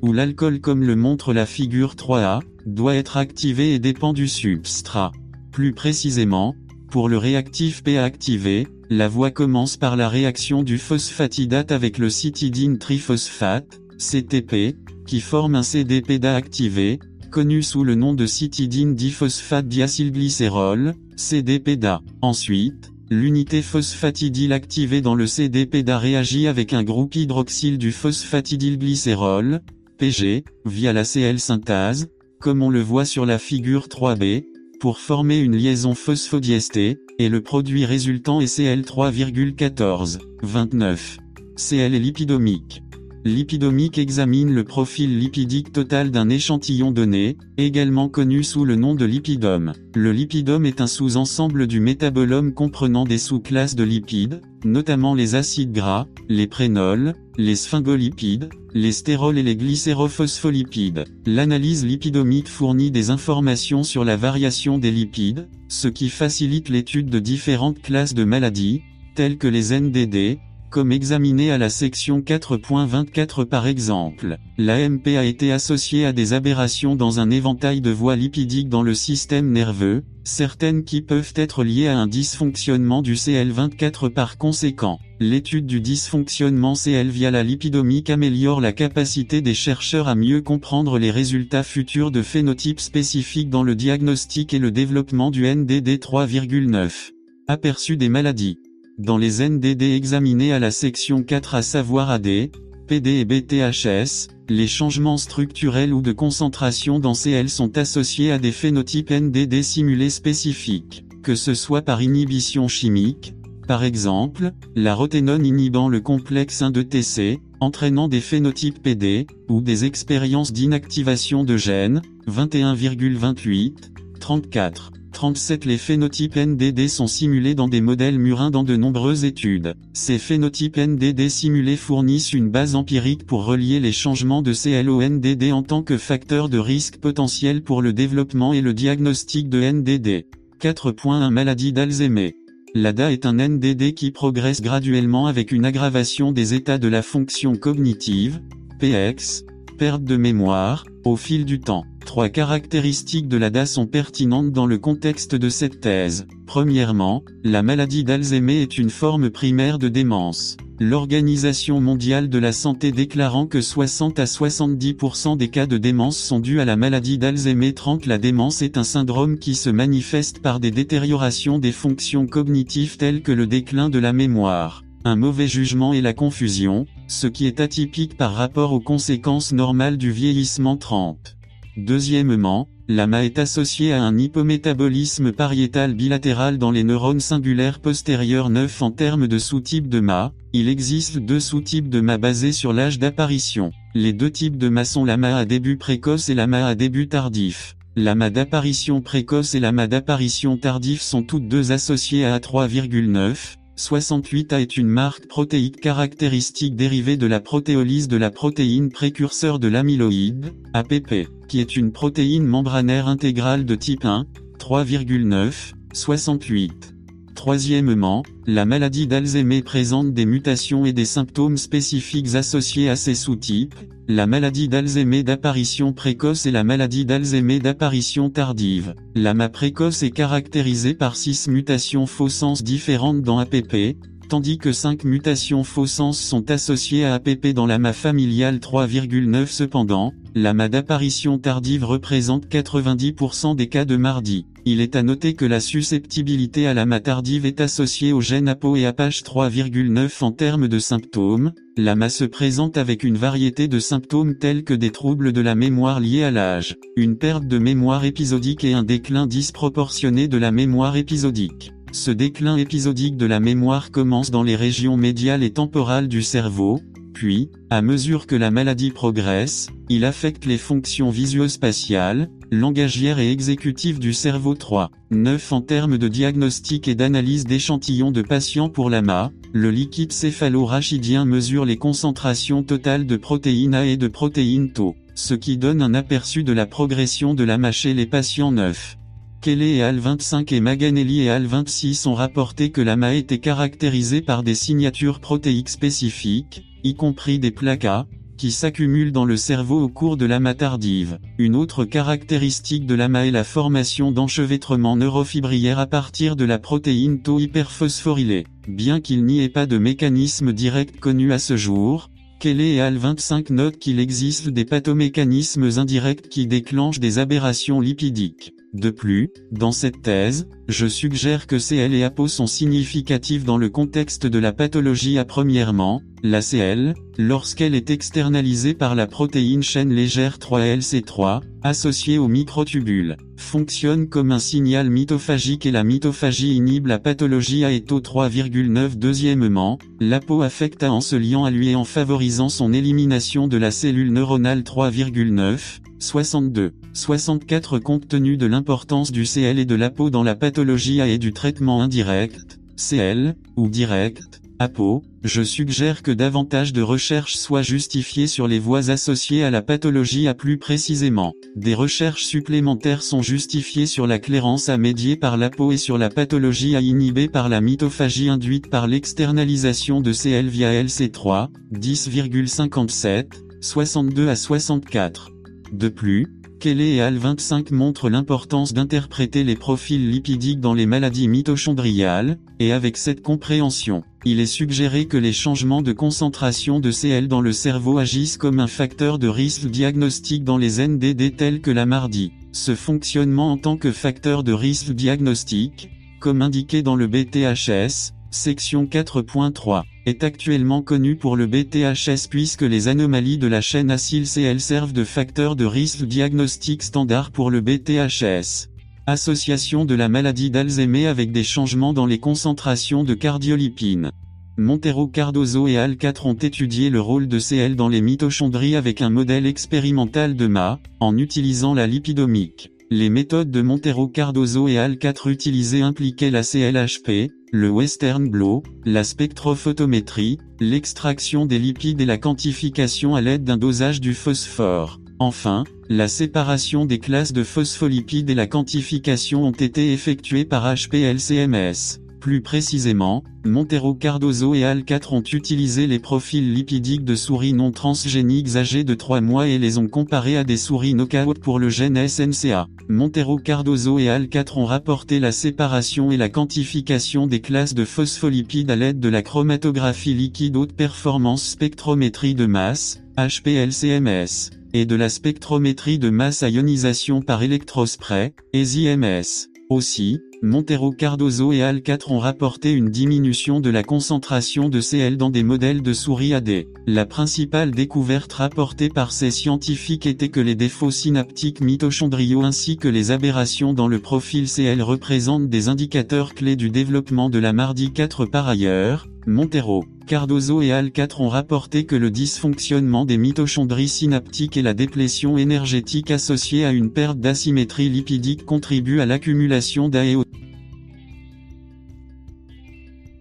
[0.03, 5.11] Ou l'alcool comme le montre la figure 3A, doit être activé et dépend du substrat.
[5.51, 6.55] Plus précisément,
[6.91, 12.11] pour le réactif PA activé, la voie commence par la réaction du phosphatidate avec le
[12.11, 14.75] citidine triphosphate, CTP,
[15.07, 16.99] qui forme un CDPDA activé,
[17.31, 22.01] connu sous le nom de citidine diphosphate diacylglycérol, CDPDA.
[22.21, 29.61] Ensuite, L'unité phosphatidyl activée dans le CDPDA réagit avec un groupe hydroxyle du phosphatidylglycérol,
[29.97, 32.09] PG, via la CL synthase,
[32.39, 34.45] comme on le voit sur la figure 3b,
[34.79, 41.17] pour former une liaison phosphodiestée, et le produit résultant est Cl3,14, 29.
[41.55, 42.83] Cl est lipidomique.
[43.25, 49.05] Lipidomique examine le profil lipidique total d'un échantillon donné, également connu sous le nom de
[49.05, 49.73] lipidome.
[49.95, 55.71] Le lipidome est un sous-ensemble du métabolome comprenant des sous-classes de lipides, notamment les acides
[55.71, 61.05] gras, les prénols, les sphingolipides, les stérols et les glycérophospholipides.
[61.25, 67.19] L'analyse lipidomique fournit des informations sur la variation des lipides, ce qui facilite l'étude de
[67.19, 68.81] différentes classes de maladies,
[69.15, 70.39] telles que les NDD,
[70.69, 74.37] comme examiné à la section 4.24 par exemple.
[74.57, 78.93] L'AMP a été associée à des aberrations dans un éventail de voies lipidiques dans le
[78.93, 84.99] système nerveux, certaines qui peuvent être liées à un dysfonctionnement du CL24 par conséquent.
[85.19, 90.97] L'étude du dysfonctionnement CL via la lipidomique améliore la capacité des chercheurs à mieux comprendre
[90.99, 97.11] les résultats futurs de phénotypes spécifiques dans le diagnostic et le développement du NDD 3,9.
[97.47, 98.59] Aperçu des maladies.
[98.99, 102.51] Dans les NDD examinés à la section 4 à savoir AD,
[102.85, 108.51] PD et BTHS, les changements structurels ou de concentration dans CL sont associés à des
[108.51, 113.35] phénotypes NDD simulés spécifiques, que ce soit par inhibition chimique,
[113.69, 119.61] par exemple, la roténone inhibant le complexe 1 de TC, entraînant des phénotypes PD, ou
[119.61, 123.75] des expériences d'inactivation de gènes, 21,28,
[124.19, 124.91] 34.
[125.11, 129.75] 37 Les phénotypes NDD sont simulés dans des modèles murins dans de nombreuses études.
[129.93, 135.01] Ces phénotypes NDD simulés fournissent une base empirique pour relier les changements de CL au
[135.01, 139.61] NDD en tant que facteur de risque potentiel pour le développement et le diagnostic de
[139.61, 140.25] NDD.
[140.61, 142.35] 4.1 Maladie d'Alzheimer.
[142.75, 147.55] L'ADA est un NDD qui progresse graduellement avec une aggravation des états de la fonction
[147.55, 148.41] cognitive,
[148.79, 149.43] PX,
[149.77, 151.85] perte de mémoire, au fil du temps.
[152.05, 156.25] Trois caractéristiques de l'ADA sont pertinentes dans le contexte de cette thèse.
[156.47, 160.57] Premièrement, la maladie d'Alzheimer est une forme primaire de démence.
[160.81, 166.39] L'Organisation mondiale de la santé déclarant que 60 à 70% des cas de démence sont
[166.39, 170.61] dus à la maladie d'Alzheimer 30 La démence est un syndrome qui se manifeste par
[170.61, 175.93] des détériorations des fonctions cognitives telles que le déclin de la mémoire, un mauvais jugement
[175.93, 181.37] et la confusion, ce qui est atypique par rapport aux conséquences normales du vieillissement 30.
[181.77, 188.81] Deuxièmement, l'AMA est associé à un hypométabolisme pariétal bilatéral dans les neurones singulaires postérieurs 9
[188.81, 190.33] en termes de sous-types de MA.
[190.51, 193.71] Il existe deux sous-types de MA basés sur l'âge d'apparition.
[193.93, 197.77] Les deux types de MA sont l'AMA à début précoce et l'AMA à début tardif.
[197.95, 203.58] L'AMA d'apparition précoce et l'AMA d'apparition tardif sont toutes deux associées à A3,9.
[203.79, 209.69] 68A est une marque protéique caractéristique dérivée de la protéolyse de la protéine précurseur de
[209.69, 214.25] l'amyloïde, APP, qui est une protéine membranaire intégrale de type 1,
[214.59, 216.98] 3,9, 68.
[217.39, 223.75] Troisièmement, la maladie d'Alzheimer présente des mutations et des symptômes spécifiques associés à ces sous-types,
[224.09, 228.93] la maladie d'Alzheimer d'apparition précoce et la maladie d'Alzheimer d'apparition tardive.
[229.15, 233.95] L'AMA précoce est caractérisée par 6 mutations faux sens différentes dans APP,
[234.29, 240.13] tandis que 5 mutations faux sens sont associées à APP dans l'AMA familiale 3,9 cependant,
[240.35, 244.45] l'AMA d'apparition tardive représente 90% des cas de mardi.
[244.65, 248.75] Il est à noter que la susceptibilité à l'AMA tardive est associée au gène APO
[248.75, 251.51] et APACH 3,9 en termes de symptômes.
[251.75, 255.99] L'AMA se présente avec une variété de symptômes tels que des troubles de la mémoire
[255.99, 260.97] liés à l'âge, une perte de mémoire épisodique et un déclin disproportionné de la mémoire
[260.97, 261.71] épisodique.
[261.91, 266.79] Ce déclin épisodique de la mémoire commence dans les régions médiales et temporales du cerveau,
[267.13, 273.99] puis, à mesure que la maladie progresse, il affecte les fonctions visuospatiales, langagières et exécutives
[273.99, 274.91] du cerveau 3.
[275.09, 281.25] 9 En termes de diagnostic et d'analyse d'échantillons de patients pour l'AMA, le liquide céphalo-rachidien
[281.25, 285.95] mesure les concentrations totales de protéines A et de protéines Tau, ce qui donne un
[285.95, 288.98] aperçu de la progression de l'AMA chez les patients 9.
[289.41, 294.53] Kelly et Al25 et Maganelli et Al26 ont rapporté que l'AMA était caractérisée par des
[294.53, 298.05] signatures protéiques spécifiques, y compris des placas,
[298.35, 301.19] qui s'accumulent dans le cerveau au cours de l'AMA tardive.
[301.37, 307.21] Une autre caractéristique de l'AMA est la formation d'enchevêtrements neurofibrillaires à partir de la protéine
[307.21, 308.45] Tau hyperphosphorylée.
[308.67, 312.09] Bien qu'il n'y ait pas de mécanisme direct connu à ce jour,
[312.41, 318.53] Kelly et Al25 notent qu'il existe des pathomécanismes indirects qui déclenchent des aberrations lipidiques.
[318.73, 323.69] De plus, dans cette thèse, je suggère que CL et APO sont significatifs dans le
[323.69, 329.91] contexte de la pathologie à premièrement, la CL, lorsqu'elle est externalisée par la protéine chaîne
[329.91, 336.99] légère 3LC3, associée aux microtubules, fonctionne comme un signal mitophagique et la mitophagie inhibe la
[336.99, 342.49] pathologie à éto 3,9 Deuxièmement, l'APO affecte en se liant à lui et en favorisant
[342.49, 346.73] son élimination de la cellule neuronale 3,9, 62.
[346.93, 351.17] 64 Compte tenu de l'importance du CL et de l'APO dans la pathologie A et
[351.17, 358.27] du traitement indirect, CL, ou direct, APO, je suggère que davantage de recherches soient justifiées
[358.27, 361.33] sur les voies associées à la pathologie A plus précisément.
[361.55, 366.09] Des recherches supplémentaires sont justifiées sur la clairance à médier par l'APO et sur la
[366.09, 373.27] pathologie A inhibée par la mitophagie induite par l'externalisation de CL via LC3, 10,57,
[373.61, 375.29] 62 à 64.
[375.71, 376.27] De plus,
[376.59, 382.73] Kelly et Al 25 montrent l'importance d'interpréter les profils lipidiques dans les maladies mitochondriales, et
[382.73, 387.53] avec cette compréhension, il est suggéré que les changements de concentration de CL dans le
[387.53, 392.33] cerveau agissent comme un facteur de risque diagnostique dans les NDD tels que la mardi.
[392.51, 398.83] Ce fonctionnement en tant que facteur de risque diagnostique, comme indiqué dans le BTHS, section
[398.83, 404.91] 4.3 est actuellement connu pour le BTHS puisque les anomalies de la chaîne acyl-CL servent
[404.91, 408.67] de facteur de risque diagnostic standard pour le BTHS.
[409.05, 414.11] Association de la maladie d'Alzheimer avec des changements dans les concentrations de cardiolipine.
[414.57, 419.01] Montero Cardozo et Al 4 ont étudié le rôle de CL dans les mitochondries avec
[419.01, 422.71] un modèle expérimental de MA, en utilisant la lipidomique.
[422.91, 428.63] Les méthodes de Montero Cardozo et Al 4 utilisées impliquaient la CLHP, le Western Blot,
[428.85, 434.99] la spectrophotométrie, l'extraction des lipides et la quantification à l'aide d'un dosage du phosphore.
[435.19, 441.99] Enfin, la séparation des classes de phospholipides et la quantification ont été effectuées par HPLCMS.
[442.19, 447.71] Plus précisément, Montero Cardozo et Al 4 ont utilisé les profils lipidiques de souris non
[447.71, 451.69] transgéniques âgées de 3 mois et les ont comparés à des souris knockout pour le
[451.69, 452.67] gène SNCA.
[452.89, 457.85] Montero Cardozo et Al 4 ont rapporté la séparation et la quantification des classes de
[457.85, 464.95] phospholipides à l'aide de la chromatographie liquide haute performance spectrométrie de masse, HPLCMS, et de
[464.95, 469.47] la spectrométrie de masse à ionisation par électrospray, ESIMS.
[469.69, 475.15] Aussi, Montero Cardozo et Al 4 ont rapporté une diminution de la concentration de CL
[475.15, 476.65] dans des modèles de souris AD.
[476.87, 482.87] La principale découverte rapportée par ces scientifiques était que les défauts synaptiques mitochondriaux ainsi que
[482.87, 487.93] les aberrations dans le profil CL représentent des indicateurs clés du développement de la mardi
[487.93, 489.07] 4 par ailleurs.
[489.27, 494.73] Montero, Cardozo et Al 4 ont rapporté que le dysfonctionnement des mitochondries synaptiques et la
[494.73, 500.23] déplétion énergétique associée à une perte d'asymétrie lipidique contribuent à l'accumulation d'AEO.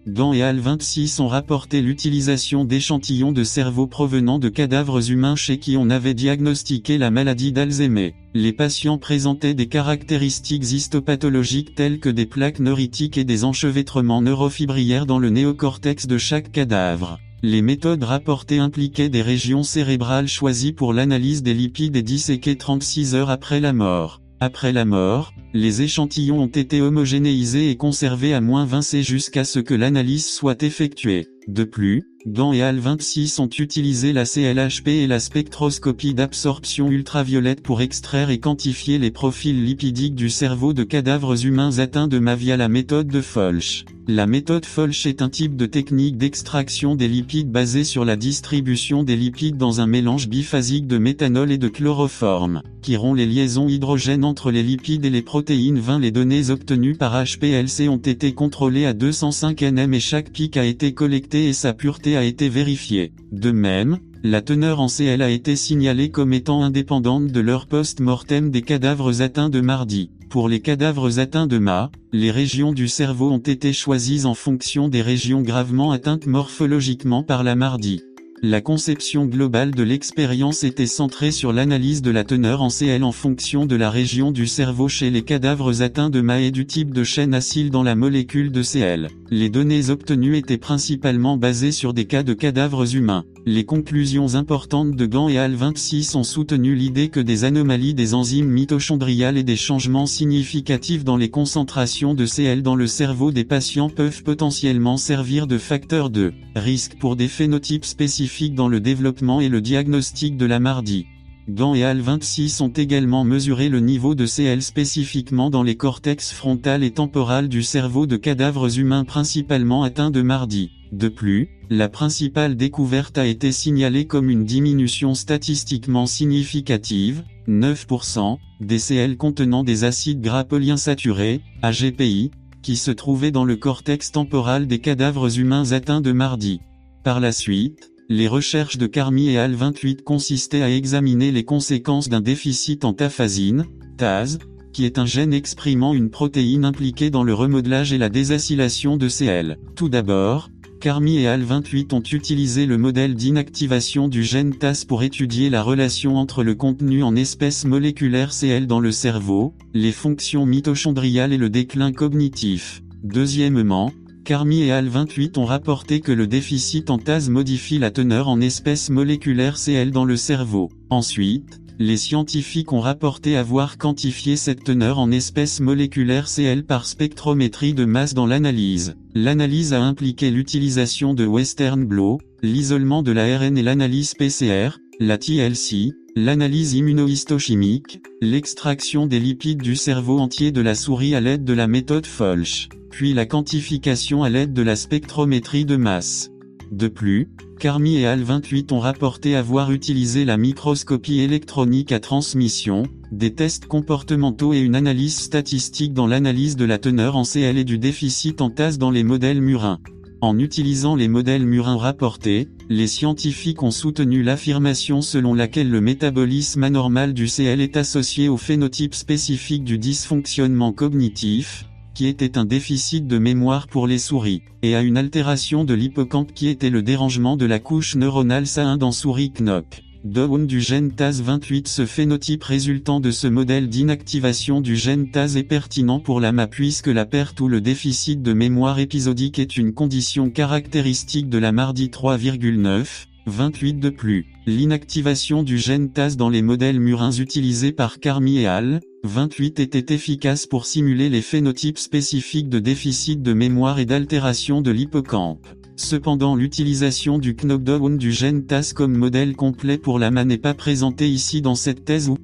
[0.09, 5.59] Gant et Al 26 ont rapporté l'utilisation d'échantillons de cerveau provenant de cadavres humains chez
[5.59, 8.15] qui on avait diagnostiqué la maladie d'Alzheimer.
[8.33, 15.05] Les patients présentaient des caractéristiques histopathologiques telles que des plaques neuritiques et des enchevêtrements neurofibrillaires
[15.05, 17.19] dans le néocortex de chaque cadavre.
[17.43, 23.13] Les méthodes rapportées impliquaient des régions cérébrales choisies pour l'analyse des lipides et disséquées 36
[23.13, 24.21] heures après la mort.
[24.41, 29.43] Après la mort, les échantillons ont été homogénéisés et conservés à moins 20 C jusqu'à
[29.43, 31.27] ce que l'analyse soit effectuée.
[31.49, 37.63] De plus, Gant et Al 26 ont utilisé la CLHP et la spectroscopie d'absorption ultraviolette
[37.63, 42.35] pour extraire et quantifier les profils lipidiques du cerveau de cadavres humains atteints de MA
[42.35, 43.85] via la méthode de Folch.
[44.07, 49.03] La méthode Folch est un type de technique d'extraction des lipides basée sur la distribution
[49.03, 53.69] des lipides dans un mélange biphasique de méthanol et de chloroforme, qui rompt les liaisons
[53.69, 55.99] hydrogènes entre les lipides et les protéines 20.
[55.99, 60.65] Les données obtenues par HPLC ont été contrôlées à 205 nm et chaque pic a
[60.65, 63.13] été collecté et sa pureté a été vérifiée.
[63.31, 68.51] De même, la teneur en CL a été signalée comme étant indépendante de leur post-mortem
[68.51, 70.11] des cadavres atteints de mardi.
[70.29, 74.87] Pour les cadavres atteints de MA, les régions du cerveau ont été choisies en fonction
[74.87, 78.01] des régions gravement atteintes morphologiquement par la mardi.
[78.41, 83.11] La conception globale de l'expérience était centrée sur l'analyse de la teneur en CL en
[83.11, 86.93] fonction de la région du cerveau chez les cadavres atteints de MA et du type
[86.93, 89.09] de chaîne acyle dans la molécule de CL.
[89.29, 93.25] Les données obtenues étaient principalement basées sur des cas de cadavres humains.
[93.45, 98.13] Les conclusions importantes de Gant et Al 26 ont soutenu l'idée que des anomalies des
[98.13, 103.43] enzymes mitochondriales et des changements significatifs dans les concentrations de CL dans le cerveau des
[103.43, 109.41] patients peuvent potentiellement servir de facteur de risque pour des phénotypes spécifiques dans le développement
[109.41, 111.07] et le diagnostic de la mardie.
[111.49, 116.31] Gant et Al 26 ont également mesuré le niveau de CL spécifiquement dans les cortex
[116.31, 120.69] frontal et temporal du cerveau de cadavres humains principalement atteints de mardi.
[120.91, 128.77] De plus, la principale découverte a été signalée comme une diminution statistiquement significative, 9%, des
[128.77, 132.29] CL contenant des acides gras polyinsaturés, AGPI,
[132.61, 136.59] qui se trouvaient dans le cortex temporal des cadavres humains atteints de mardi.
[137.03, 142.09] Par la suite, les recherches de Carmi et Al 28 consistaient à examiner les conséquences
[142.09, 143.65] d'un déficit en tafazine,
[143.97, 144.39] TAZ,
[144.73, 149.07] qui est un gène exprimant une protéine impliquée dans le remodelage et la désacylation de
[149.07, 149.59] CL.
[149.75, 150.49] Tout d'abord,
[150.81, 155.61] Carmi et Al 28 ont utilisé le modèle d'inactivation du gène TAS pour étudier la
[155.61, 161.37] relation entre le contenu en espèces moléculaires CL dans le cerveau, les fonctions mitochondriales et
[161.37, 162.81] le déclin cognitif.
[163.03, 163.91] Deuxièmement,
[164.29, 168.39] Carmi et Al 28 ont rapporté que le déficit en TAS modifie la teneur en
[168.41, 170.69] espèces moléculaires CL dans le cerveau.
[170.91, 177.73] Ensuite, les scientifiques ont rapporté avoir quantifié cette teneur en espèces moléculaires CL par spectrométrie
[177.73, 178.93] de masse dans l'analyse.
[179.15, 185.93] L'analyse a impliqué l'utilisation de Western blot, l'isolement de l'ARN et l'analyse PCR, la TLC,
[186.15, 191.67] l'analyse immunohistochimique, l'extraction des lipides du cerveau entier de la souris à l'aide de la
[191.67, 196.31] méthode Folch, puis la quantification à l'aide de la spectrométrie de masse.
[196.71, 197.29] De plus,
[197.59, 203.65] Carmi et Al 28 ont rapporté avoir utilisé la microscopie électronique à transmission, des tests
[203.65, 208.41] comportementaux et une analyse statistique dans l'analyse de la teneur en CL et du déficit
[208.41, 209.79] en TAS dans les modèles murins.
[210.21, 216.63] En utilisant les modèles murins rapportés, les scientifiques ont soutenu l'affirmation selon laquelle le métabolisme
[216.63, 223.07] anormal du CL est associé au phénotype spécifique du dysfonctionnement cognitif, qui était un déficit
[223.07, 227.37] de mémoire pour les souris, et à une altération de l'hippocampe qui était le dérangement
[227.37, 229.88] de la couche neuronale SA1 dans souris knock.
[230.09, 235.43] Down du gène TAS28 Ce phénotype résultant de ce modèle d'inactivation du gène TAS est
[235.43, 239.71] pertinent pour la MA puisque la perte ou le déficit de mémoire épisodique est une
[239.71, 244.25] condition caractéristique de la mardi 3,9, 28 de plus.
[244.47, 248.81] L'inactivation du gène TAS dans les modèles murins utilisés par Carmi et al.
[249.03, 254.71] 28 était efficace pour simuler les phénotypes spécifiques de déficit de mémoire et d'altération de
[254.71, 255.47] l'hippocampe.
[255.75, 260.53] Cependant l'utilisation du knockdown du gène TAS comme modèle complet pour la MA n'est pas
[260.53, 262.17] présentée ici dans cette thèse ou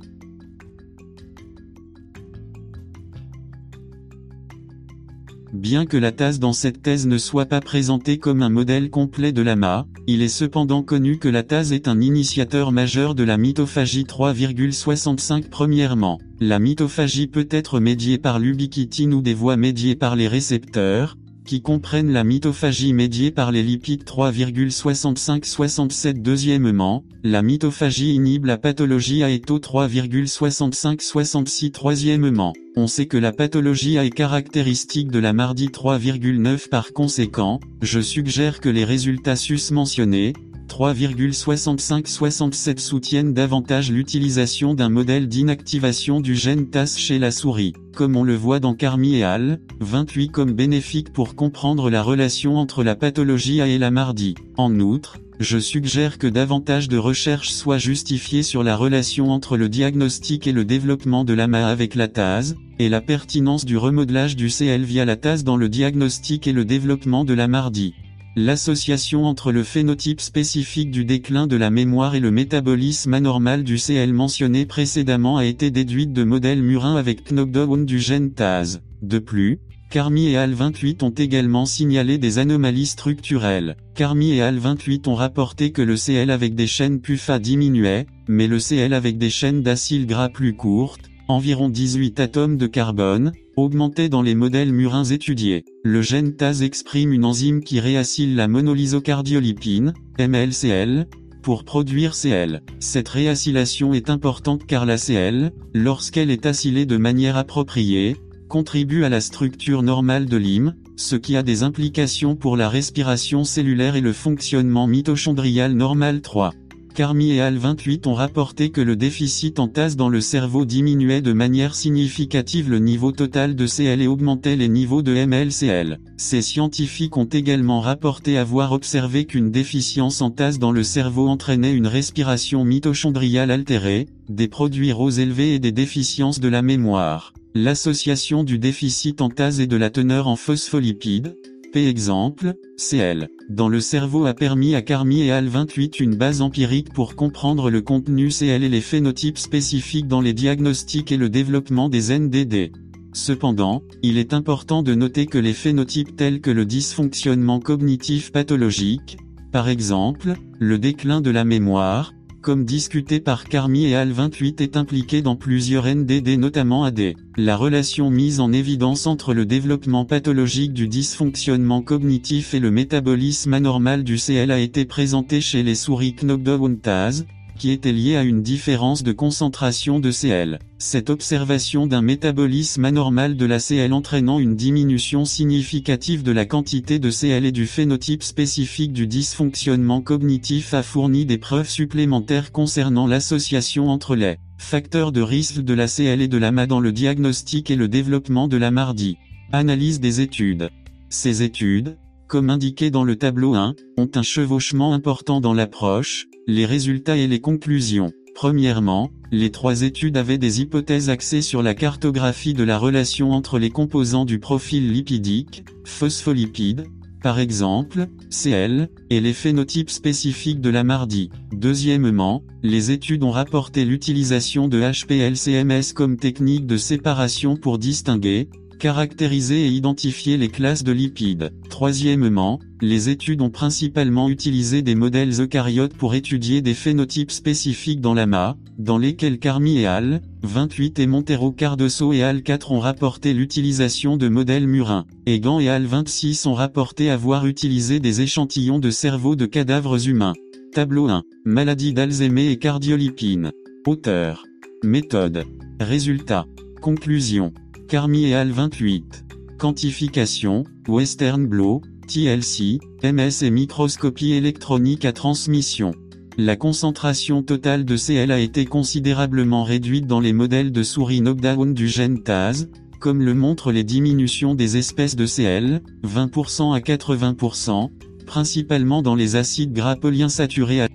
[5.56, 9.32] Bien que la TAS dans cette thèse ne soit pas présentée comme un modèle complet
[9.32, 13.38] de l'AMA, il est cependant connu que la TAS est un initiateur majeur de la
[13.38, 20.18] mitophagie 3,65 Premièrement, la mitophagie peut être médiée par l'ubiquitine ou des voies médiées par
[20.18, 21.16] les récepteurs,
[21.46, 29.24] qui comprennent la mitophagie médiée par les lipides 3,65-67 Deuxièmement, la mitophagie inhibe la pathologie
[29.24, 36.68] AETO 3,65-66 Troisièmement, on sait que la pathologie A est caractéristique de la mardi 3,9
[36.68, 40.34] par conséquent, je suggère que les résultats sus-mentionnés,
[40.68, 48.24] 3,65-67 soutiennent davantage l'utilisation d'un modèle d'inactivation du gène TAS chez la souris, comme on
[48.24, 49.60] le voit dans Carmi et al.
[49.80, 54.36] 28 comme bénéfique pour comprendre la relation entre la pathologie A et la mardi.
[54.58, 59.68] En outre, je suggère que davantage de recherches soient justifiées sur la relation entre le
[59.68, 64.50] diagnostic et le développement de l'AMA avec la TAS, et la pertinence du remodelage du
[64.50, 67.94] CL via la TAS dans le diagnostic et le développement de la mardi.
[68.38, 73.78] L'association entre le phénotype spécifique du déclin de la mémoire et le métabolisme anormal du
[73.78, 78.80] CL mentionné précédemment a été déduite de modèles murins avec knockdown du gène TAS.
[79.02, 79.60] De plus,
[79.90, 83.78] Carmi et Al 28 ont également signalé des anomalies structurelles.
[83.94, 88.48] Carmi et Al 28 ont rapporté que le CL avec des chaînes PUFA diminuait, mais
[88.48, 94.10] le CL avec des chaînes d'acyle gras plus courtes, environ 18 atomes de carbone, augmentait
[94.10, 95.66] dans les modèles murins étudiés.
[95.84, 101.08] Le gène TAS exprime une enzyme qui réacyle la monolysocardiolipine, MLCL,
[101.42, 102.64] pour produire CL.
[102.80, 108.18] Cette réacylation est importante car la CL, lorsqu'elle est acylée de manière appropriée,
[108.50, 113.44] contribue à la structure normale de l'hym, ce qui a des implications pour la respiration
[113.44, 116.52] cellulaire et le fonctionnement mitochondrial normal 3.
[116.96, 121.22] Carmi et Al 28 ont rapporté que le déficit en TAS dans le cerveau diminuait
[121.22, 126.00] de manière significative le niveau total de CL et augmentait les niveaux de MLCL.
[126.16, 131.74] Ces scientifiques ont également rapporté avoir observé qu'une déficience en TAS dans le cerveau entraînait
[131.74, 137.34] une respiration mitochondriale altérée, des produits roses élevés et des déficiences de la mémoire.
[137.56, 141.36] L'association du déficit en TAS et de la teneur en phospholipides,
[141.84, 143.28] exemple, CL.
[143.50, 147.70] Dans le cerveau a permis à Carmi et Al 28 une base empirique pour comprendre
[147.70, 152.72] le contenu CL et les phénotypes spécifiques dans les diagnostics et le développement des NDD.
[153.14, 159.18] Cependant, il est important de noter que les phénotypes tels que le dysfonctionnement cognitif pathologique,
[159.52, 162.14] par exemple, le déclin de la mémoire,
[162.46, 167.16] comme discuté par Carmi et Al 28 est impliqué dans plusieurs NDD notamment AD.
[167.38, 173.52] La relation mise en évidence entre le développement pathologique du dysfonctionnement cognitif et le métabolisme
[173.56, 177.26] anormal du CL a été présentée chez les souris Knockdown-Taz,
[177.58, 180.60] qui était lié à une différence de concentration de Cl.
[180.78, 187.00] Cette observation d'un métabolisme anormal de la Cl entraînant une diminution significative de la quantité
[187.00, 193.08] de Cl et du phénotype spécifique du dysfonctionnement cognitif a fourni des preuves supplémentaires concernant
[193.08, 197.72] l'association entre les facteurs de risque de la Cl et de l'AMA dans le diagnostic
[197.72, 199.18] et le développement de la mardi.
[199.52, 200.70] Analyse des études.
[201.10, 206.66] Ces études, comme indiqué dans le tableau 1, ont un chevauchement important dans l'approche, les
[206.66, 208.12] résultats et les conclusions.
[208.36, 213.58] Premièrement, les trois études avaient des hypothèses axées sur la cartographie de la relation entre
[213.60, 216.86] les composants du profil lipidique, phospholipides,
[217.24, 221.32] par exemple, Cl, et les phénotypes spécifiques de la mardi.
[221.54, 228.50] Deuxièmement, les études ont rapporté l'utilisation de HPLCMS comme technique de séparation pour distinguer,
[228.80, 231.54] Caractériser et identifier les classes de lipides.
[231.70, 238.14] Troisièmement, les études ont principalement utilisé des modèles eucaryotes pour étudier des phénotypes spécifiques dans
[238.14, 243.34] l'AMA, dans lesquels Carmi et Al, 28 et Montero Cardoso et Al 4 ont rapporté
[243.34, 245.06] l'utilisation de modèles murins.
[245.26, 250.34] Egan et Al 26 ont rapporté avoir utilisé des échantillons de cerveau de cadavres humains.
[250.74, 251.24] Tableau 1.
[251.46, 253.52] Maladie d'Alzheimer et cardiolipine.
[253.88, 254.44] Auteur.
[254.84, 255.46] Méthode.
[255.80, 256.46] Résultat.
[256.82, 257.54] Conclusion.
[257.88, 259.26] Carmi et Al 28.
[259.60, 265.94] Quantification, Western Blot, TLC, MS et microscopie électronique à transmission.
[266.36, 271.76] La concentration totale de Cl a été considérablement réduite dans les modèles de souris knockdown
[271.76, 277.92] du gène TAZ, comme le montrent les diminutions des espèces de Cl, 20% à 80%,
[278.26, 280.88] principalement dans les acides gras polyinsaturés.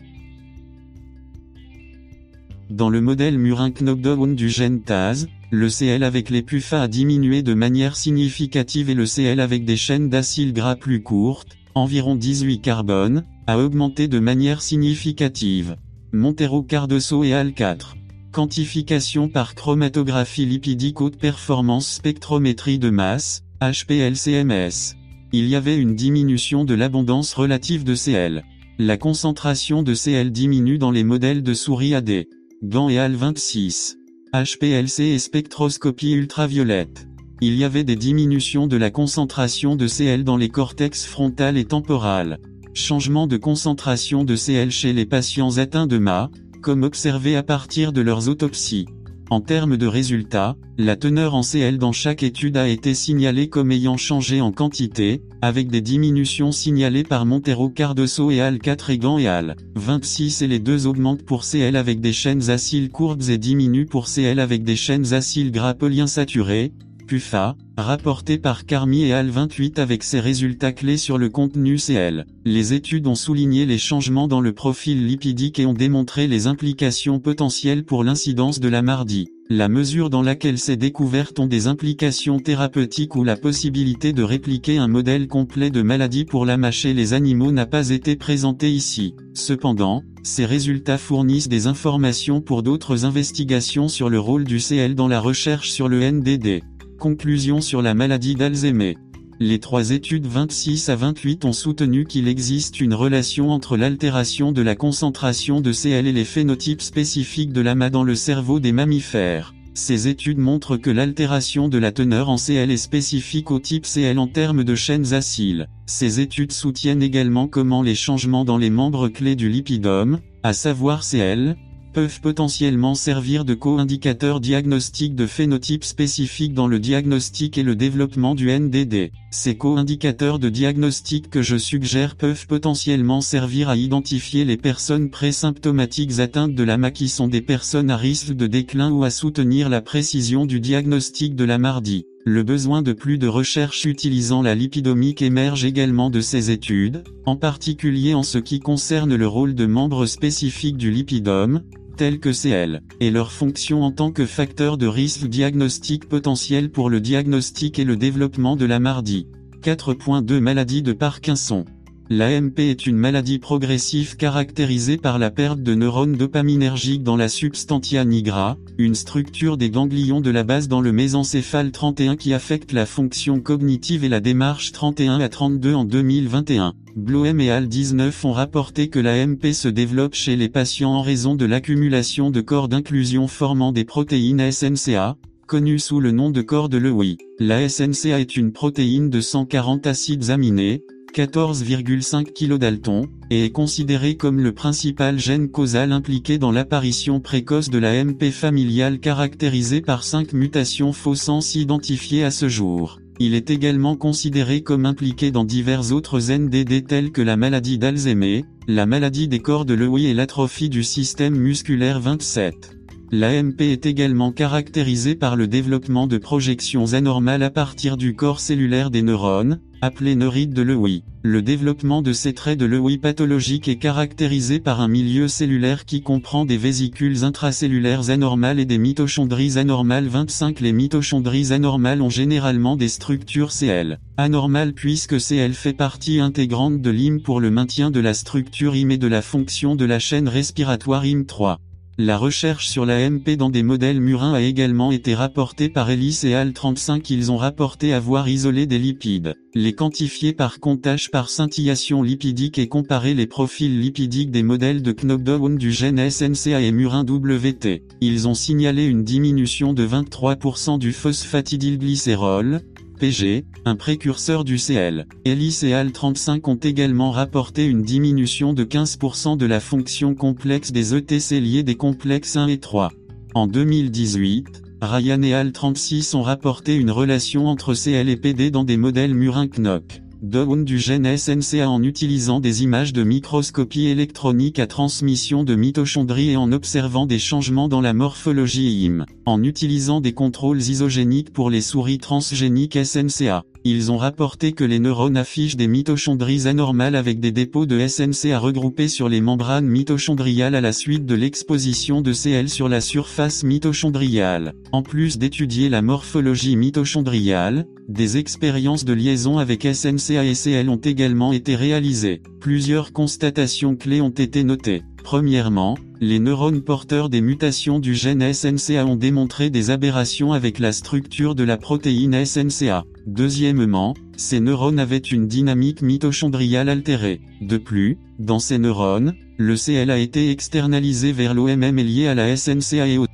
[2.68, 7.42] Dans le modèle murin knockdown du gène TAZ, le Cl avec les PUFA a diminué
[7.42, 12.60] de manière significative et le Cl avec des chaînes d'acides gras plus courtes, environ 18
[12.60, 15.76] carbone, a augmenté de manière significative.
[16.12, 17.96] Montero Cardoso et Al 4.
[18.30, 24.94] Quantification par chromatographie lipidique haute performance spectrométrie de masse, HPLCMS.
[25.32, 28.44] Il y avait une diminution de l'abondance relative de Cl.
[28.78, 32.26] La concentration de Cl diminue dans les modèles de souris AD.
[32.62, 33.99] Gant et Al 26.
[34.32, 37.08] HPLC et spectroscopie ultraviolette.
[37.40, 41.64] Il y avait des diminutions de la concentration de Cl dans les cortex frontal et
[41.64, 42.38] temporal.
[42.72, 46.30] Changement de concentration de Cl chez les patients atteints de MA,
[46.62, 48.86] comme observé à partir de leurs autopsies.
[49.30, 53.70] En termes de résultats, la teneur en Cl dans chaque étude a été signalée comme
[53.70, 58.98] ayant changé en quantité, avec des diminutions signalées par Montero Cardoso et Al 4 et
[59.20, 63.38] et Al 26 et les deux augmentent pour Cl avec des chaînes acyles courbes et
[63.38, 66.72] diminuent pour Cl avec des chaînes acyles gras polyinsaturés,
[67.10, 72.24] PUFA, rapporté par Carmi et Al 28 avec ses résultats clés sur le contenu CL.
[72.44, 77.18] Les études ont souligné les changements dans le profil lipidique et ont démontré les implications
[77.18, 79.26] potentielles pour l'incidence de la mardi.
[79.48, 84.78] La mesure dans laquelle ces découvertes ont des implications thérapeutiques ou la possibilité de répliquer
[84.78, 89.16] un modèle complet de maladie pour la mâcher les animaux n'a pas été présentée ici.
[89.34, 95.08] Cependant, ces résultats fournissent des informations pour d'autres investigations sur le rôle du CL dans
[95.08, 96.62] la recherche sur le NDD.
[97.00, 98.98] Conclusion sur la maladie d'Alzheimer.
[99.38, 104.60] Les trois études 26 à 28 ont soutenu qu'il existe une relation entre l'altération de
[104.60, 109.54] la concentration de Cl et les phénotypes spécifiques de l'AMA dans le cerveau des mammifères.
[109.72, 114.18] Ces études montrent que l'altération de la teneur en Cl est spécifique au type Cl
[114.18, 115.68] en termes de chaînes acyles.
[115.86, 121.02] Ces études soutiennent également comment les changements dans les membres clés du lipidome, à savoir
[121.02, 121.56] Cl,
[121.92, 128.34] peuvent potentiellement servir de co-indicateurs diagnostiques de phénotypes spécifiques dans le diagnostic et le développement
[128.34, 129.10] du NDD.
[129.30, 136.18] Ces co-indicateurs de diagnostic que je suggère peuvent potentiellement servir à identifier les personnes présymptomatiques
[136.20, 139.80] atteintes de l'AMA qui sont des personnes à risque de déclin ou à soutenir la
[139.80, 142.06] précision du diagnostic de la mardi.
[142.26, 147.34] Le besoin de plus de recherches utilisant la lipidomique émerge également de ces études, en
[147.34, 151.62] particulier en ce qui concerne le rôle de membres spécifiques du lipidome,
[152.00, 156.88] tels que CL, et leur fonction en tant que facteur de risque diagnostique potentiel pour
[156.88, 159.26] le diagnostic et le développement de la mardi.
[159.62, 161.66] 4.2 Maladie de Parkinson.
[162.12, 168.04] L'AMP est une maladie progressive caractérisée par la perte de neurones dopaminergiques dans la substantia
[168.04, 172.84] nigra, une structure des ganglions de la base dans le mésencéphale 31 qui affecte la
[172.84, 176.74] fonction cognitive et la démarche 31 à 32 en 2021.
[176.96, 181.36] Bloem et Al 19 ont rapporté que l'AMP se développe chez les patients en raison
[181.36, 185.16] de l'accumulation de corps d'inclusion formant des protéines SNCA,
[185.46, 187.18] connues sous le nom de corps de Lewy.
[187.38, 190.82] La SNCA est une protéine de 140 acides aminés,
[191.12, 197.78] 14,5 kDalton, et est considéré comme le principal gène causal impliqué dans l'apparition précoce de
[197.78, 203.00] la MP familiale caractérisée par 5 mutations fausses identifiées à ce jour.
[203.18, 208.46] Il est également considéré comme impliqué dans divers autres NDD tels que la maladie d'Alzheimer,
[208.66, 212.78] la maladie des corps de Lewy et l'atrophie du système musculaire 27.
[213.12, 218.90] L'AMP est également caractérisée par le développement de projections anormales à partir du corps cellulaire
[218.90, 221.02] des neurones, appelés neurites de Lewy.
[221.22, 226.02] Le développement de ces traits de Lewy pathologiques est caractérisé par un milieu cellulaire qui
[226.02, 232.76] comprend des vésicules intracellulaires anormales et des mitochondries anormales 25 Les mitochondries anormales ont généralement
[232.76, 233.98] des structures CL.
[234.16, 238.90] Anormales puisque CL fait partie intégrante de l'IM pour le maintien de la structure IM
[238.90, 241.58] et de la fonction de la chaîne respiratoire IM3.
[242.02, 246.20] La recherche sur la MP dans des modèles murins a également été rapportée par Ellis
[246.22, 251.28] et Al 35 ils ont rapporté avoir isolé des lipides, les quantifier par comptage par
[251.28, 256.72] scintillation lipidique et comparer les profils lipidiques des modèles de knockdown du gène SNCA et
[256.72, 257.82] murin WT.
[258.00, 262.62] Ils ont signalé une diminution de 23% du phosphatidylglycérol,
[263.00, 265.06] PG, un précurseur du CL.
[265.24, 270.94] Et Al 35 ont également rapporté une diminution de 15% de la fonction complexe des
[270.94, 272.92] ETC liés des complexes 1 et 3.
[273.34, 278.64] En 2018, Ryan et Al 36 ont rapporté une relation entre CL et PD dans
[278.64, 284.66] des modèles murin-knock down du gène SNCA en utilisant des images de microscopie électronique à
[284.66, 290.12] transmission de mitochondries et en observant des changements dans la morphologie IM, en utilisant des
[290.12, 293.44] contrôles isogéniques pour les souris transgéniques SNCA.
[293.64, 298.38] Ils ont rapporté que les neurones affichent des mitochondries anormales avec des dépôts de SNCA
[298.38, 303.42] regroupés sur les membranes mitochondriales à la suite de l'exposition de CL sur la surface
[303.44, 304.54] mitochondriale.
[304.72, 310.76] En plus d'étudier la morphologie mitochondriale, des expériences de liaison avec SNCA et CL ont
[310.76, 312.22] également été réalisées.
[312.40, 314.82] Plusieurs constatations clés ont été notées.
[315.04, 320.72] Premièrement, les neurones porteurs des mutations du gène SNCA ont démontré des aberrations avec la
[320.72, 322.84] structure de la protéine SNCA.
[323.06, 327.20] Deuxièmement, ces neurones avaient une dynamique mitochondriale altérée.
[327.42, 332.14] De plus, dans ces neurones, le CL a été externalisé vers l'OMM et lié à
[332.14, 333.04] la SNCA et au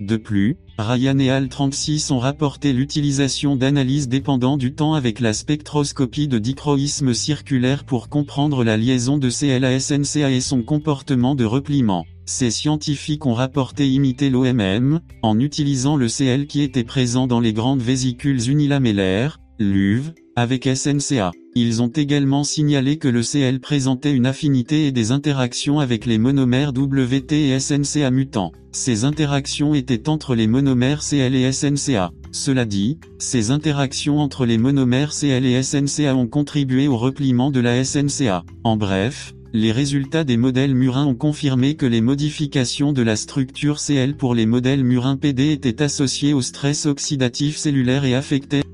[0.00, 5.32] De plus, Ryan et Al 36 ont rapporté l'utilisation d'analyses dépendant du temps avec la
[5.32, 11.36] spectroscopie de dichroïsme circulaire pour comprendre la liaison de CL à SNCA et son comportement
[11.36, 12.06] de repliement.
[12.26, 17.52] Ces scientifiques ont rapporté imiter l'OMM, en utilisant le CL qui était présent dans les
[17.52, 21.30] grandes vésicules unilamellaires, LUV, avec SNCA.
[21.54, 26.18] Ils ont également signalé que le CL présentait une affinité et des interactions avec les
[26.18, 28.50] monomères WT et SNCA mutants.
[28.72, 32.10] Ces interactions étaient entre les monomères CL et SNCA.
[32.32, 37.60] Cela dit, ces interactions entre les monomères CL et SNCA ont contribué au repliement de
[37.60, 38.44] la SNCA.
[38.64, 43.78] En bref, les résultats des modèles murins ont confirmé que les modifications de la structure
[43.78, 48.64] CL pour les modèles murins PD étaient associées au stress oxydatif cellulaire et affectaient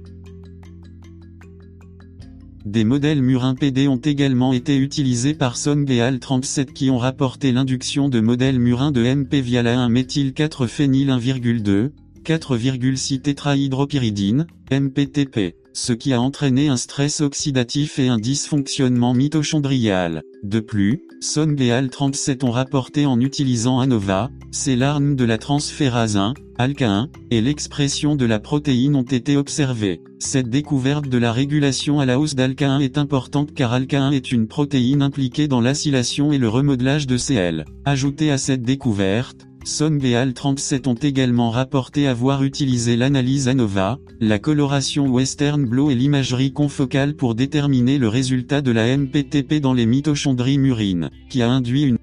[2.70, 6.98] des modèles murins PD ont également été utilisés par Song et Al 37 qui ont
[6.98, 11.90] rapporté l'induction de modèles murins de MP via la 1-méthyl 4-phényl 1,2,
[12.24, 20.22] 4,6 tétrahydropyridine, MPTP ce qui a entraîné un stress oxydatif et un dysfonctionnement mitochondrial.
[20.42, 25.36] De plus, Song et Al 37 ont rapporté en utilisant ANOVA, c'est l'arme de la
[25.36, 30.00] transférase 1, ALK1, et l'expression de la protéine ont été observées.
[30.18, 34.48] Cette découverte de la régulation à la hausse d'ALK1 est importante car ALK1 est une
[34.48, 37.64] protéine impliquée dans l'acylation et le remodelage de CL.
[37.84, 43.98] Ajouté à cette découverte, Song et Al 37 ont également rapporté avoir utilisé l'analyse ANOVA,
[44.18, 49.74] la coloration Western Blot et l'imagerie confocale pour déterminer le résultat de la MPTP dans
[49.74, 51.98] les mitochondries murines, qui a induit une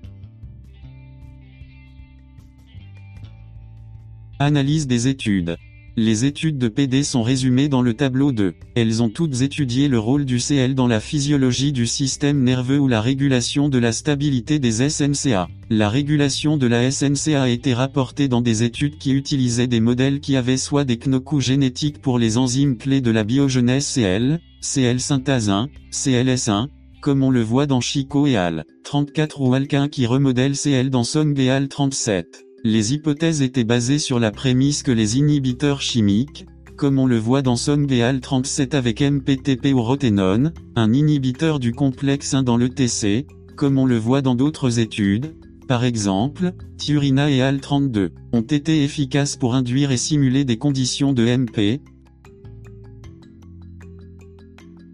[4.40, 5.58] analyse des études.
[5.99, 8.53] Les études de PD sont résumées dans le tableau 2.
[8.76, 12.88] Elles ont toutes étudié le rôle du CL dans la physiologie du système nerveux ou
[12.88, 15.48] la régulation de la stabilité des SNCA.
[15.72, 20.19] La régulation de la SNCA a été rapportée dans des études qui utilisaient des modèles
[20.19, 24.99] qui avaient soit des knocous génétiques pour les enzymes clés de la biogenèse CL, CL
[24.99, 26.68] synthase 1, CLS1,
[27.02, 28.65] comme on le voit dans Chico et Al.
[28.84, 32.47] 34 ou Alquin qui remodèle CL dans Song et Al 37.
[32.69, 36.45] Les hypothèses étaient basées sur la prémisse que les inhibiteurs chimiques,
[36.76, 42.34] comme on le voit dans Sonbeal 37 avec MPTP ou Roténone, un inhibiteur du complexe
[42.34, 43.26] 1 dans le TC,
[43.56, 45.34] comme on le voit dans d'autres études,
[45.69, 51.23] par exemple, Turina et AL32, ont été efficaces pour induire et simuler des conditions de
[51.26, 51.80] MP,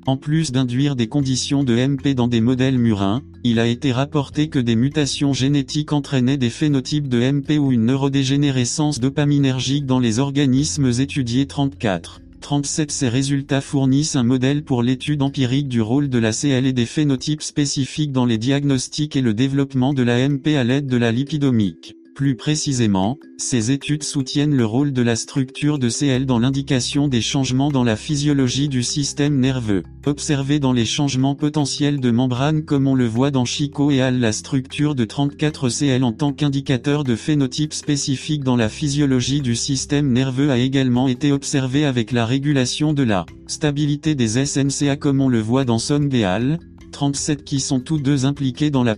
[0.06, 4.50] En plus d'induire des conditions de MP dans des modèles murins, il a été rapporté
[4.50, 10.20] que des mutations génétiques entraînaient des phénotypes de MP ou une neurodégénérescence dopaminergique dans les
[10.20, 12.20] organismes étudiés 34.
[12.42, 16.74] 37 Ces résultats fournissent un modèle pour l'étude empirique du rôle de la CL et
[16.74, 20.98] des phénotypes spécifiques dans les diagnostics et le développement de la MP à l'aide de
[20.98, 21.96] la lipidomique.
[22.16, 27.22] Plus précisément, ces études soutiennent le rôle de la structure de CL dans l'indication des
[27.22, 29.82] changements dans la physiologie du système nerveux.
[30.06, 34.20] Observés dans les changements potentiels de membrane comme on le voit dans Chico et Al
[34.20, 40.12] la structure de 34CL en tant qu'indicateur de phénotype spécifique dans la physiologie du système
[40.12, 45.30] nerveux a également été observée avec la régulation de la stabilité des SNCA comme on
[45.30, 46.60] le voit dans Song et Al,
[46.92, 48.98] 37 qui sont tous deux impliqués dans la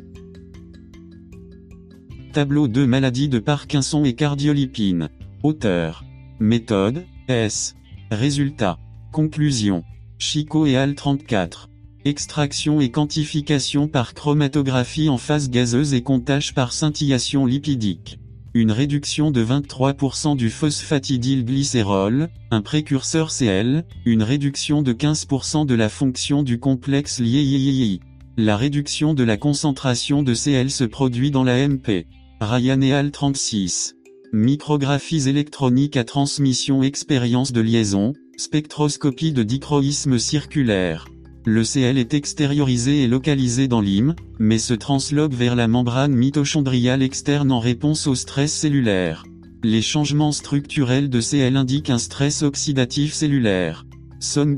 [2.36, 5.08] Tableau 2 Maladies de Parkinson et cardiolipine.
[5.42, 6.04] Auteur.
[6.42, 7.06] Méthode.
[7.30, 7.78] S.
[8.12, 8.78] Résultat.
[9.14, 9.86] Conclusion.
[10.18, 11.70] Chico et Al 34.
[12.04, 18.20] Extraction et quantification par chromatographie en phase gazeuse et comptage par scintillation lipidique.
[18.54, 25.88] Une réduction de 23% du phosphatidylglycérol, un précurseur CL, une réduction de 15% de la
[25.88, 28.02] fonction du complexe lié
[28.36, 32.06] La réduction de la concentration de CL se produit dans la MP.
[32.42, 33.96] Ryan 36.
[34.34, 41.08] Micrographies électroniques à transmission expérience de liaison, spectroscopie de dichroïsme circulaire.
[41.46, 47.04] Le CL est extériorisé et localisé dans l'hym, mais se transloque vers la membrane mitochondriale
[47.04, 49.24] externe en réponse au stress cellulaire.
[49.64, 53.86] Les changements structurels de CL indiquent un stress oxydatif cellulaire.
[54.20, 54.58] Song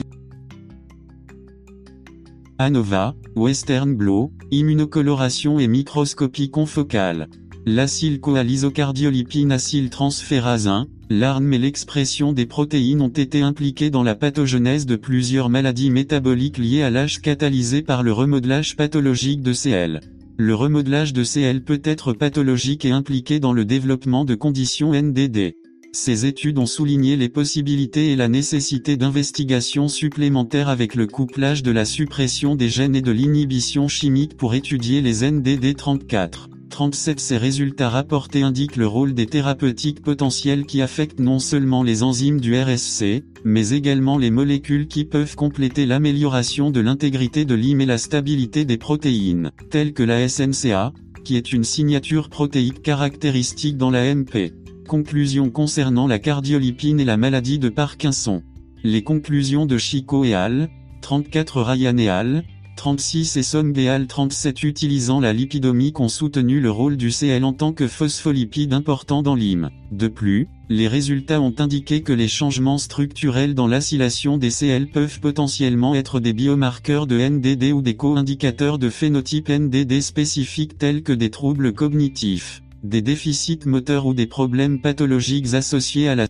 [2.57, 7.29] ANOVA, Western Blot, immunocoloration et microscopie confocale.
[7.67, 14.95] L'acylcoalisocardiolipine acyltransférase 1, l'arme et l'expression des protéines ont été impliquées dans la pathogenèse de
[14.95, 19.99] plusieurs maladies métaboliques liées à l'âge catalysé par le remodelage pathologique de CL.
[20.37, 25.51] Le remodelage de CL peut être pathologique et impliqué dans le développement de conditions NDD.
[25.91, 31.71] Ces études ont souligné les possibilités et la nécessité d'investigations supplémentaires avec le couplage de
[31.71, 36.47] la suppression des gènes et de l'inhibition chimique pour étudier les NDD 34.
[36.69, 42.03] 37 Ces résultats rapportés indiquent le rôle des thérapeutiques potentielles qui affectent non seulement les
[42.03, 47.81] enzymes du RSC, mais également les molécules qui peuvent compléter l'amélioration de l'intégrité de l'hym
[47.81, 53.77] et la stabilité des protéines, telles que la SNCA, qui est une signature protéique caractéristique
[53.77, 54.53] dans la MP.
[54.87, 58.43] Conclusion concernant la cardiolipine et la maladie de Parkinson.
[58.83, 60.69] Les conclusions de Chico et al.
[61.01, 62.43] 34 Ryan et al.
[62.77, 67.73] 36 et Sonbeal 37 utilisant la lipidomique ont soutenu le rôle du CL en tant
[67.73, 69.71] que phospholipide important dans l'hym.
[69.91, 75.19] De plus, les résultats ont indiqué que les changements structurels dans l'acylation des CL peuvent
[75.19, 81.13] potentiellement être des biomarqueurs de NDD ou des co-indicateurs de phénotype NDD spécifiques tels que
[81.13, 86.27] des troubles cognitifs, des déficits moteurs ou des problèmes pathologiques associés à la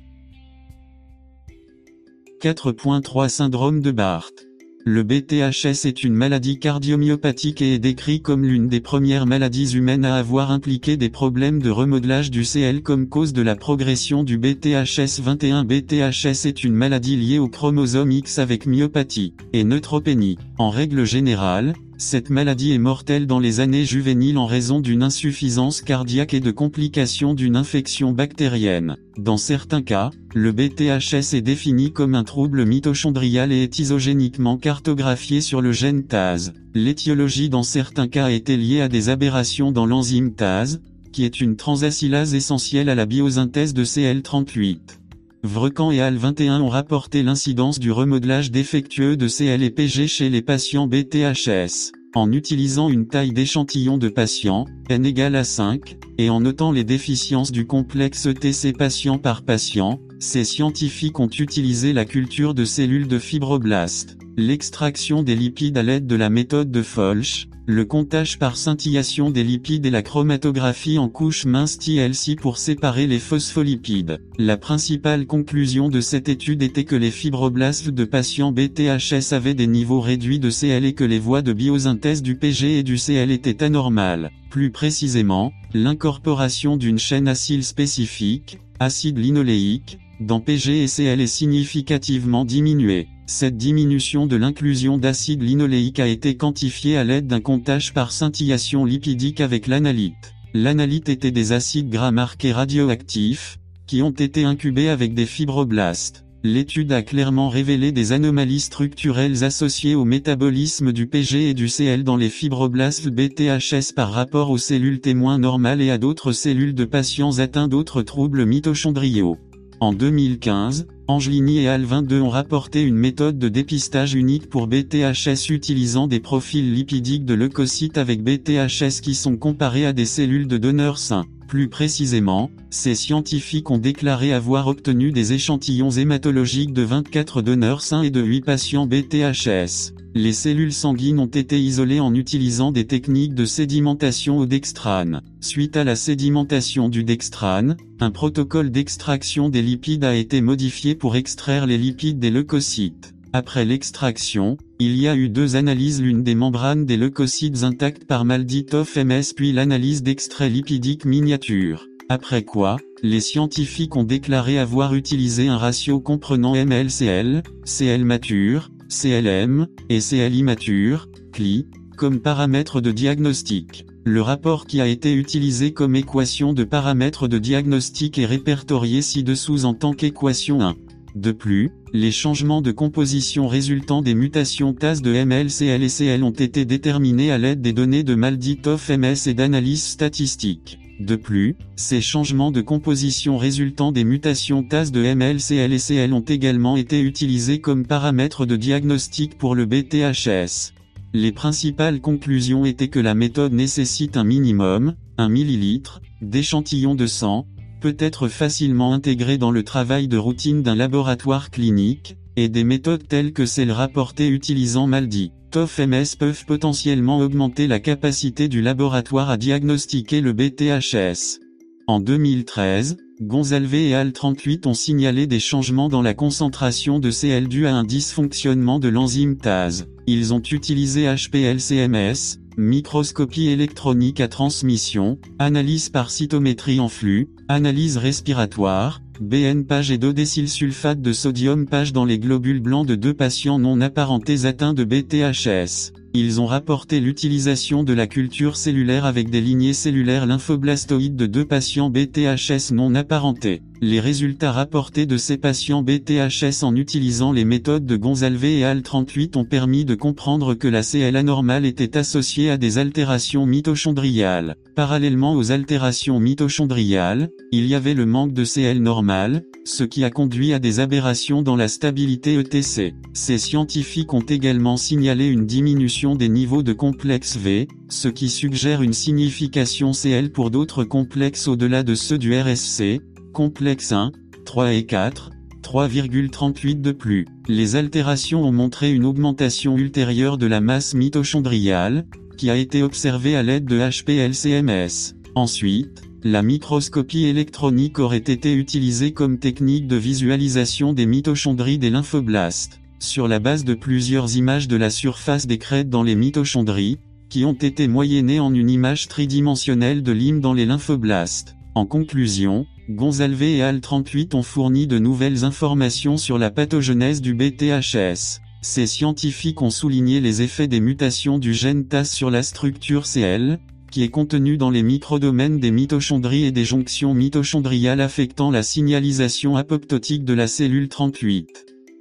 [2.42, 4.47] 4.3 Syndrome de Barth
[4.86, 10.06] le BTHS est une maladie cardiomyopathique et est décrit comme l'une des premières maladies humaines
[10.06, 14.38] à avoir impliqué des problèmes de remodelage du CL comme cause de la progression du
[14.38, 15.66] BTHS 21.
[15.66, 20.38] BTHS est une maladie liée au chromosome X avec myopathie et neutropénie.
[20.58, 25.82] En règle générale, cette maladie est mortelle dans les années juvéniles en raison d'une insuffisance
[25.82, 28.98] cardiaque et de complications d'une infection bactérienne.
[29.18, 35.42] Dans certains cas, le BTHS est défini comme un trouble mitochondrial et est isogéniquement cartographié
[35.42, 36.52] sur le gène TAS.
[36.76, 40.78] L'étiologie dans certains cas été liée à des aberrations dans l'enzyme TAS,
[41.12, 45.00] qui est une transacylase essentielle à la biosynthèse de CL38.
[45.48, 50.30] Vrecan et AL 21 ont rapporté l'incidence du remodelage défectueux de CL et PG chez
[50.30, 51.94] les patients BTHS.
[52.16, 56.84] En utilisant une taille d'échantillon de patients, n égale à 5, et en notant les
[56.84, 63.08] déficiences du complexe ETC patient par patient, ces scientifiques ont utilisé la culture de cellules
[63.08, 68.56] de fibroblastes, l'extraction des lipides à l'aide de la méthode de Folch, le comptage par
[68.56, 74.22] scintillation des lipides et la chromatographie en couche mince TLC pour séparer les phospholipides.
[74.40, 79.68] La principale conclusion de cette étude était que les fibroblastes de patients BTHS avaient des
[79.68, 83.32] niveaux réduits de CL et que les voies de biosynthèse du PG et du CL
[83.32, 84.32] étaient anormales.
[84.50, 92.46] Plus précisément, l'incorporation d'une chaîne acyle spécifique, acide linoléique, dans PG et CL est significativement
[92.46, 93.10] diminuée.
[93.30, 98.86] Cette diminution de l'inclusion d'acide linoléique a été quantifiée à l'aide d'un comptage par scintillation
[98.86, 100.34] lipidique avec l'analyte.
[100.54, 106.24] L'analyte était des acides gras marqués radioactifs, qui ont été incubés avec des fibroblastes.
[106.46, 112.06] L'étude a clairement révélé des anomalies structurelles associées au métabolisme du PG et du CL
[112.06, 116.86] dans les fibroblastes BTHS par rapport aux cellules témoins normales et à d'autres cellules de
[116.86, 119.38] patients atteints d'autres troubles mitochondriaux.
[119.82, 125.50] En 2015, Angelini et Al 22 ont rapporté une méthode de dépistage unique pour BTHS
[125.50, 130.58] utilisant des profils lipidiques de leucocytes avec BTHS qui sont comparés à des cellules de
[130.58, 131.26] donneurs sains.
[131.48, 138.02] Plus précisément, ces scientifiques ont déclaré avoir obtenu des échantillons hématologiques de 24 donneurs sains
[138.02, 139.94] et de 8 patients BTHS.
[140.14, 145.22] Les cellules sanguines ont été isolées en utilisant des techniques de sédimentation au dextrane.
[145.40, 151.16] Suite à la sédimentation du dextrane, un protocole d'extraction des lipides a été modifié pour
[151.16, 153.14] extraire les lipides des leucocytes.
[153.38, 158.26] Après l'extraction, il y a eu deux analyses l'une des membranes des leucocytes intactes par
[158.26, 161.86] Malditov MS puis l'analyse d'extrait lipidique miniature.
[162.10, 169.68] Après quoi, les scientifiques ont déclaré avoir utilisé un ratio comprenant MLCL, CL mature, CLM,
[169.90, 173.86] et CLI mature, CLI, comme paramètres de diagnostic.
[174.04, 179.66] Le rapport qui a été utilisé comme équation de paramètres de diagnostic est répertorié ci-dessous
[179.66, 180.76] en tant qu'équation 1.
[181.18, 186.64] De plus, les changements de composition résultant des mutations TAS de MLCL et ont été
[186.64, 190.78] déterminés à l'aide des données de Malditov MS et d'analyse statistique.
[191.00, 196.78] De plus, ces changements de composition résultant des mutations TAS de MLCL et ont également
[196.78, 200.76] été utilisés comme paramètres de diagnostic pour le BTHS.
[201.16, 205.82] Les principales conclusions étaient que la méthode nécessite un minimum, 1 ml,
[206.22, 207.48] d'échantillons de sang,
[207.80, 213.08] peut être facilement intégré dans le travail de routine d'un laboratoire clinique, et des méthodes
[213.08, 215.32] telles que celles rapportées utilisant Maldi.
[215.52, 221.40] TOF-MS peuvent potentiellement augmenter la capacité du laboratoire à diagnostiquer le BTHS.
[221.88, 227.48] En 2013, Gonzalve et Al 38 ont signalé des changements dans la concentration de CL
[227.48, 229.86] dû à un dysfonctionnement de l'enzyme TAS.
[230.06, 239.02] Ils ont utilisé HPLCMS, microscopie électronique à transmission, analyse par cytométrie en flux, analyse respiratoire,
[239.20, 240.00] BN page et
[240.46, 244.84] sulfate de sodium page dans les globules blancs de deux patients non apparentés atteints de
[244.84, 245.92] BTHS.
[246.20, 251.46] Ils ont rapporté l'utilisation de la culture cellulaire avec des lignées cellulaires lymphoblastoïdes de deux
[251.46, 253.62] patients BTHS non apparentés.
[253.82, 259.38] Les résultats rapportés de ces patients BTHS en utilisant les méthodes de Gonzalve et AL38
[259.38, 264.56] ont permis de comprendre que la CL anormale était associée à des altérations mitochondriales.
[264.78, 270.12] Parallèlement aux altérations mitochondriales, il y avait le manque de CL normal, ce qui a
[270.12, 272.94] conduit à des aberrations dans la stabilité ETC.
[273.12, 278.84] Ces scientifiques ont également signalé une diminution des niveaux de complexe V, ce qui suggère
[278.84, 283.02] une signification CL pour d'autres complexes au-delà de ceux du RSC,
[283.34, 284.12] complexe 1,
[284.46, 285.32] 3 et 4,
[285.64, 287.26] 3,38 de plus.
[287.48, 292.06] Les altérations ont montré une augmentation ultérieure de la masse mitochondriale,
[292.38, 295.16] qui a été observée à l'aide de HPLCMS.
[295.36, 302.80] Ensuite, la microscopie électronique aurait été utilisée comme technique de visualisation des mitochondries des lymphoblastes,
[303.00, 306.98] sur la base de plusieurs images de la surface des crêtes dans les mitochondries,
[307.30, 311.56] qui ont été moyennées en une image tridimensionnelle de l'hymne dans les lymphoblastes.
[311.76, 317.36] En conclusion, Gonzalve et Al 38 ont fourni de nouvelles informations sur la pathogenèse du
[317.36, 318.40] BTHS.
[318.62, 323.60] Ces scientifiques ont souligné les effets des mutations du gène TAS sur la structure CL,
[323.92, 329.56] qui est contenu dans les microdomaines des mitochondries et des jonctions mitochondriales affectant la signalisation
[329.56, 331.48] apoptotique de la cellule 38.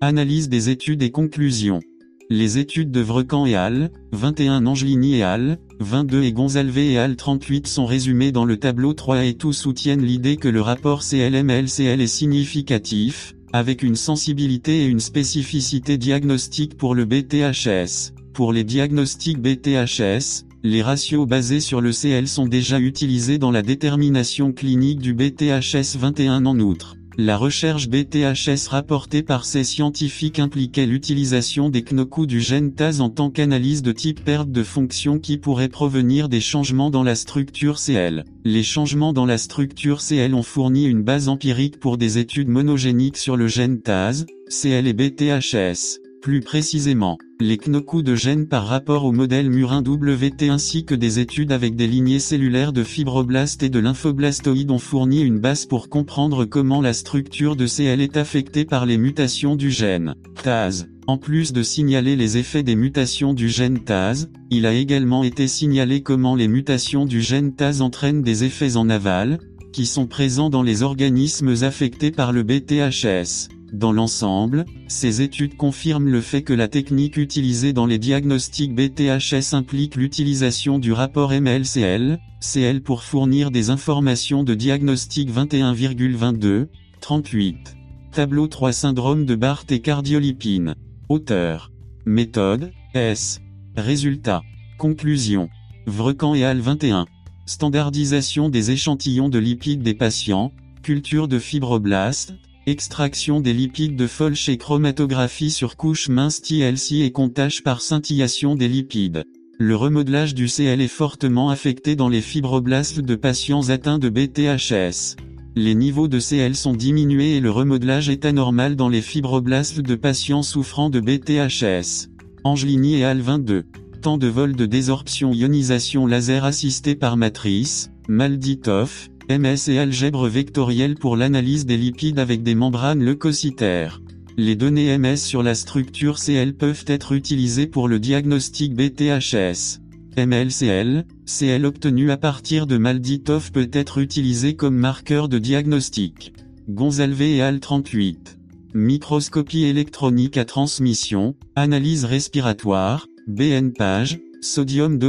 [0.00, 1.80] Analyse des études et conclusions.
[2.28, 7.14] Les études de Vrecan et al., 21 Angelini et al., 22 et Gonzalve et al.
[7.14, 12.00] 38 sont résumées dans le tableau 3 et tous soutiennent l'idée que le rapport CLMLCL
[12.00, 18.12] est significatif, avec une sensibilité et une spécificité diagnostique pour le BTHS.
[18.34, 23.62] Pour les diagnostics BTHS, les ratios basés sur le CL sont déjà utilisés dans la
[23.62, 26.96] détermination clinique du BTHS 21 en outre.
[27.18, 33.08] La recherche BTHS rapportée par ces scientifiques impliquait l'utilisation des knocous du gène TAS en
[33.08, 37.78] tant qu'analyse de type perte de fonction qui pourrait provenir des changements dans la structure
[37.78, 38.24] CL.
[38.44, 43.16] Les changements dans la structure CL ont fourni une base empirique pour des études monogéniques
[43.16, 46.05] sur le gène TAS, CL et BTHS.
[46.26, 51.20] Plus précisément, les knocous de gènes par rapport au modèle murin WT ainsi que des
[51.20, 55.88] études avec des lignées cellulaires de fibroblastes et de lymphoblastoïdes ont fourni une base pour
[55.88, 60.86] comprendre comment la structure de CL est affectée par les mutations du gène TAS.
[61.06, 65.46] En plus de signaler les effets des mutations du gène TAS, il a également été
[65.46, 69.38] signalé comment les mutations du gène TAS entraînent des effets en aval,
[69.72, 73.55] qui sont présents dans les organismes affectés par le BTHS.
[73.72, 79.54] Dans l'ensemble, ces études confirment le fait que la technique utilisée dans les diagnostics BTHS
[79.54, 86.68] implique l'utilisation du rapport MLCL, CL pour fournir des informations de diagnostic 21,22,
[87.00, 87.76] 38.
[88.12, 90.74] Tableau 3 Syndrome de Barth et cardiolipine.
[91.08, 91.72] Auteur.
[92.04, 93.40] Méthode, S.
[93.76, 94.42] Résultat.
[94.78, 95.48] Conclusion.
[95.86, 97.06] Vrecan et Al 21.
[97.46, 100.52] Standardisation des échantillons de lipides des patients,
[100.82, 102.34] culture de fibroblastes,
[102.68, 108.56] Extraction des lipides de Folch et chromatographie sur couche mince TLC et comptage par scintillation
[108.56, 109.22] des lipides.
[109.56, 115.14] Le remodelage du CL est fortement affecté dans les fibroblastes de patients atteints de BTHS.
[115.54, 119.94] Les niveaux de CL sont diminués et le remodelage est anormal dans les fibroblastes de
[119.94, 122.08] patients souffrant de BTHS.
[122.42, 123.66] Angelini et Al 22.
[124.02, 130.94] Temps de vol de désorption ionisation laser assisté par matrice, Malditov, MS et algèbre vectorielle
[130.94, 134.00] pour l'analyse des lipides avec des membranes leucocytaires.
[134.36, 139.80] Les données MS sur la structure CL peuvent être utilisées pour le diagnostic BTHS.
[140.16, 146.32] MLCL, CL obtenu à partir de Malditov peut être utilisé comme marqueur de diagnostic.
[146.68, 148.38] Gonzalve et Al 38.
[148.74, 155.00] Microscopie électronique à transmission, analyse respiratoire, BN page, sodium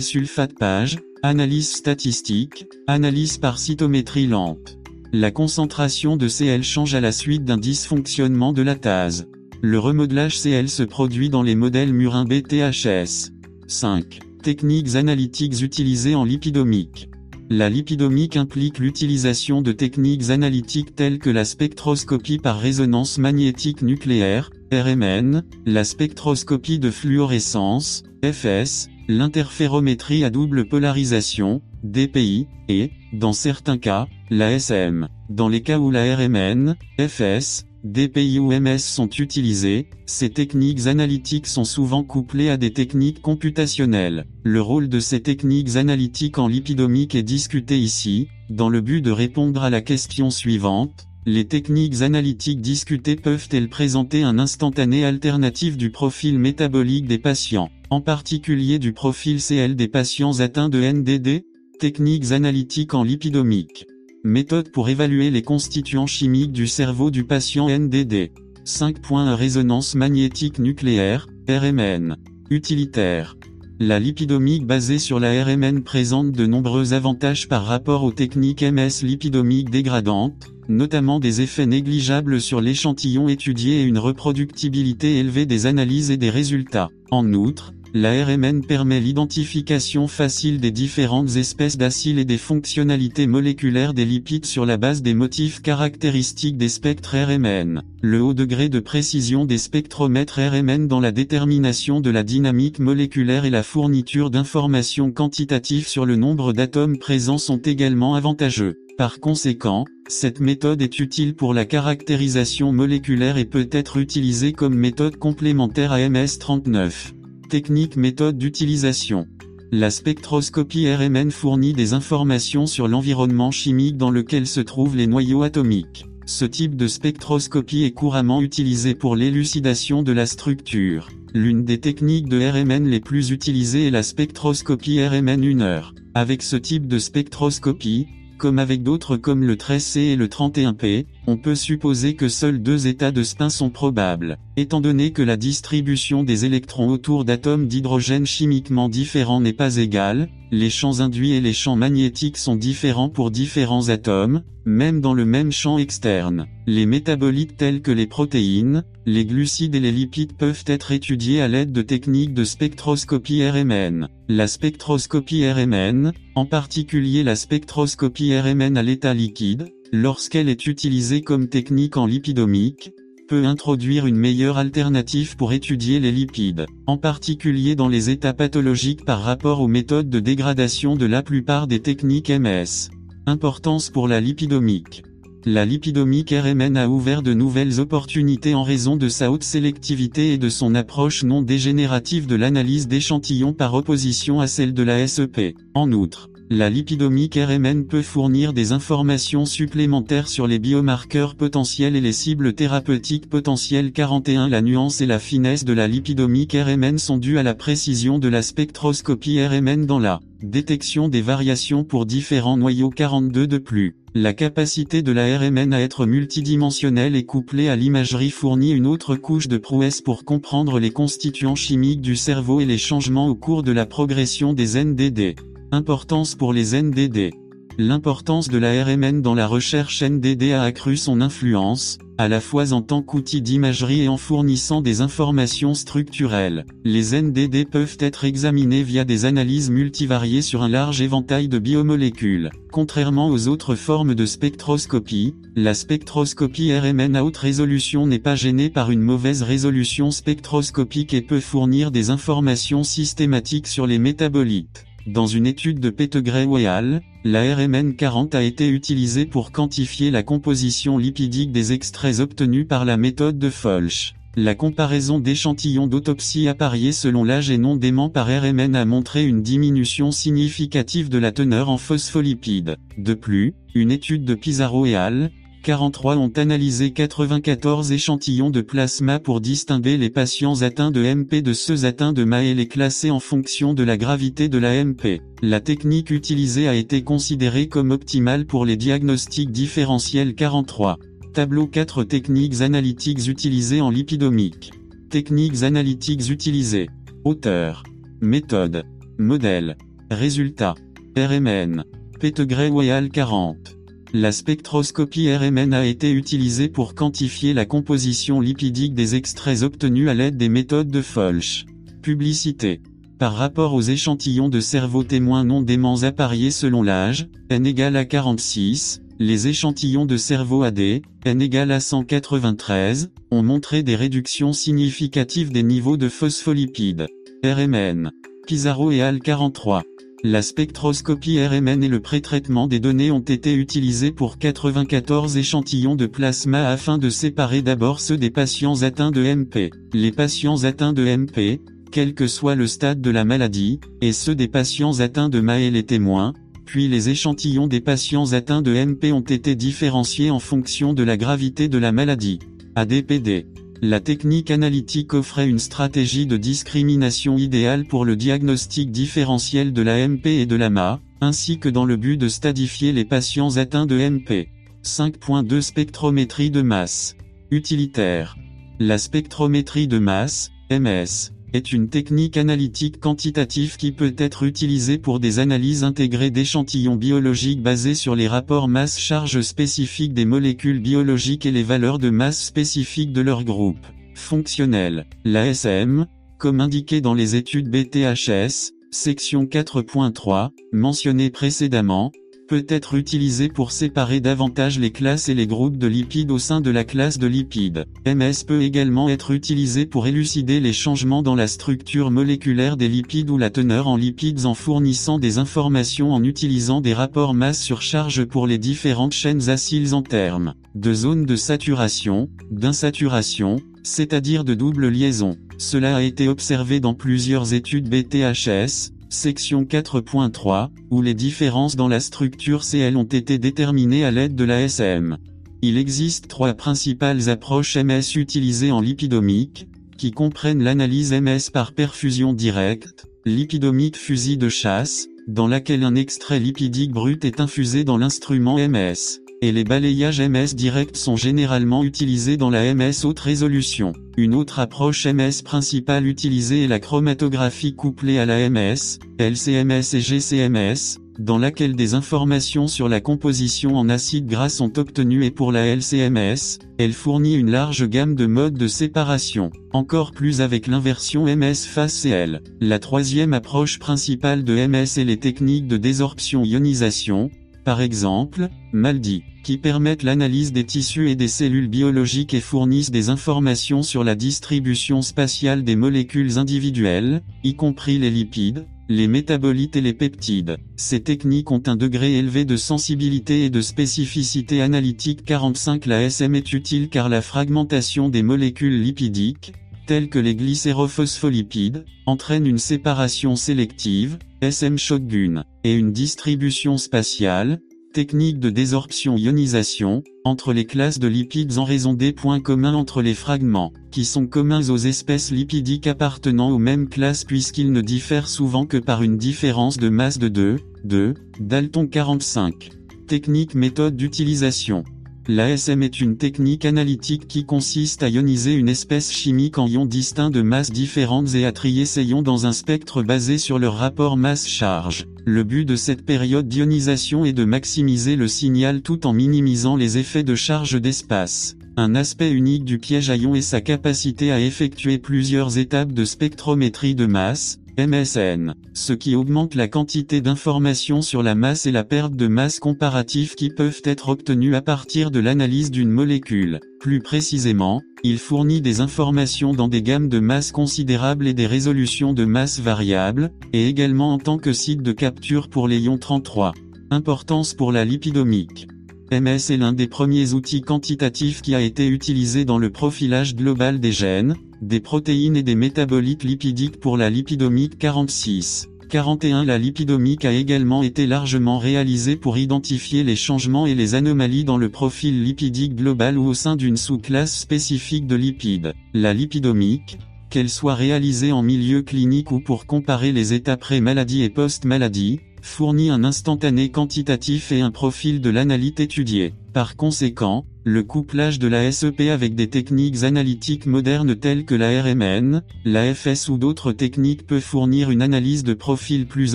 [0.00, 4.68] sulfate page, Analyse statistique, analyse par cytométrie lampe.
[5.10, 9.26] La concentration de CL change à la suite d'un dysfonctionnement de la TASE.
[9.62, 13.30] Le remodelage CL se produit dans les modèles murins BTHS.
[13.68, 14.18] 5.
[14.42, 17.08] Techniques analytiques utilisées en lipidomique.
[17.48, 24.50] La lipidomique implique l'utilisation de techniques analytiques telles que la spectroscopie par résonance magnétique nucléaire,
[24.70, 34.06] RMN, la spectroscopie de fluorescence, FS, l'interférométrie à double polarisation, DPI, et, dans certains cas,
[34.30, 35.08] la SM.
[35.28, 41.46] Dans les cas où la RMN, FS, DPI ou MS sont utilisées, ces techniques analytiques
[41.46, 44.24] sont souvent couplées à des techniques computationnelles.
[44.42, 49.10] Le rôle de ces techniques analytiques en lipidomique est discuté ici, dans le but de
[49.10, 51.06] répondre à la question suivante.
[51.26, 57.70] Les techniques analytiques discutées peuvent-elles présenter un instantané alternatif du profil métabolique des patients?
[57.94, 61.44] En particulier du profil CL des patients atteints de NDD,
[61.78, 63.86] techniques analytiques en lipidomique.
[64.24, 68.32] Méthode pour évaluer les constituants chimiques du cerveau du patient NDD.
[68.64, 72.16] 5 points résonance magnétique nucléaire, RMN.
[72.50, 73.36] Utilitaire.
[73.78, 79.02] La lipidomique basée sur la RMN présente de nombreux avantages par rapport aux techniques MS
[79.04, 86.10] lipidomiques dégradantes, notamment des effets négligeables sur l'échantillon étudié et une reproductibilité élevée des analyses
[86.10, 86.88] et des résultats.
[87.10, 93.94] En outre, la RMN permet l'identification facile des différentes espèces d'acides et des fonctionnalités moléculaires
[93.94, 97.82] des lipides sur la base des motifs caractéristiques des spectres RMN.
[98.02, 103.44] Le haut degré de précision des spectromètres RMN dans la détermination de la dynamique moléculaire
[103.44, 108.74] et la fourniture d'informations quantitatives sur le nombre d'atomes présents sont également avantageux.
[108.98, 114.74] Par conséquent, cette méthode est utile pour la caractérisation moléculaire et peut être utilisée comme
[114.74, 117.12] méthode complémentaire à MS39.
[117.48, 119.26] Technique méthode d'utilisation.
[119.70, 125.42] La spectroscopie RMN fournit des informations sur l'environnement chimique dans lequel se trouvent les noyaux
[125.42, 126.06] atomiques.
[126.26, 131.10] Ce type de spectroscopie est couramment utilisé pour l'élucidation de la structure.
[131.34, 135.94] L'une des techniques de RMN les plus utilisées est la spectroscopie RMN 1 heure.
[136.14, 138.06] Avec ce type de spectroscopie,
[138.38, 142.86] comme avec d'autres comme le 13C et le 31P, on peut supposer que seuls deux
[142.86, 148.26] états de spin sont probables, étant donné que la distribution des électrons autour d'atomes d'hydrogène
[148.26, 153.30] chimiquement différents n'est pas égale, les champs induits et les champs magnétiques sont différents pour
[153.30, 156.46] différents atomes, même dans le même champ externe.
[156.66, 161.48] Les métabolites tels que les protéines, les glucides et les lipides peuvent être étudiés à
[161.48, 164.08] l'aide de techniques de spectroscopie RMN.
[164.28, 171.48] La spectroscopie RMN, en particulier la spectroscopie RMN à l'état liquide, lorsqu'elle est utilisée comme
[171.48, 172.90] technique en lipidomique,
[173.28, 179.04] peut introduire une meilleure alternative pour étudier les lipides, en particulier dans les états pathologiques
[179.04, 182.90] par rapport aux méthodes de dégradation de la plupart des techniques MS.
[183.26, 185.04] Importance pour la lipidomique.
[185.46, 190.38] La lipidomique RMN a ouvert de nouvelles opportunités en raison de sa haute sélectivité et
[190.38, 195.54] de son approche non dégénérative de l'analyse d'échantillons par opposition à celle de la SEP.
[195.74, 202.00] En outre, la lipidomique RMN peut fournir des informations supplémentaires sur les biomarqueurs potentiels et
[202.00, 203.92] les cibles thérapeutiques potentielles.
[203.92, 208.18] 41 La nuance et la finesse de la lipidomique RMN sont dues à la précision
[208.18, 210.20] de la spectroscopie RMN dans la
[210.50, 213.96] détection des variations pour différents noyaux 42 de plus.
[214.14, 219.16] La capacité de la RMN à être multidimensionnelle et couplée à l'imagerie fournit une autre
[219.16, 223.62] couche de prouesse pour comprendre les constituants chimiques du cerveau et les changements au cours
[223.62, 225.34] de la progression des NDD.
[225.72, 227.34] Importance pour les NDD.
[227.76, 232.72] L'importance de la RMN dans la recherche NDD a accru son influence, à la fois
[232.72, 236.66] en tant qu'outil d'imagerie et en fournissant des informations structurelles.
[236.84, 242.50] Les NDD peuvent être examinés via des analyses multivariées sur un large éventail de biomolécules.
[242.70, 248.70] Contrairement aux autres formes de spectroscopie, la spectroscopie RMN à haute résolution n'est pas gênée
[248.70, 254.84] par une mauvaise résolution spectroscopique et peut fournir des informations systématiques sur les métabolites.
[255.06, 260.22] Dans une étude de Pettegray et la RMN 40 a été utilisée pour quantifier la
[260.22, 264.14] composition lipidique des extraits obtenus par la méthode de Folch.
[264.34, 269.42] La comparaison d'échantillons d'autopsie appariés selon l'âge et non d'aimant par RMN a montré une
[269.42, 272.76] diminution significative de la teneur en phospholipides.
[272.96, 275.30] De plus, une étude de Pizarro et al.,
[275.64, 281.54] 43 ont analysé 94 échantillons de plasma pour distinguer les patients atteints de MP de
[281.54, 285.22] ceux atteints de MA et les classer en fonction de la gravité de la MP.
[285.40, 290.98] La technique utilisée a été considérée comme optimale pour les diagnostics différentiels 43.
[291.32, 294.70] Tableau 4 techniques analytiques utilisées en lipidomique.
[295.08, 296.90] Techniques analytiques utilisées.
[297.24, 297.84] Auteur.
[298.20, 298.84] Méthode.
[299.16, 299.78] Modèle.
[300.10, 300.74] Résultat.
[301.16, 301.84] RMN.
[302.20, 302.70] Pettegray
[303.10, 303.78] 40.
[304.16, 310.14] La spectroscopie RMN a été utilisée pour quantifier la composition lipidique des extraits obtenus à
[310.14, 311.64] l'aide des méthodes de Folch.
[312.00, 312.80] Publicité.
[313.18, 318.04] Par rapport aux échantillons de cerveau témoins non déments appariés selon l'âge, n égale à
[318.04, 320.78] 46, les échantillons de cerveau AD,
[321.24, 327.08] n égale à 193, ont montré des réductions significatives des niveaux de phospholipides.
[327.42, 328.12] RMN.
[328.46, 329.82] Pizarro et al 43.
[330.26, 336.06] La spectroscopie RMN et le pré-traitement des données ont été utilisés pour 94 échantillons de
[336.06, 339.70] plasma afin de séparer d'abord ceux des patients atteints de MP.
[339.92, 341.60] Les patients atteints de MP,
[341.92, 345.60] quel que soit le stade de la maladie, et ceux des patients atteints de MA
[345.60, 346.32] et les témoins,
[346.64, 351.18] puis les échantillons des patients atteints de MP ont été différenciés en fonction de la
[351.18, 352.38] gravité de la maladie.
[352.76, 353.44] ADPD.
[353.86, 360.08] La technique analytique offrait une stratégie de discrimination idéale pour le diagnostic différentiel de la
[360.08, 363.84] MP et de la MA, ainsi que dans le but de stadifier les patients atteints
[363.84, 364.48] de MP.
[364.82, 367.14] 5.2 Spectrométrie de masse.
[367.50, 368.38] Utilitaire.
[368.78, 375.20] La spectrométrie de masse, MS, est une technique analytique quantitative qui peut être utilisée pour
[375.20, 381.52] des analyses intégrées d'échantillons biologiques basées sur les rapports masse-charge spécifiques des molécules biologiques et
[381.52, 383.86] les valeurs de masse spécifiques de leur groupe.
[384.14, 385.06] Fonctionnel.
[385.24, 386.06] L'ASM,
[386.38, 392.10] comme indiqué dans les études BTHS, section 4.3, mentionnées précédemment,
[392.54, 396.60] peut être utilisé pour séparer davantage les classes et les groupes de lipides au sein
[396.60, 397.84] de la classe de lipides.
[398.06, 403.30] MS peut également être utilisé pour élucider les changements dans la structure moléculaire des lipides
[403.30, 407.82] ou la teneur en lipides en fournissant des informations en utilisant des rapports masse sur
[407.82, 414.54] charge pour les différentes chaînes acyles en termes de zone de saturation, d'insaturation, c'est-à-dire de
[414.54, 415.36] double liaison.
[415.58, 422.00] Cela a été observé dans plusieurs études BTHS, Section 4.3, où les différences dans la
[422.00, 425.16] structure CL ont été déterminées à l'aide de la SM.
[425.62, 432.32] Il existe trois principales approches MS utilisées en lipidomique, qui comprennent l'analyse MS par perfusion
[432.32, 438.58] directe, lipidomique fusil de chasse, dans laquelle un extrait lipidique brut est infusé dans l'instrument
[438.58, 443.92] MS, et les balayages MS direct sont généralement utilisés dans la MS haute résolution.
[444.16, 450.00] Une autre approche MS principale utilisée est la chromatographie couplée à la MS, LCMS et
[450.00, 455.52] GCMS, dans laquelle des informations sur la composition en acide gras sont obtenues et pour
[455.52, 461.24] la LCMS, elle fournit une large gamme de modes de séparation, encore plus avec l'inversion
[461.26, 462.40] MS phase CL.
[462.60, 467.30] La troisième approche principale de MS est les techniques de désorption-ionisation,
[467.64, 473.08] par exemple, MALDI, qui permettent l'analyse des tissus et des cellules biologiques et fournissent des
[473.08, 479.80] informations sur la distribution spatiale des molécules individuelles, y compris les lipides, les métabolites et
[479.80, 480.58] les peptides.
[480.76, 486.34] Ces techniques ont un degré élevé de sensibilité et de spécificité analytique 45 La SM
[486.34, 489.52] est utile car la fragmentation des molécules lipidiques,
[489.86, 497.62] telles que les glycérophospholipides, entraîne une séparation sélective, SM shotgun, et une distribution spatiale,
[497.94, 503.14] technique de désorption-ionisation, entre les classes de lipides en raison des points communs entre les
[503.14, 508.66] fragments, qui sont communs aux espèces lipidiques appartenant aux mêmes classes puisqu'ils ne diffèrent souvent
[508.66, 512.70] que par une différence de masse de 2, 2, Dalton 45.
[513.06, 514.84] Technique méthode d'utilisation.
[515.26, 520.28] L'ASM est une technique analytique qui consiste à ioniser une espèce chimique en ions distincts
[520.28, 524.18] de masses différentes et à trier ces ions dans un spectre basé sur leur rapport
[524.18, 525.06] masse-charge.
[525.24, 529.96] Le but de cette période d'ionisation est de maximiser le signal tout en minimisant les
[529.96, 531.56] effets de charge d'espace.
[531.78, 536.04] Un aspect unique du piège à ions est sa capacité à effectuer plusieurs étapes de
[536.04, 541.82] spectrométrie de masse, MSN, ce qui augmente la quantité d'informations sur la masse et la
[541.82, 546.60] perte de masse comparative qui peuvent être obtenues à partir de l'analyse d'une molécule.
[546.78, 552.12] Plus précisément, il fournit des informations dans des gammes de masse considérables et des résolutions
[552.12, 556.52] de masse variables, et également en tant que site de capture pour les ions 33.
[556.90, 558.68] Importance pour la lipidomique.
[559.12, 563.78] MS est l'un des premiers outils quantitatifs qui a été utilisé dans le profilage global
[563.78, 568.68] des gènes, des protéines et des métabolites lipidiques pour la lipidomique 46.
[568.88, 574.44] 41 La lipidomique a également été largement réalisée pour identifier les changements et les anomalies
[574.44, 578.72] dans le profil lipidique global ou au sein d'une sous-classe spécifique de lipides.
[578.94, 579.98] La lipidomique,
[580.30, 585.90] qu'elle soit réalisée en milieu clinique ou pour comparer les états pré-maladie et post-maladie, fournit
[585.90, 589.34] un instantané quantitatif et un profil de l'analyte étudié.
[589.52, 594.82] Par conséquent, le couplage de la SEP avec des techniques analytiques modernes telles que la
[594.82, 599.34] RMN, la FS ou d'autres techniques peut fournir une analyse de profil plus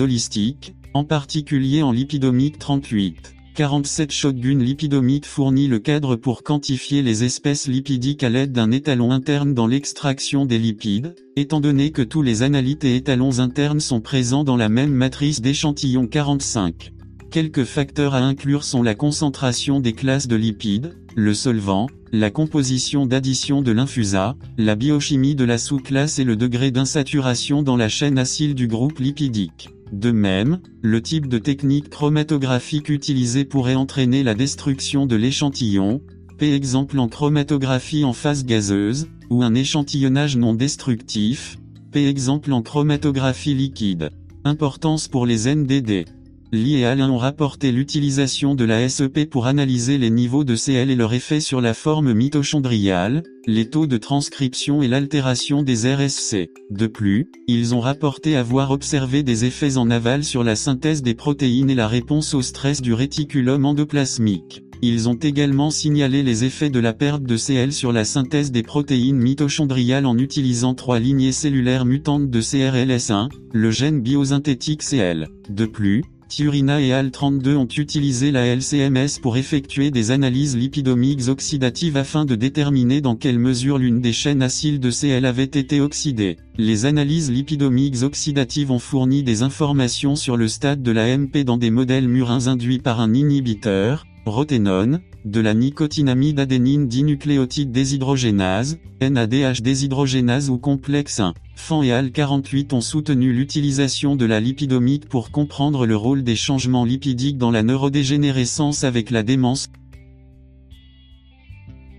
[0.00, 3.36] holistique, en particulier en lipidomique 38.
[3.54, 9.10] 47 Shotgun lipidomique fournit le cadre pour quantifier les espèces lipidiques à l'aide d'un étalon
[9.10, 14.00] interne dans l'extraction des lipides, étant donné que tous les analytes et étalons internes sont
[14.00, 16.92] présents dans la même matrice d'échantillons 45.
[17.30, 23.04] Quelques facteurs à inclure sont la concentration des classes de lipides, le solvant, la composition
[23.04, 28.18] d'addition de l'infusa, la biochimie de la sous-classe et le degré d'insaturation dans la chaîne
[28.18, 29.70] acyle du groupe lipidique.
[29.92, 36.00] De même, le type de technique chromatographique utilisée pourrait entraîner la destruction de l'échantillon,
[36.38, 36.54] p.
[36.54, 41.58] exemple en chromatographie en phase gazeuse, ou un échantillonnage non destructif,
[41.90, 42.06] p.
[42.08, 44.10] exemple en chromatographie liquide.
[44.44, 46.06] Importance pour les NDD.
[46.52, 50.90] Li et Alain ont rapporté l'utilisation de la SEP pour analyser les niveaux de CL
[50.90, 56.50] et leur effet sur la forme mitochondriale, les taux de transcription et l'altération des RSC.
[56.70, 61.14] De plus, ils ont rapporté avoir observé des effets en aval sur la synthèse des
[61.14, 64.64] protéines et la réponse au stress du réticulum endoplasmique.
[64.82, 68.64] Ils ont également signalé les effets de la perte de CL sur la synthèse des
[68.64, 75.28] protéines mitochondriales en utilisant trois lignées cellulaires mutantes de CRLS1, le gène biosynthétique CL.
[75.50, 81.96] De plus, Tiurina et AL32 ont utilisé la LCMS pour effectuer des analyses lipidomiques oxydatives
[81.96, 86.36] afin de déterminer dans quelle mesure l'une des chaînes acyles de CL avait été oxydée.
[86.56, 91.56] Les analyses lipidomiques oxydatives ont fourni des informations sur le stade de la MP dans
[91.56, 99.60] des modèles murins induits par un inhibiteur, roténone, de la nicotinamide adénine dinucléotide déshydrogénase, NADH
[99.62, 101.34] déshydrogénase ou complexe 1.
[101.56, 106.84] Fan et AL48 ont soutenu l'utilisation de la lipidomique pour comprendre le rôle des changements
[106.84, 109.68] lipidiques dans la neurodégénérescence avec la démence.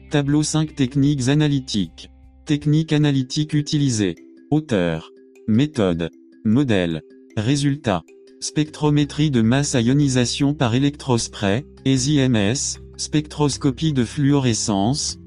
[0.10, 2.10] Tableau 5 Techniques analytiques.
[2.46, 4.16] Techniques analytiques utilisées.
[4.50, 5.12] Auteur.
[5.48, 6.10] Méthode.
[6.44, 7.02] Modèle.
[7.38, 8.04] Résultat.
[8.42, 15.18] Spectrométrie de masse à ionisation par électrospray, ESI-MS, spectroscopie de fluorescence,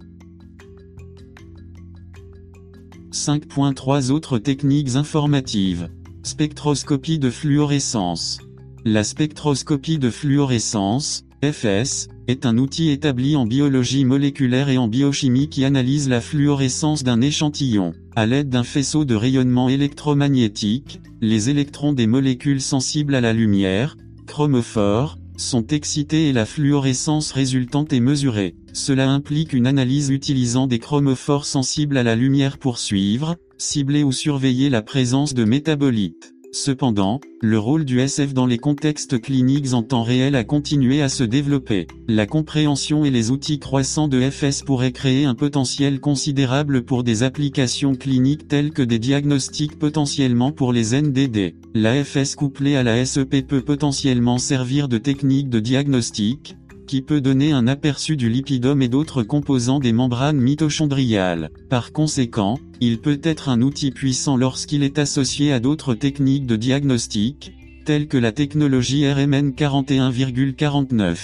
[3.10, 5.90] 5.3 Autres techniques informatives.
[6.22, 8.38] Spectroscopie de fluorescence.
[8.84, 15.48] La spectroscopie de fluorescence, FS, est un outil établi en biologie moléculaire et en biochimie
[15.48, 17.92] qui analyse la fluorescence d'un échantillon.
[18.14, 23.96] À l'aide d'un faisceau de rayonnement électromagnétique, les électrons des molécules sensibles à la lumière,
[24.28, 28.54] chromophores, sont excités et la fluorescence résultante est mesurée.
[28.72, 34.12] Cela implique une analyse utilisant des chromophores sensibles à la lumière pour suivre, cibler ou
[34.12, 36.33] surveiller la présence de métabolites.
[36.56, 41.08] Cependant, le rôle du SF dans les contextes cliniques en temps réel a continué à
[41.08, 41.88] se développer.
[42.06, 47.24] La compréhension et les outils croissants de FS pourraient créer un potentiel considérable pour des
[47.24, 51.56] applications cliniques telles que des diagnostics potentiellement pour les NDD.
[51.74, 57.20] La FS couplée à la SEP peut potentiellement servir de technique de diagnostic, qui peut
[57.20, 61.50] donner un aperçu du lipidome et d'autres composants des membranes mitochondriales.
[61.68, 66.56] Par conséquent, il peut être un outil puissant lorsqu'il est associé à d'autres techniques de
[66.56, 67.52] diagnostic,
[67.84, 71.16] telles que la technologie RMN 41,49.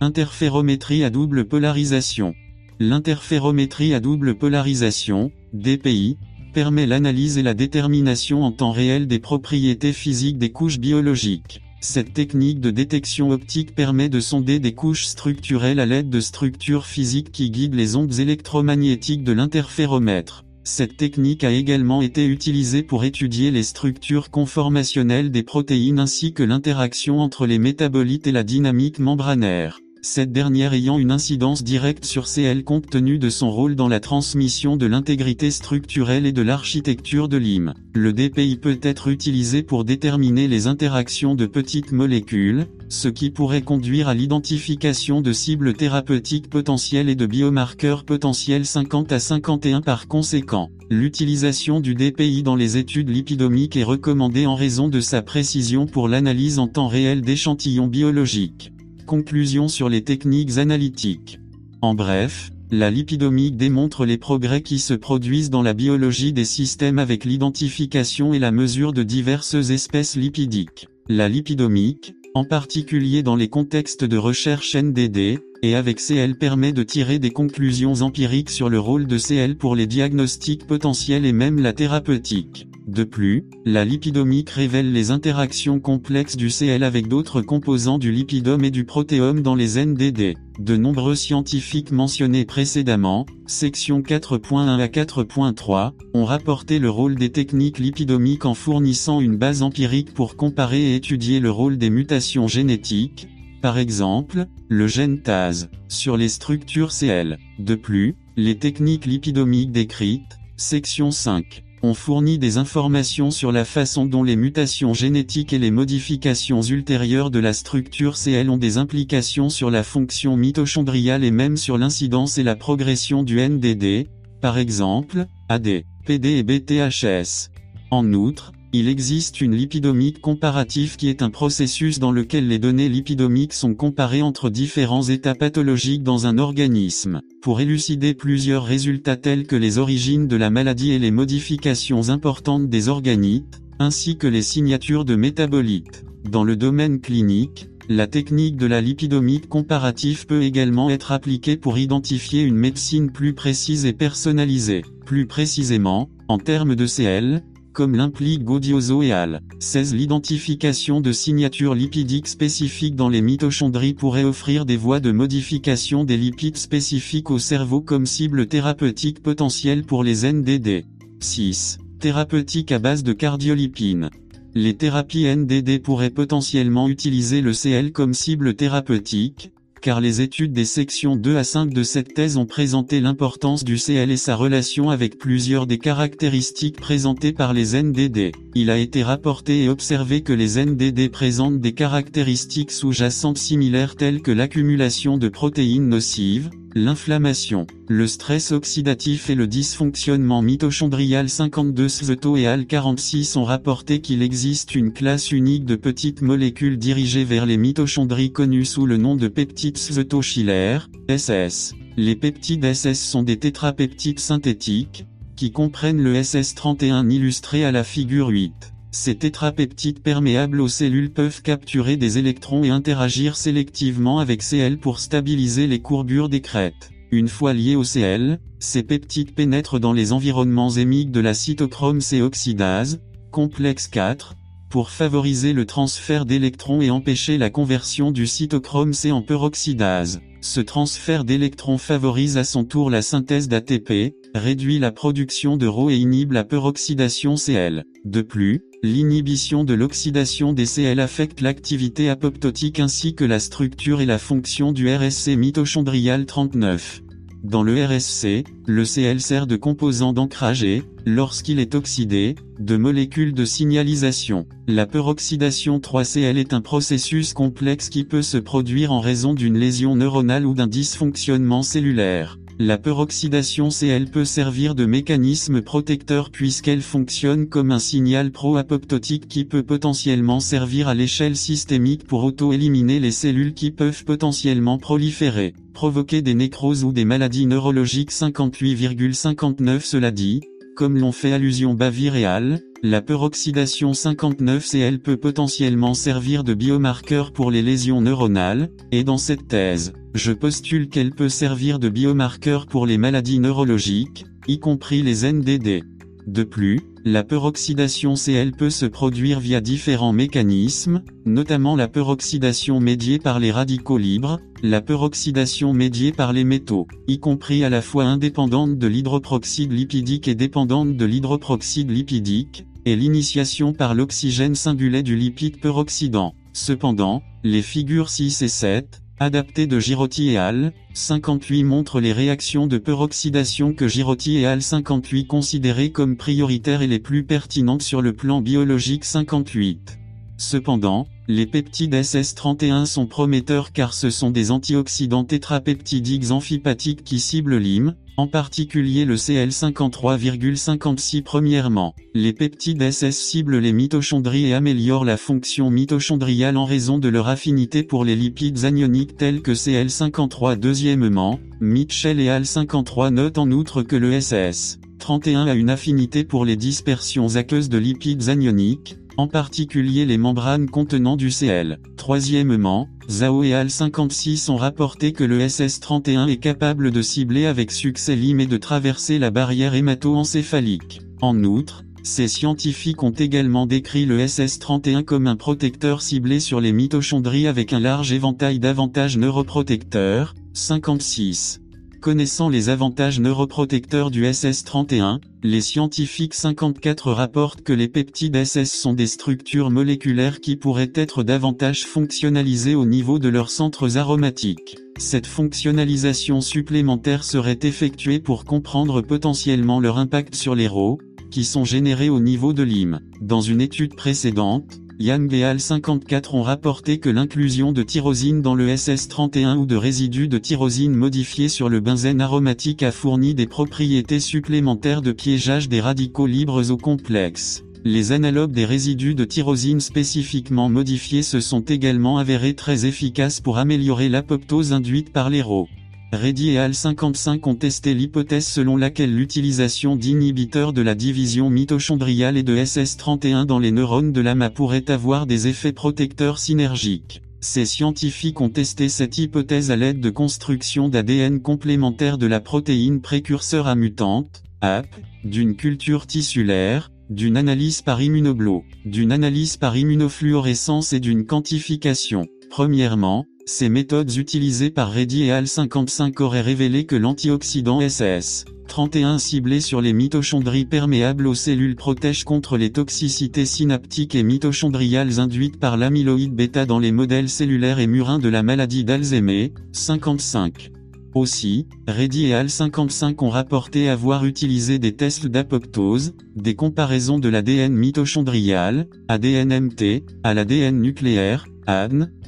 [0.00, 2.34] Interférométrie à double polarisation.
[2.78, 6.16] L'interférométrie à double polarisation, DPI,
[6.52, 11.60] permet l'analyse et la détermination en temps réel des propriétés physiques des couches biologiques.
[11.82, 16.84] Cette technique de détection optique permet de sonder des couches structurelles à l'aide de structures
[16.84, 20.44] physiques qui guident les ondes électromagnétiques de l'interféromètre.
[20.62, 26.42] Cette technique a également été utilisée pour étudier les structures conformationnelles des protéines ainsi que
[26.42, 32.26] l'interaction entre les métabolites et la dynamique membranaire cette dernière ayant une incidence directe sur
[32.26, 37.28] CL compte tenu de son rôle dans la transmission de l'intégrité structurelle et de l'architecture
[37.28, 37.74] de l'IM.
[37.92, 43.62] Le DPI peut être utilisé pour déterminer les interactions de petites molécules, ce qui pourrait
[43.62, 50.08] conduire à l'identification de cibles thérapeutiques potentielles et de biomarqueurs potentiels 50 à 51 par
[50.08, 50.70] conséquent.
[50.88, 56.08] L'utilisation du DPI dans les études lipidomiques est recommandée en raison de sa précision pour
[56.08, 58.72] l'analyse en temps réel d'échantillons biologiques.
[59.10, 61.40] Conclusion sur les techniques analytiques.
[61.82, 67.00] En bref, la lipidomique démontre les progrès qui se produisent dans la biologie des systèmes
[67.00, 70.86] avec l'identification et la mesure de diverses espèces lipidiques.
[71.08, 76.84] La lipidomique, en particulier dans les contextes de recherche NDD, et avec CL permet de
[76.84, 81.60] tirer des conclusions empiriques sur le rôle de CL pour les diagnostics potentiels et même
[81.60, 82.69] la thérapeutique.
[82.90, 88.64] De plus, la lipidomique révèle les interactions complexes du Cl avec d'autres composants du lipidome
[88.64, 90.34] et du protéome dans les NDD.
[90.58, 97.78] De nombreux scientifiques mentionnés précédemment, section 4.1 à 4.3, ont rapporté le rôle des techniques
[97.78, 103.28] lipidomiques en fournissant une base empirique pour comparer et étudier le rôle des mutations génétiques,
[103.62, 107.38] par exemple, le gène TAS, sur les structures Cl.
[107.60, 114.04] De plus, les techniques lipidomiques décrites, section 5, on fournit des informations sur la façon
[114.04, 119.48] dont les mutations génétiques et les modifications ultérieures de la structure CL ont des implications
[119.48, 124.08] sur la fonction mitochondriale et même sur l'incidence et la progression du NDD,
[124.40, 127.50] par exemple, AD, PD et BTHS.
[127.90, 132.88] En outre, il existe une lipidomique comparative qui est un processus dans lequel les données
[132.88, 139.46] lipidomiques sont comparées entre différents états pathologiques dans un organisme, pour élucider plusieurs résultats tels
[139.46, 144.42] que les origines de la maladie et les modifications importantes des organites, ainsi que les
[144.42, 146.04] signatures de métabolites.
[146.30, 151.76] Dans le domaine clinique, la technique de la lipidomique comparative peut également être appliquée pour
[151.76, 154.84] identifier une médecine plus précise et personnalisée.
[155.06, 157.42] Plus précisément, en termes de CL,
[157.72, 159.40] comme l'implique Godioso et al.
[159.58, 166.04] 16 L'identification de signatures lipidiques spécifiques dans les mitochondries pourrait offrir des voies de modification
[166.04, 170.84] des lipides spécifiques au cerveau comme cible thérapeutique potentielle pour les NDD.
[171.20, 171.78] 6.
[171.98, 174.10] Thérapeutique à base de cardiolipine.
[174.54, 180.64] Les thérapies NDD pourraient potentiellement utiliser le CL comme cible thérapeutique, car les études des
[180.64, 184.90] sections 2 à 5 de cette thèse ont présenté l'importance du CL et sa relation
[184.90, 188.32] avec plusieurs des caractéristiques présentées par les NDD.
[188.54, 194.22] Il a été rapporté et observé que les NDD présentent des caractéristiques sous-jacentes similaires telles
[194.22, 202.36] que l'accumulation de protéines nocives, L'inflammation, le stress oxydatif et le dysfonctionnement mitochondrial 52 Sveto
[202.36, 207.44] et Al 46 ont rapporté qu'il existe une classe unique de petites molécules dirigées vers
[207.44, 211.74] les mitochondries connues sous le nom de peptides Sveto-Schiller, SS.
[211.96, 218.28] Les peptides SS sont des tétrapeptides synthétiques, qui comprennent le SS31 illustré à la figure
[218.28, 218.52] 8.
[218.92, 224.98] Ces tétrapeptides perméables aux cellules peuvent capturer des électrons et interagir sélectivement avec Cl pour
[224.98, 226.90] stabiliser les courbures des crêtes.
[227.12, 232.00] Une fois liés au Cl, ces peptides pénètrent dans les environnements hémiques de la cytochrome
[232.00, 234.34] C oxydase, complexe 4,
[234.70, 240.20] pour favoriser le transfert d'électrons et empêcher la conversion du cytochrome C en peroxydase.
[240.40, 245.90] Ce transfert d'électrons favorise à son tour la synthèse d'ATP, réduit la production de Rho
[245.90, 247.84] et inhibe la peroxydation Cl.
[248.04, 254.06] De plus, l'inhibition de l'oxydation des Cl affecte l'activité apoptotique ainsi que la structure et
[254.06, 257.02] la fonction du RSC mitochondrial 39.
[257.42, 263.32] Dans le RSC, le Cl sert de composant d'ancrage et, lorsqu'il est oxydé, de molécule
[263.32, 264.46] de signalisation.
[264.66, 269.96] La peroxydation 3Cl est un processus complexe qui peut se produire en raison d'une lésion
[269.96, 272.38] neuronale ou d'un dysfonctionnement cellulaire.
[272.62, 279.46] La peroxydation Cl peut servir de mécanisme protecteur puisqu'elle fonctionne comme un signal pro-apoptotique qui
[279.46, 286.20] peut potentiellement servir à l'échelle systémique pour auto-éliminer les cellules qui peuvent potentiellement proliférer, provoquer
[286.20, 288.12] des nécroses ou des maladies neurologiques.
[288.12, 290.42] 58,59 Cela dit,
[290.76, 297.32] comme l'ont fait allusion Bavir et Al, la peroxydation 59Cl peut potentiellement servir de biomarqueur
[297.32, 302.66] pour les lésions neuronales, et dans cette thèse, je postule qu'elle peut servir de biomarqueur
[302.66, 305.84] pour les maladies neurologiques, y compris les NDD.
[306.26, 313.18] De plus, la peroxydation Cl peut se produire via différents mécanismes, notamment la peroxydation médiée
[313.18, 318.04] par les radicaux libres, la peroxydation médiée par les métaux, y compris à la fois
[318.04, 325.60] indépendante de l'hydroproxyde lipidique et dépendante de l'hydroproxyde lipidique, l'initiation par l'oxygène singulet du lipide
[325.60, 326.34] peroxydant.
[326.52, 330.72] Cependant, les figures 6 et 7, adapté de Girotti et al.
[330.94, 334.62] 58 montre les réactions de peroxydation que Girotti et al.
[334.62, 339.98] 58 considéraient comme prioritaires et les plus pertinentes sur le plan biologique 58.
[340.38, 347.58] Cependant, les peptides SS31 sont prometteurs car ce sont des antioxydants tétrapeptidiques amphipathiques qui ciblent
[347.58, 355.16] l'hym, en particulier le CL53,56 Premièrement, les peptides SS ciblent les mitochondries et améliorent la
[355.16, 361.40] fonction mitochondriale en raison de leur affinité pour les lipides anioniques tels que CL53 Deuxièmement,
[361.60, 366.56] Mitchell et Al53 notent en outre que le SS 31 a une affinité pour les
[366.56, 371.78] dispersions aqueuses de lipides anioniques, en particulier les membranes contenant du Cl.
[371.98, 377.70] Troisièmement, Zhao et Al 56 ont rapporté que le SS31 est capable de cibler avec
[377.70, 381.02] succès l'IM et de traverser la barrière hémato-encéphalique.
[381.20, 386.72] En outre, ces scientifiques ont également décrit le SS31 comme un protecteur ciblé sur les
[386.72, 391.60] mitochondries avec un large éventail d'avantages neuroprotecteurs, 56.
[392.00, 398.94] Connaissant les avantages neuroprotecteurs du SS31, les scientifiques 54 rapportent que les peptides SS sont
[398.94, 404.78] des structures moléculaires qui pourraient être davantage fonctionnalisées au niveau de leurs centres aromatiques.
[404.98, 411.66] Cette fonctionnalisation supplémentaire serait effectuée pour comprendre potentiellement leur impact sur les RO, qui sont
[411.66, 413.00] générés au niveau de l'hym.
[413.20, 418.54] Dans une étude précédente, Yang et Al 54 ont rapporté que l'inclusion de tyrosine dans
[418.54, 423.46] le SS31 ou de résidus de tyrosine modifiés sur le benzène aromatique a fourni des
[423.46, 427.64] propriétés supplémentaires de piégeage des radicaux libres au complexe.
[427.82, 433.56] Les analogues des résidus de tyrosine spécifiquement modifiés se sont également avérés très efficaces pour
[433.56, 435.66] améliorer l'apoptose induite par les RO.
[436.12, 442.36] Reddy et Al 55 ont testé l'hypothèse selon laquelle l'utilisation d'inhibiteurs de la division mitochondriale
[442.36, 447.22] et de SS31 dans les neurones de l'AMA pourrait avoir des effets protecteurs synergiques.
[447.40, 453.00] Ces scientifiques ont testé cette hypothèse à l'aide de construction d'ADN complémentaire de la protéine
[453.00, 454.88] précurseur à mutante, AP,
[455.24, 462.26] d'une culture tissulaire, d'une analyse par immunoblo, d'une analyse par immunofluorescence et d'une quantification.
[462.50, 469.18] Premièrement, ces méthodes utilisées par Reddy et Al 55 auraient révélé que l'antioxydant SS 31
[469.18, 475.58] ciblé sur les mitochondries perméables aux cellules protège contre les toxicités synaptiques et mitochondriales induites
[475.58, 479.52] par l'amyloïde bêta dans les modèles cellulaires et murins de la maladie d'Alzheimer.
[479.72, 480.70] 55.
[481.16, 487.28] Aussi, Reddy et Al 55 ont rapporté avoir utilisé des tests d'apoptose, des comparaisons de
[487.28, 491.46] l'ADN mitochondrial, ADN-MT, à l'ADN nucléaire,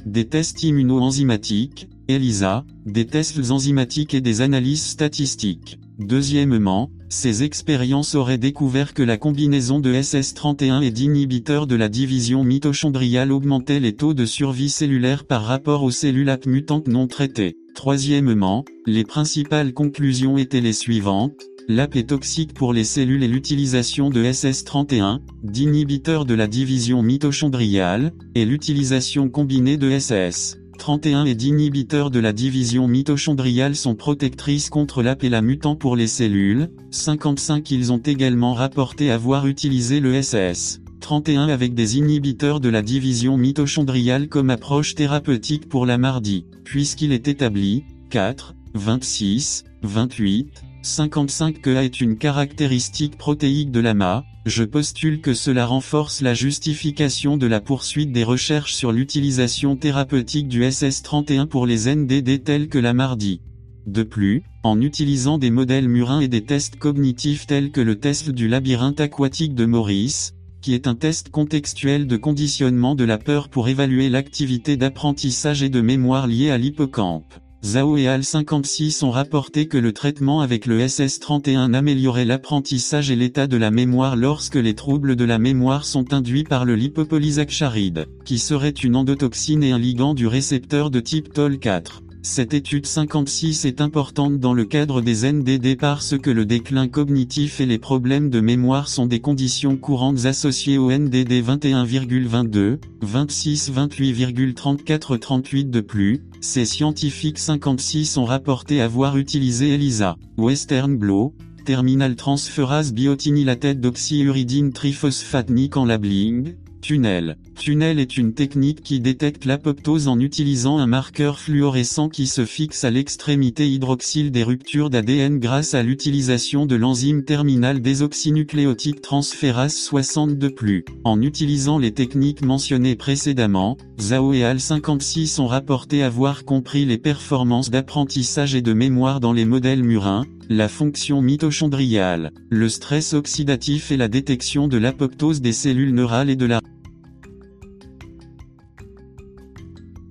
[0.05, 5.79] Des tests immunoenzymatiques, ELISA, des tests enzymatiques et des analyses statistiques.
[5.99, 12.45] Deuxièmement, ces expériences auraient découvert que la combinaison de SS31 et d'inhibiteurs de la division
[12.45, 17.57] mitochondriale augmentait les taux de survie cellulaire par rapport aux cellules AP mutantes non traitées.
[17.75, 21.41] Troisièmement, les principales conclusions étaient les suivantes.
[21.69, 28.11] L'AP est toxique pour les cellules et l'utilisation de SS31, d'inhibiteurs de la division mitochondriale,
[28.35, 30.57] et l'utilisation combinée de SS.
[30.77, 35.95] 31 et d'inhibiteurs de la division mitochondriale sont protectrices contre l'AP et la mutant pour
[35.95, 36.69] les cellules.
[36.91, 40.81] 55 Ils ont également rapporté avoir utilisé le SS.
[40.99, 47.13] 31 avec des inhibiteurs de la division mitochondriale comme approche thérapeutique pour la mardi, puisqu'il
[47.13, 54.65] est établi, 4, 26, 28, 55 que A est une caractéristique protéique de l'AMA, je
[54.65, 60.61] postule que cela renforce la justification de la poursuite des recherches sur l'utilisation thérapeutique du
[60.63, 63.39] SS31 pour les NDD tels que la mardi.
[63.87, 68.29] De plus, en utilisant des modèles murins et des tests cognitifs tels que le test
[68.29, 73.47] du labyrinthe aquatique de Maurice, qui est un test contextuel de conditionnement de la peur
[73.47, 77.33] pour évaluer l'activité d'apprentissage et de mémoire liée à l'hippocampe.
[77.63, 83.15] Zhao et Al 56 ont rapporté que le traitement avec le SS31 améliorait l'apprentissage et
[83.15, 88.07] l'état de la mémoire lorsque les troubles de la mémoire sont induits par le lipopolysacharide,
[88.25, 92.01] qui serait une endotoxine et un ligand du récepteur de type TOL4.
[92.25, 97.59] Cette étude 56 est importante dans le cadre des NDD parce que le déclin cognitif
[97.59, 105.19] et les problèmes de mémoire sont des conditions courantes associées au NDD 21,22, 26, 28,34,
[105.19, 106.23] 38 de plus.
[106.39, 111.35] Ces scientifiques 56 ont rapporté avoir utilisé ELISA, Western Blot,
[111.65, 117.37] terminal transférase biotinylate d'oxyuridine triphosphate en labeling, Tunnel.
[117.57, 122.83] Tunnel est une technique qui détecte l'apoptose en utilisant un marqueur fluorescent qui se fixe
[122.83, 130.83] à l'extrémité hydroxyle des ruptures d'ADN grâce à l'utilisation de l'enzyme terminale désoxynucléotide transférase 62+.
[131.05, 136.97] En utilisant les techniques mentionnées précédemment, Zhao et Al 56 ont rapporté avoir compris les
[136.97, 143.91] performances d'apprentissage et de mémoire dans les modèles murins, la fonction mitochondriale, le stress oxydatif
[143.91, 146.59] et la détection de l'apoptose des cellules neurales et de la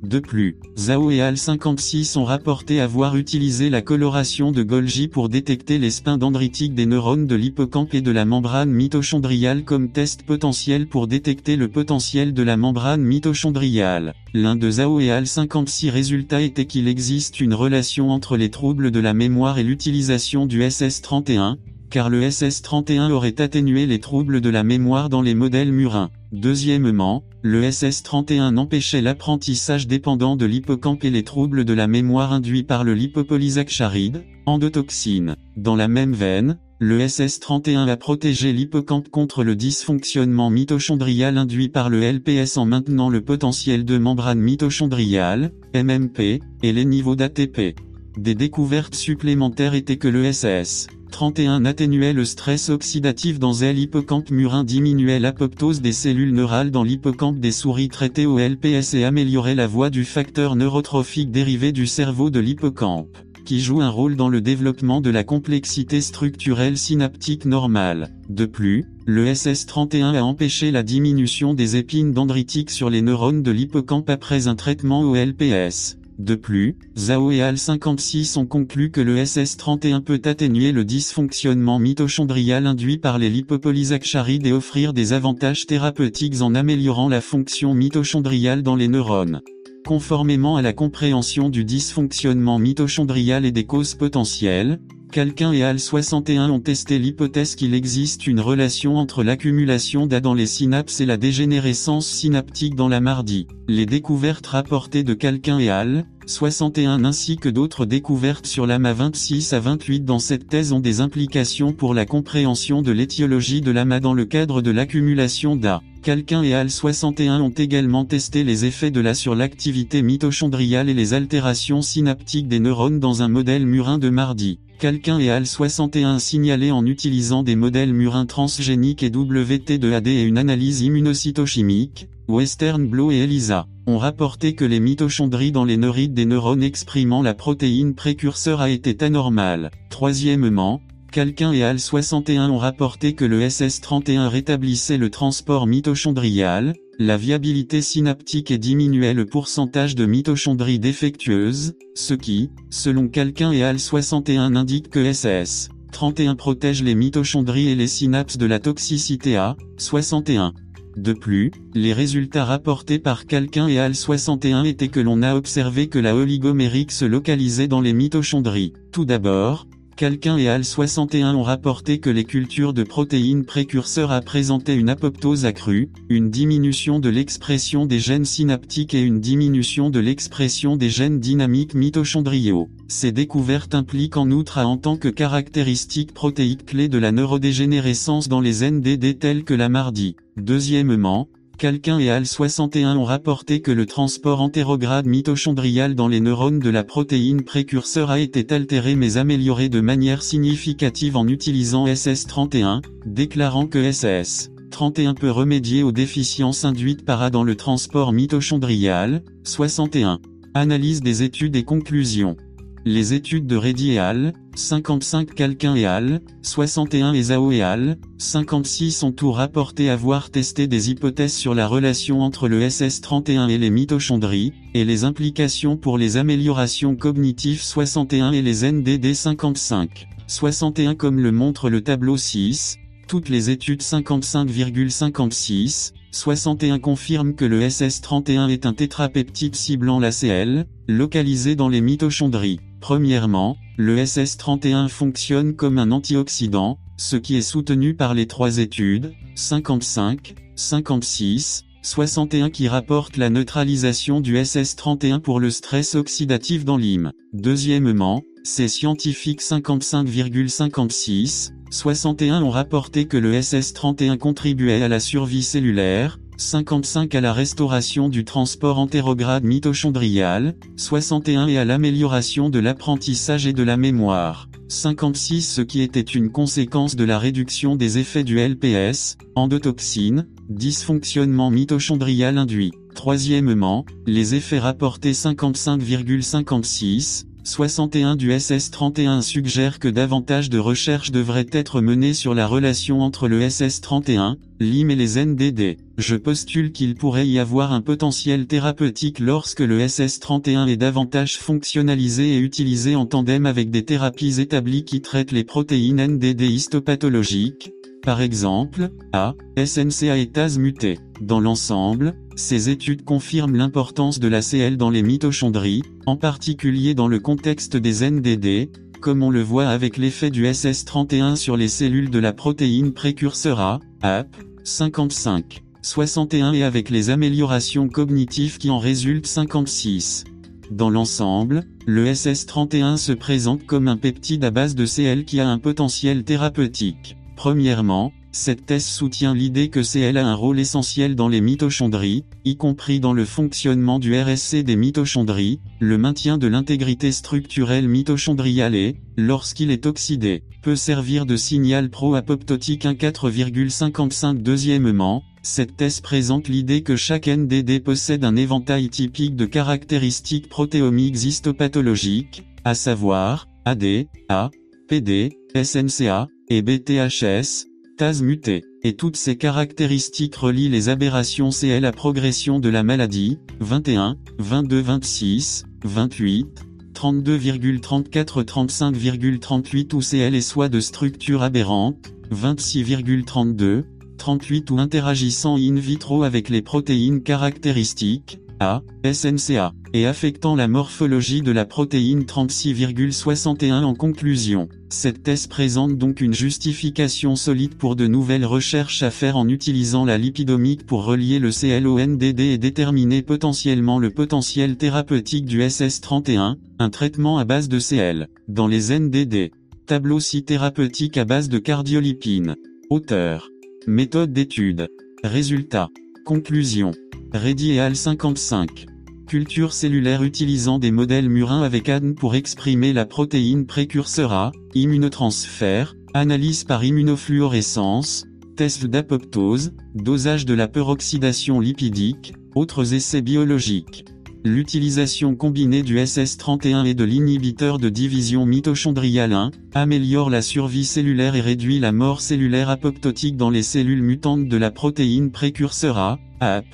[0.02, 5.28] De plus, Zhao et Al 56 ont rapporté avoir utilisé la coloration de Golgi pour
[5.28, 10.24] détecter les spins dendritiques des neurones de l'hippocampe et de la membrane mitochondriale comme test
[10.24, 14.14] potentiel pour détecter le potentiel de la membrane mitochondriale.
[14.34, 18.90] L'un de Zhao et Al 56 résultats était qu'il existe une relation entre les troubles
[18.90, 21.58] de la mémoire et l'utilisation du SS31,
[21.92, 26.08] car le SS31 aurait atténué les troubles de la mémoire dans les modèles murins.
[26.32, 32.62] Deuxièmement, le SS31 empêchait l'apprentissage dépendant de l'hippocampe et les troubles de la mémoire induits
[32.62, 35.36] par le lipopolysacharide, endotoxine.
[35.58, 41.90] Dans la même veine, le SS31 a protégé l'hippocampe contre le dysfonctionnement mitochondrial induit par
[41.90, 47.76] le LPS en maintenant le potentiel de membrane mitochondriale, MMP, et les niveaux d'ATP.
[48.18, 54.64] Des découvertes supplémentaires étaient que le SS 31 atténuait le stress oxydatif dans l'hippocampe murin
[54.64, 59.66] diminuait l'apoptose des cellules neurales dans l'hippocampe des souris traitées au LPS et améliorait la
[59.66, 63.16] voie du facteur neurotrophique dérivé du cerveau de l'hippocampe,
[63.46, 68.10] qui joue un rôle dans le développement de la complexité structurelle synaptique normale.
[68.28, 73.50] De plus, le SS31 a empêché la diminution des épines dendritiques sur les neurones de
[73.50, 75.96] l'hippocampe après un traitement au LPS.
[76.18, 81.78] De plus, Zhao et Al 56 ont conclu que le SS31 peut atténuer le dysfonctionnement
[81.78, 88.62] mitochondrial induit par les lipopolysaccharides et offrir des avantages thérapeutiques en améliorant la fonction mitochondriale
[88.62, 89.40] dans les neurones.
[89.86, 94.80] Conformément à la compréhension du dysfonctionnement mitochondrial et des causes potentielles,
[95.12, 100.32] Calquin et Al 61 ont testé l'hypothèse qu'il existe une relation entre l'accumulation d'A dans
[100.32, 103.46] les synapses et la dégénérescence synaptique dans la mardi.
[103.68, 109.52] Les découvertes rapportées de Calquin et Al 61 ainsi que d'autres découvertes sur l'AMA 26
[109.52, 113.98] à 28 dans cette thèse ont des implications pour la compréhension de l'étiologie de l'AMA
[113.98, 115.82] dans le cadre de l'accumulation d'A.
[116.02, 120.94] Calquin et Al 61 ont également testé les effets de la sur l'activité mitochondriale et
[120.94, 124.58] les altérations synaptiques des neurones dans un modèle murin de mardi.
[124.78, 130.38] Calquin et Al 61 signalé en utilisant des modèles murins transgéniques et WT2AD et une
[130.38, 136.24] analyse immunocytochimique, Western Blot et ELISA, ont rapporté que les mitochondries dans les neurites des
[136.24, 139.70] neurones exprimant la protéine précurseur a été anormale.
[139.90, 140.80] Troisièmement,
[141.10, 147.82] Calquin et Al 61 ont rapporté que le SS31 rétablissait le transport mitochondrial, la viabilité
[147.82, 154.56] synaptique et diminuait le pourcentage de mitochondries défectueuses, ce qui, selon Calquin et Al 61
[154.56, 160.54] indique que SS 31 protège les mitochondries et les synapses de la toxicité A, 61.
[160.96, 165.88] De plus, les résultats rapportés par Calquin et Al 61 étaient que l'on a observé
[165.88, 168.74] que la oligomérique se localisait dans les mitochondries.
[168.92, 169.66] Tout d'abord,
[170.02, 174.88] Calquin et Al 61 ont rapporté que les cultures de protéines précurseurs a présenté une
[174.88, 180.90] apoptose accrue, une diminution de l'expression des gènes synaptiques et une diminution de l'expression des
[180.90, 182.68] gènes dynamiques mitochondriaux.
[182.88, 188.28] Ces découvertes impliquent en outre à en tant que caractéristique protéique clé de la neurodégénérescence
[188.28, 190.16] dans les NDD telles que la mardi.
[190.36, 191.28] Deuxièmement,
[191.62, 196.82] Calquin et Al61 ont rapporté que le transport antérograde mitochondrial dans les neurones de la
[196.82, 203.78] protéine précurseur a été altéré mais amélioré de manière significative en utilisant SS31, déclarant que
[203.78, 209.22] SS31 peut remédier aux déficiences induites par A dans le transport mitochondrial.
[209.44, 210.18] 61.
[210.54, 212.36] Analyse des études et conclusions.
[212.84, 217.96] Les études de Reddy et al., 55 Calquin et al., 61 et Zhao et al.,
[218.18, 223.58] 56 ont tout rapporté avoir testé des hypothèses sur la relation entre le SS31 et
[223.58, 230.08] les mitochondries, et les implications pour les améliorations cognitives 61 et les NDD 55.
[230.26, 232.76] 61 comme le montre le tableau 6,
[233.08, 241.56] toutes les études 55,56, 61 confirment que le SS31 est un tétrapeptide ciblant l'ACL, localisé
[241.56, 242.60] dans les mitochondries.
[242.82, 249.12] Premièrement, le SS31 fonctionne comme un antioxydant, ce qui est soutenu par les trois études,
[249.36, 257.12] 55, 56, 61 qui rapportent la neutralisation du SS31 pour le stress oxydatif dans l'hymne.
[257.32, 266.18] Deuxièmement, ces scientifiques 55,56, 61 ont rapporté que le SS31 contribuait à la survie cellulaire,
[266.36, 273.52] 55 à la restauration du transport entérograde mitochondrial, 61 et à l'amélioration de l'apprentissage et
[273.52, 274.48] de la mémoire.
[274.68, 281.50] 56 ce qui était une conséquence de la réduction des effets du LPS, endotoxine, dysfonctionnement
[281.50, 282.72] mitochondrial induit.
[282.94, 291.80] Troisièmement, les effets rapportés 55,56, 61 du SS31 suggère que davantage de recherches devraient être
[291.80, 295.76] menées sur la relation entre le SS31, l'IM et les NDD.
[295.98, 302.36] Je postule qu'il pourrait y avoir un potentiel thérapeutique lorsque le SS31 est davantage fonctionnalisé
[302.36, 307.72] et utilisé en tandem avec des thérapies établies qui traitent les protéines NDD histopathologiques,
[308.02, 310.98] par exemple, A, SNCA étase mutée.
[311.20, 317.08] Dans l'ensemble, ces études confirment l'importance de la CL dans les mitochondries, en particulier dans
[317.08, 322.10] le contexte des NDD, comme on le voit avec l'effet du SS31 sur les cellules
[322.10, 328.78] de la protéine précurseur A, AP, 55, 61 et avec les améliorations cognitives qui en
[328.78, 330.24] résultent 56.
[330.70, 335.48] Dans l'ensemble, le SS31 se présente comme un peptide à base de CL qui a
[335.48, 337.16] un potentiel thérapeutique.
[337.42, 342.56] Premièrement, cette thèse soutient l'idée que CL a un rôle essentiel dans les mitochondries, y
[342.56, 348.94] compris dans le fonctionnement du RSC des mitochondries, le maintien de l'intégrité structurelle mitochondriale et,
[349.16, 356.94] lorsqu'il est oxydé, peut servir de signal pro-apoptotique 1,4,55 Deuxièmement, cette thèse présente l'idée que
[356.94, 364.52] chaque NDD possède un éventail typique de caractéristiques protéomiques histopathologiques, à savoir, AD, A,
[364.86, 367.66] PD, SNCA, et BTHS,
[367.96, 368.62] TAS muté.
[368.82, 374.80] Et toutes ces caractéristiques relient les aberrations CL à progression de la maladie, 21, 22
[374.80, 376.46] 26, 28,
[376.92, 383.84] 32,34 35,38 ou CL et soit de structure aberrante, 26,32,
[384.18, 391.40] 38 ou interagissant in vitro avec les protéines caractéristiques, A, SNCA, et affectant la morphologie
[391.40, 394.68] de la protéine 36,61 en conclusion.
[394.92, 400.04] Cette thèse présente donc une justification solide pour de nouvelles recherches à faire en utilisant
[400.04, 406.90] la lipidomique pour relier le CLONDD et déterminer potentiellement le potentiel thérapeutique du SS31, un
[406.90, 408.28] traitement à base de CL.
[408.48, 409.52] Dans les NDD,
[409.86, 412.56] tableau si thérapeutique à base de cardiolipine.
[412.90, 413.48] Auteur.
[413.86, 414.88] Méthode d'étude.
[415.24, 415.88] Résultat.
[416.26, 416.90] Conclusion.
[417.32, 418.91] Reddy et al 55.
[419.26, 425.94] Culture cellulaire utilisant des modèles murins avec ADN pour exprimer la protéine précurseur A, immunotransfert,
[426.12, 428.26] analyse par immunofluorescence,
[428.56, 434.04] test d'apoptose, dosage de la peroxydation lipidique, autres essais biologiques.
[434.44, 441.36] L'utilisation combinée du SS31 et de l'inhibiteur de division mitochondriale 1, améliore la survie cellulaire
[441.36, 446.18] et réduit la mort cellulaire apoptotique dans les cellules mutantes de la protéine précurseur A,
[446.40, 446.66] AP.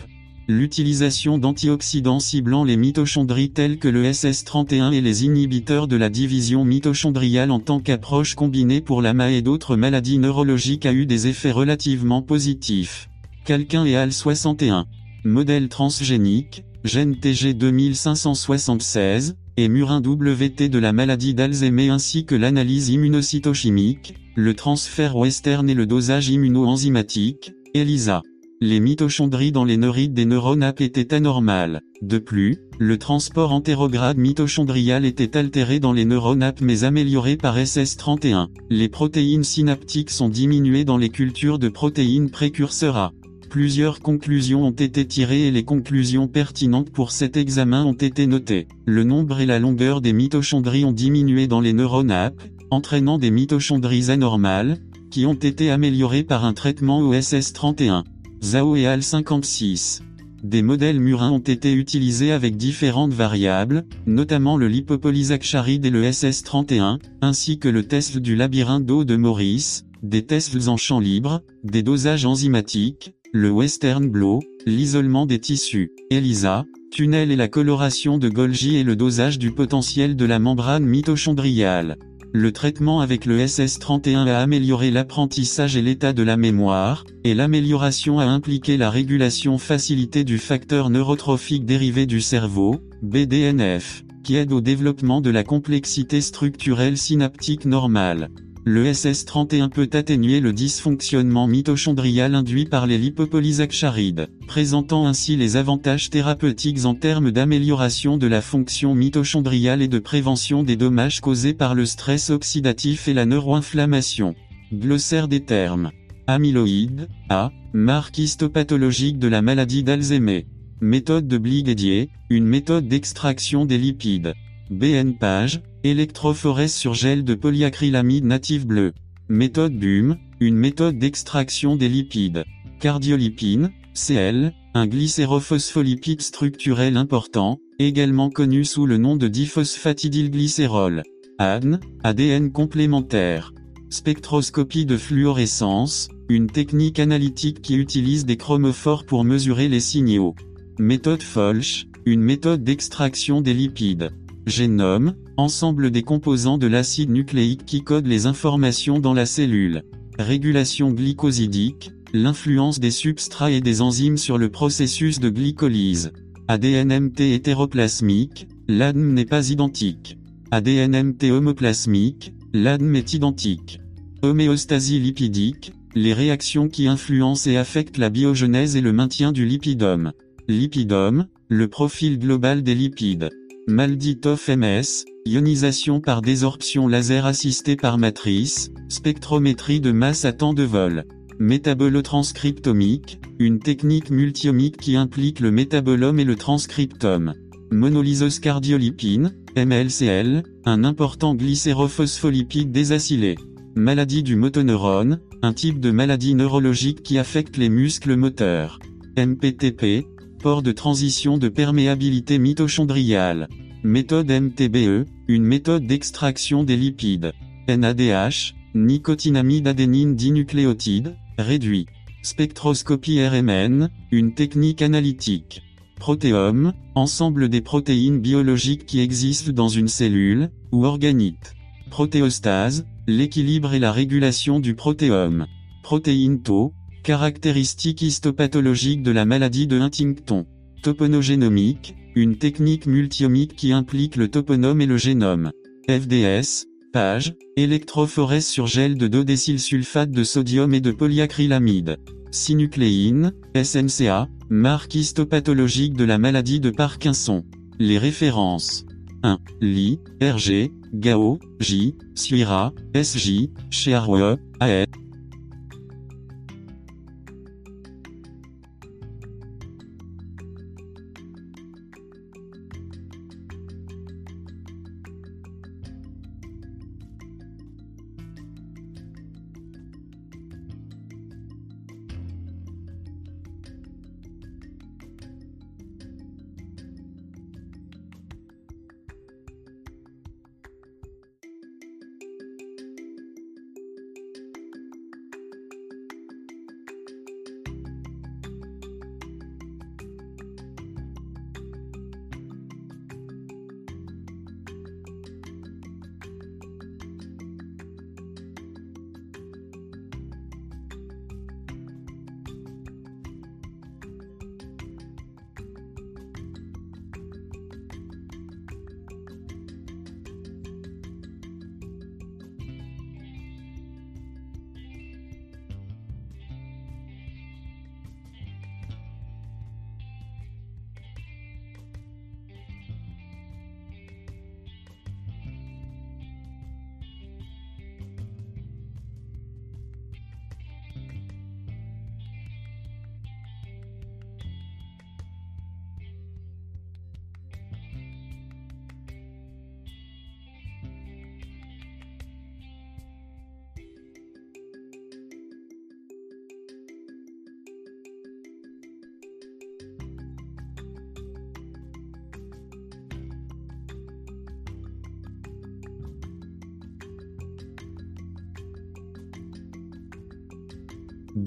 [0.50, 6.64] L'utilisation d'antioxydants ciblant les mitochondries tels que le SS31 et les inhibiteurs de la division
[6.64, 11.26] mitochondriale en tant qu'approche combinée pour la MA et d'autres maladies neurologiques a eu des
[11.26, 13.10] effets relativement positifs.
[13.44, 14.86] Calquin et Al 61.
[15.22, 22.88] Modèle transgénique, gène TG 2576, et murin WT de la maladie d'Alzheimer ainsi que l'analyse
[22.88, 28.22] immunocytochimique, le transfert western et le dosage immunoenzymatique, ELISA.
[28.60, 31.80] Les mitochondries dans les neurites des neurones étaient anormales.
[32.02, 38.48] De plus, le transport entérograde mitochondrial était altéré dans les neurones mais amélioré par SS31.
[38.68, 43.12] Les protéines synaptiques sont diminuées dans les cultures de protéines précurseurs A.
[43.48, 48.66] Plusieurs conclusions ont été tirées et les conclusions pertinentes pour cet examen ont été notées.
[48.86, 52.32] Le nombre et la longueur des mitochondries ont diminué dans les neurones
[52.70, 54.78] entraînant des mitochondries anormales,
[55.10, 58.04] qui ont été améliorées par un traitement OSS31.
[58.42, 60.02] Zhao et al 56.
[60.44, 67.00] Des modèles murins ont été utilisés avec différentes variables, notamment le lipopolysaccharide et le SS31,
[67.20, 71.82] ainsi que le test du labyrinthe d'eau de Maurice, des tests en champ libre, des
[71.82, 78.76] dosages enzymatiques, le western blot, l'isolement des tissus, ELISA, tunnel et la coloration de Golgi
[78.76, 81.98] et le dosage du potentiel de la membrane mitochondriale.
[82.32, 88.18] Le traitement avec le SS31 a amélioré l'apprentissage et l'état de la mémoire, et l'amélioration
[88.18, 94.60] a impliqué la régulation facilitée du facteur neurotrophique dérivé du cerveau, BDNF, qui aide au
[94.60, 98.28] développement de la complexité structurelle synaptique normale.
[98.70, 106.10] Le SS31 peut atténuer le dysfonctionnement mitochondrial induit par les lipopolysaccharides, présentant ainsi les avantages
[106.10, 111.74] thérapeutiques en termes d'amélioration de la fonction mitochondriale et de prévention des dommages causés par
[111.74, 114.34] le stress oxydatif et la neuroinflammation.
[114.70, 115.90] Glossaire des termes.
[116.26, 120.44] Amyloïde, A, marque histopathologique de la maladie d'Alzheimer.
[120.82, 124.34] Méthode de Bligadier, une méthode d'extraction des lipides.
[124.68, 128.92] BN page, électrophorèse sur gel de polyacrylamide native bleu.
[129.28, 132.44] Méthode BUM, une méthode d'extraction des lipides.
[132.80, 141.02] Cardiolipine, CL, un glycérophospholipide structurel important, également connu sous le nom de diphosphatidylglycérol.
[141.38, 143.52] ADN, ADN complémentaire.
[143.90, 150.34] Spectroscopie de fluorescence, une technique analytique qui utilise des chromophores pour mesurer les signaux.
[150.78, 154.10] Méthode Folch, une méthode d'extraction des lipides.
[154.46, 159.84] Génome, ensemble des composants de l'acide nucléique qui codent les informations dans la cellule.
[160.18, 166.10] Régulation glycosidique, l'influence des substrats et des enzymes sur le processus de glycolyse.
[166.48, 170.18] ADNMT hétéroplasmique, l'ADN n'est pas identique.
[170.50, 173.80] ADNMT homoplasmique, l'ADN est identique.
[174.22, 180.12] Homéostasie lipidique, les réactions qui influencent et affectent la biogenèse et le maintien du lipidome.
[180.48, 183.30] Lipidome, le profil global des lipides.
[183.70, 190.62] Malditoff MS, ionisation par désorption laser assistée par matrice, spectrométrie de masse à temps de
[190.62, 191.04] vol.
[191.38, 197.34] Métabolotranscriptomique, une technique multiomique qui implique le métabolome et le transcriptome.
[197.70, 203.36] Monolysose cardiolipine, MLCL, un important glycérophospholipide désacylé.
[203.74, 208.78] Maladie du motoneurone, un type de maladie neurologique qui affecte les muscles moteurs.
[209.18, 210.06] MPTP,
[210.38, 213.48] port de transition de perméabilité mitochondriale.
[213.82, 217.32] Méthode MTBE, une méthode d'extraction des lipides.
[217.68, 221.86] NADH, nicotinamide adénine dinucléotide, réduit.
[222.22, 225.62] Spectroscopie RMN, une technique analytique.
[225.96, 231.54] Protéome, ensemble des protéines biologiques qui existent dans une cellule, ou organite.
[231.90, 235.46] Protéostase, l'équilibre et la régulation du protéome.
[235.82, 236.74] Protéine tau,
[237.08, 240.44] Caractéristiques histopathologiques de la maladie de Huntington.
[240.82, 245.50] Toponogénomique, une technique multiomique qui implique le toponome et le génome.
[245.88, 249.24] FDS, page, électrophorèse sur gel de 2
[249.56, 251.96] sulfate de sodium et de polyacrylamide.
[252.30, 257.42] Synucléine, SNCA, marque histopathologique de la maladie de Parkinson.
[257.78, 258.84] Les références.
[259.22, 259.38] 1.
[259.62, 264.84] Li, RG, Gao, J, Suira, SJ, Chearwe, AE.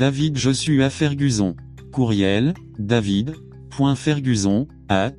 [0.01, 1.55] David Joshua Ferguson.
[1.91, 5.13] Courriel, david.ferguson, at.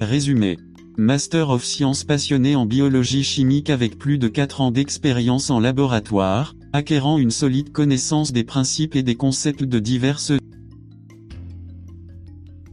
[0.00, 0.56] Résumé.
[0.96, 6.54] Master of Science passionné en biologie chimique avec plus de 4 ans d'expérience en laboratoire,
[6.72, 10.32] acquérant une solide connaissance des principes et des concepts de diverses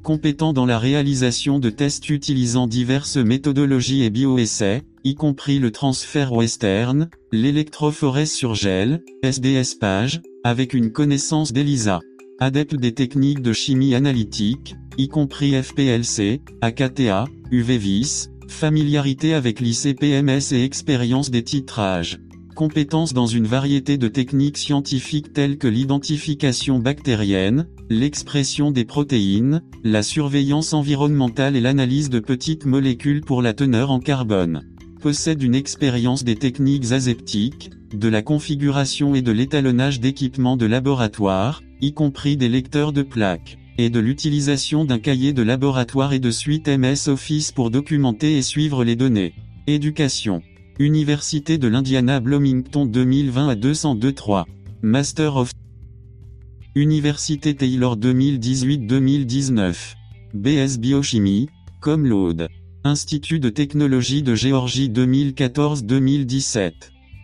[0.02, 6.34] compétent dans la réalisation de tests utilisant diverses méthodologies et bioessais, y compris le transfert
[6.34, 12.02] western, l'électrophorèse sur gel, SDS page, avec une connaissance d'ELISA.
[12.40, 20.66] Adepte des techniques de chimie analytique, y compris FPLC, AKTA, UV-VIS, familiarité avec l'ICPMS et
[20.66, 22.20] expérience des titrages.
[22.54, 30.04] Compétences dans une variété de techniques scientifiques telles que l'identification bactérienne, l'expression des protéines, la
[30.04, 34.64] surveillance environnementale et l'analyse de petites molécules pour la teneur en carbone.
[35.02, 41.62] Possède une expérience des techniques aseptiques, de la configuration et de l'étalonnage d'équipements de laboratoire,
[41.82, 46.32] y compris des lecteurs de plaques, et de l'utilisation d'un cahier de laboratoire et de
[46.32, 49.36] suite MS Office pour documenter et suivre les données.
[49.68, 50.42] Éducation.
[50.80, 54.46] Université de l'Indiana Bloomington 2020 à 202-3.
[54.82, 55.52] Master of
[56.76, 59.96] Université Taylor 2018-2019.
[60.34, 61.50] BS Biochimie,
[61.82, 62.48] comme l'Aude.
[62.84, 66.72] Institut de technologie de Géorgie 2014-2017.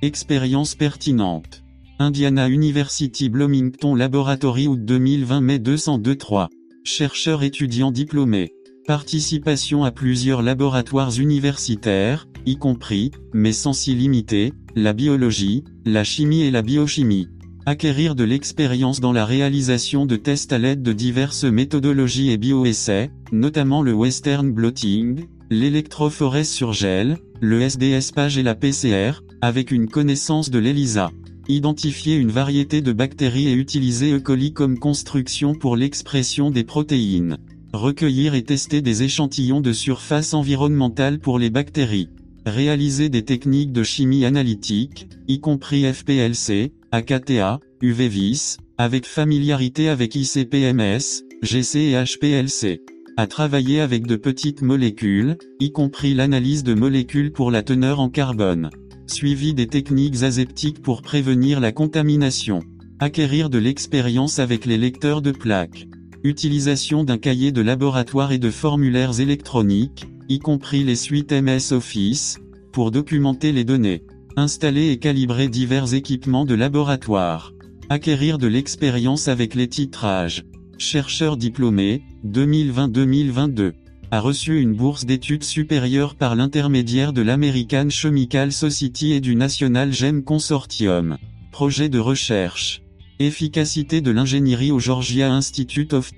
[0.02, 1.64] Expérience pertinente.
[2.00, 6.48] Indiana University Bloomington Laboratory août 2020 mai 202-3.
[6.84, 8.52] Chercheur étudiant diplômé.
[8.88, 16.42] Participation à plusieurs laboratoires universitaires, y compris, mais sans s'y limiter, la biologie, la chimie
[16.42, 17.30] et la biochimie.
[17.66, 23.10] Acquérir de l'expérience dans la réalisation de tests à l'aide de diverses méthodologies et bioessais,
[23.32, 29.88] notamment le western blotting, l'électrophorèse sur gel, le SDS page et la PCR, avec une
[29.88, 31.12] connaissance de l'ELISA.
[31.48, 34.20] Identifier une variété de bactéries et utiliser E.
[34.20, 37.38] coli comme construction pour l'expression des protéines.
[37.74, 42.10] Recueillir et tester des échantillons de surface environnementale pour les bactéries.
[42.46, 51.24] Réaliser des techniques de chimie analytique, y compris FPLC, AKTA, UV-VIS, avec familiarité avec ICPMS,
[51.42, 52.82] GC et HPLC.
[53.16, 58.10] À travailler avec de petites molécules, y compris l'analyse de molécules pour la teneur en
[58.10, 58.72] carbone.
[59.06, 62.62] Suivi des techniques aseptiques pour prévenir la contamination.
[62.98, 65.88] Acquérir de l'expérience avec les lecteurs de plaques.
[66.24, 72.40] Utilisation d'un cahier de laboratoire et de formulaires électroniques, y compris les suites MS Office,
[72.72, 74.02] pour documenter les données.
[74.38, 77.54] Installer et calibrer divers équipements de laboratoire.
[77.90, 80.46] Acquérir de l'expérience avec les titrages.
[80.80, 83.74] Chercheur diplômé, 2020-2022.
[84.10, 89.94] A reçu une bourse d'études supérieures par l'intermédiaire de l'American Chemical Society et du National
[89.94, 91.18] GEM Consortium.
[91.52, 92.82] Projet de recherche.
[93.20, 96.12] Efficacité de l'ingénierie au Georgia Institute of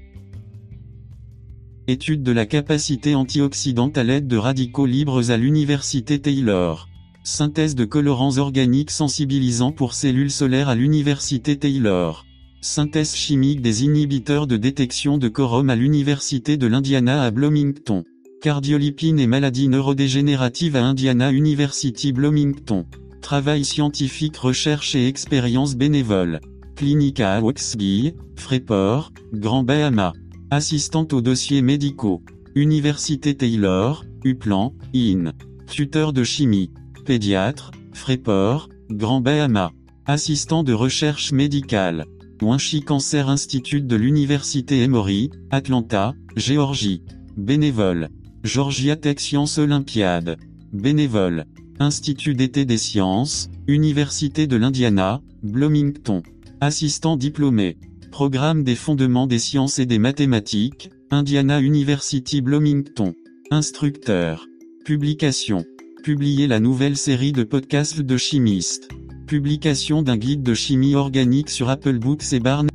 [1.88, 6.88] Étude de la capacité antioxydante à l'aide de radicaux libres à l'Université Taylor.
[7.24, 12.25] Synthèse de colorants organiques sensibilisants pour cellules solaires à l'Université Taylor.
[12.66, 18.04] Synthèse chimique des inhibiteurs de détection de quorum à l'Université de l'Indiana à Bloomington.
[18.42, 22.88] Cardiolipine et maladies neurodégénératives à Indiana University Bloomington.
[23.22, 26.40] Travail scientifique recherche et expérience bénévole.
[26.76, 30.14] Clinica à Waxby, Freeport, Grand Bahama.
[30.50, 32.24] Assistante aux dossiers médicaux.
[32.56, 35.34] Université Taylor, Uplan, IN.
[35.68, 36.72] Tuteur de chimie.
[37.06, 39.72] Pédiatre, Freeport, Grand Bahama.
[40.08, 42.06] Assistant de recherche médicale.
[42.42, 47.02] Winchi Cancer Institute de l'Université Emory, Atlanta, Géorgie.
[47.38, 48.10] Bénévole.
[48.44, 50.38] Georgia Tech Science Olympiade.
[50.74, 51.46] Bénévole.
[51.80, 56.24] Institut d'été des sciences, Université de l'Indiana, Bloomington.
[56.60, 57.78] Assistant diplômé.
[58.12, 63.14] Programme des fondements des sciences et des mathématiques, Indiana University Bloomington.
[63.50, 64.46] Instructeur.
[64.84, 65.64] Publication.
[66.04, 68.90] Publier la nouvelle série de podcasts de chimistes.
[69.28, 72.70] Publication d'un guide de chimie organique sur Apple Books et Barnes.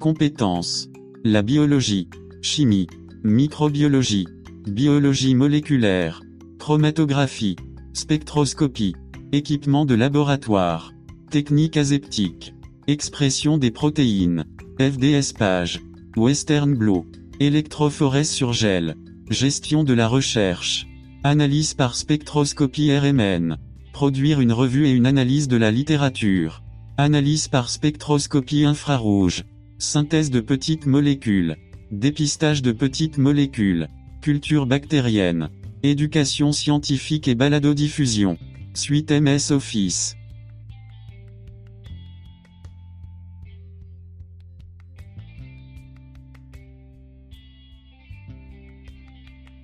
[0.00, 0.88] Compétences.
[1.22, 2.08] La biologie.
[2.42, 2.88] Chimie.
[3.22, 4.26] Microbiologie.
[4.66, 6.20] Biologie moléculaire.
[6.58, 7.54] Chromatographie.
[7.92, 8.96] Spectroscopie.
[9.30, 10.92] Équipement de laboratoire.
[11.30, 12.52] Technique aseptique.
[12.88, 14.46] Expression des protéines.
[14.80, 15.80] FDS page.
[16.16, 17.06] Western Blot.
[17.38, 18.96] Électrophorèse sur gel.
[19.30, 20.88] Gestion de la recherche.
[21.22, 23.58] Analyse par spectroscopie RMN.
[23.96, 26.62] Produire une revue et une analyse de la littérature.
[26.98, 29.44] Analyse par spectroscopie infrarouge.
[29.78, 31.56] Synthèse de petites molécules.
[31.90, 33.88] Dépistage de petites molécules.
[34.20, 35.48] Culture bactérienne.
[35.82, 38.36] Éducation scientifique et baladodiffusion.
[38.74, 40.14] Suite MS Office.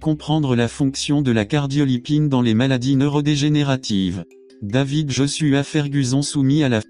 [0.03, 4.25] Comprendre la fonction de la cardiolipine dans les maladies neurodégénératives.
[4.61, 6.81] David Joshua Ferguson soumis à la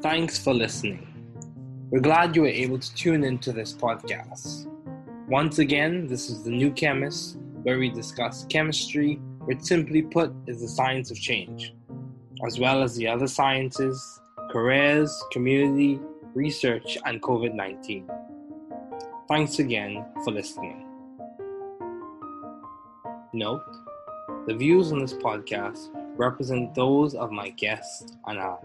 [0.00, 1.11] Thanks for listening.
[1.92, 4.66] We're glad you were able to tune into this podcast.
[5.28, 10.62] Once again, this is The New Chemist, where we discuss chemistry, which simply put is
[10.62, 11.74] the science of change,
[12.46, 16.00] as well as the other sciences, careers, community,
[16.32, 18.08] research, and COVID 19.
[19.28, 20.86] Thanks again for listening.
[23.34, 23.66] Note
[24.46, 28.56] the views on this podcast represent those of my guests and I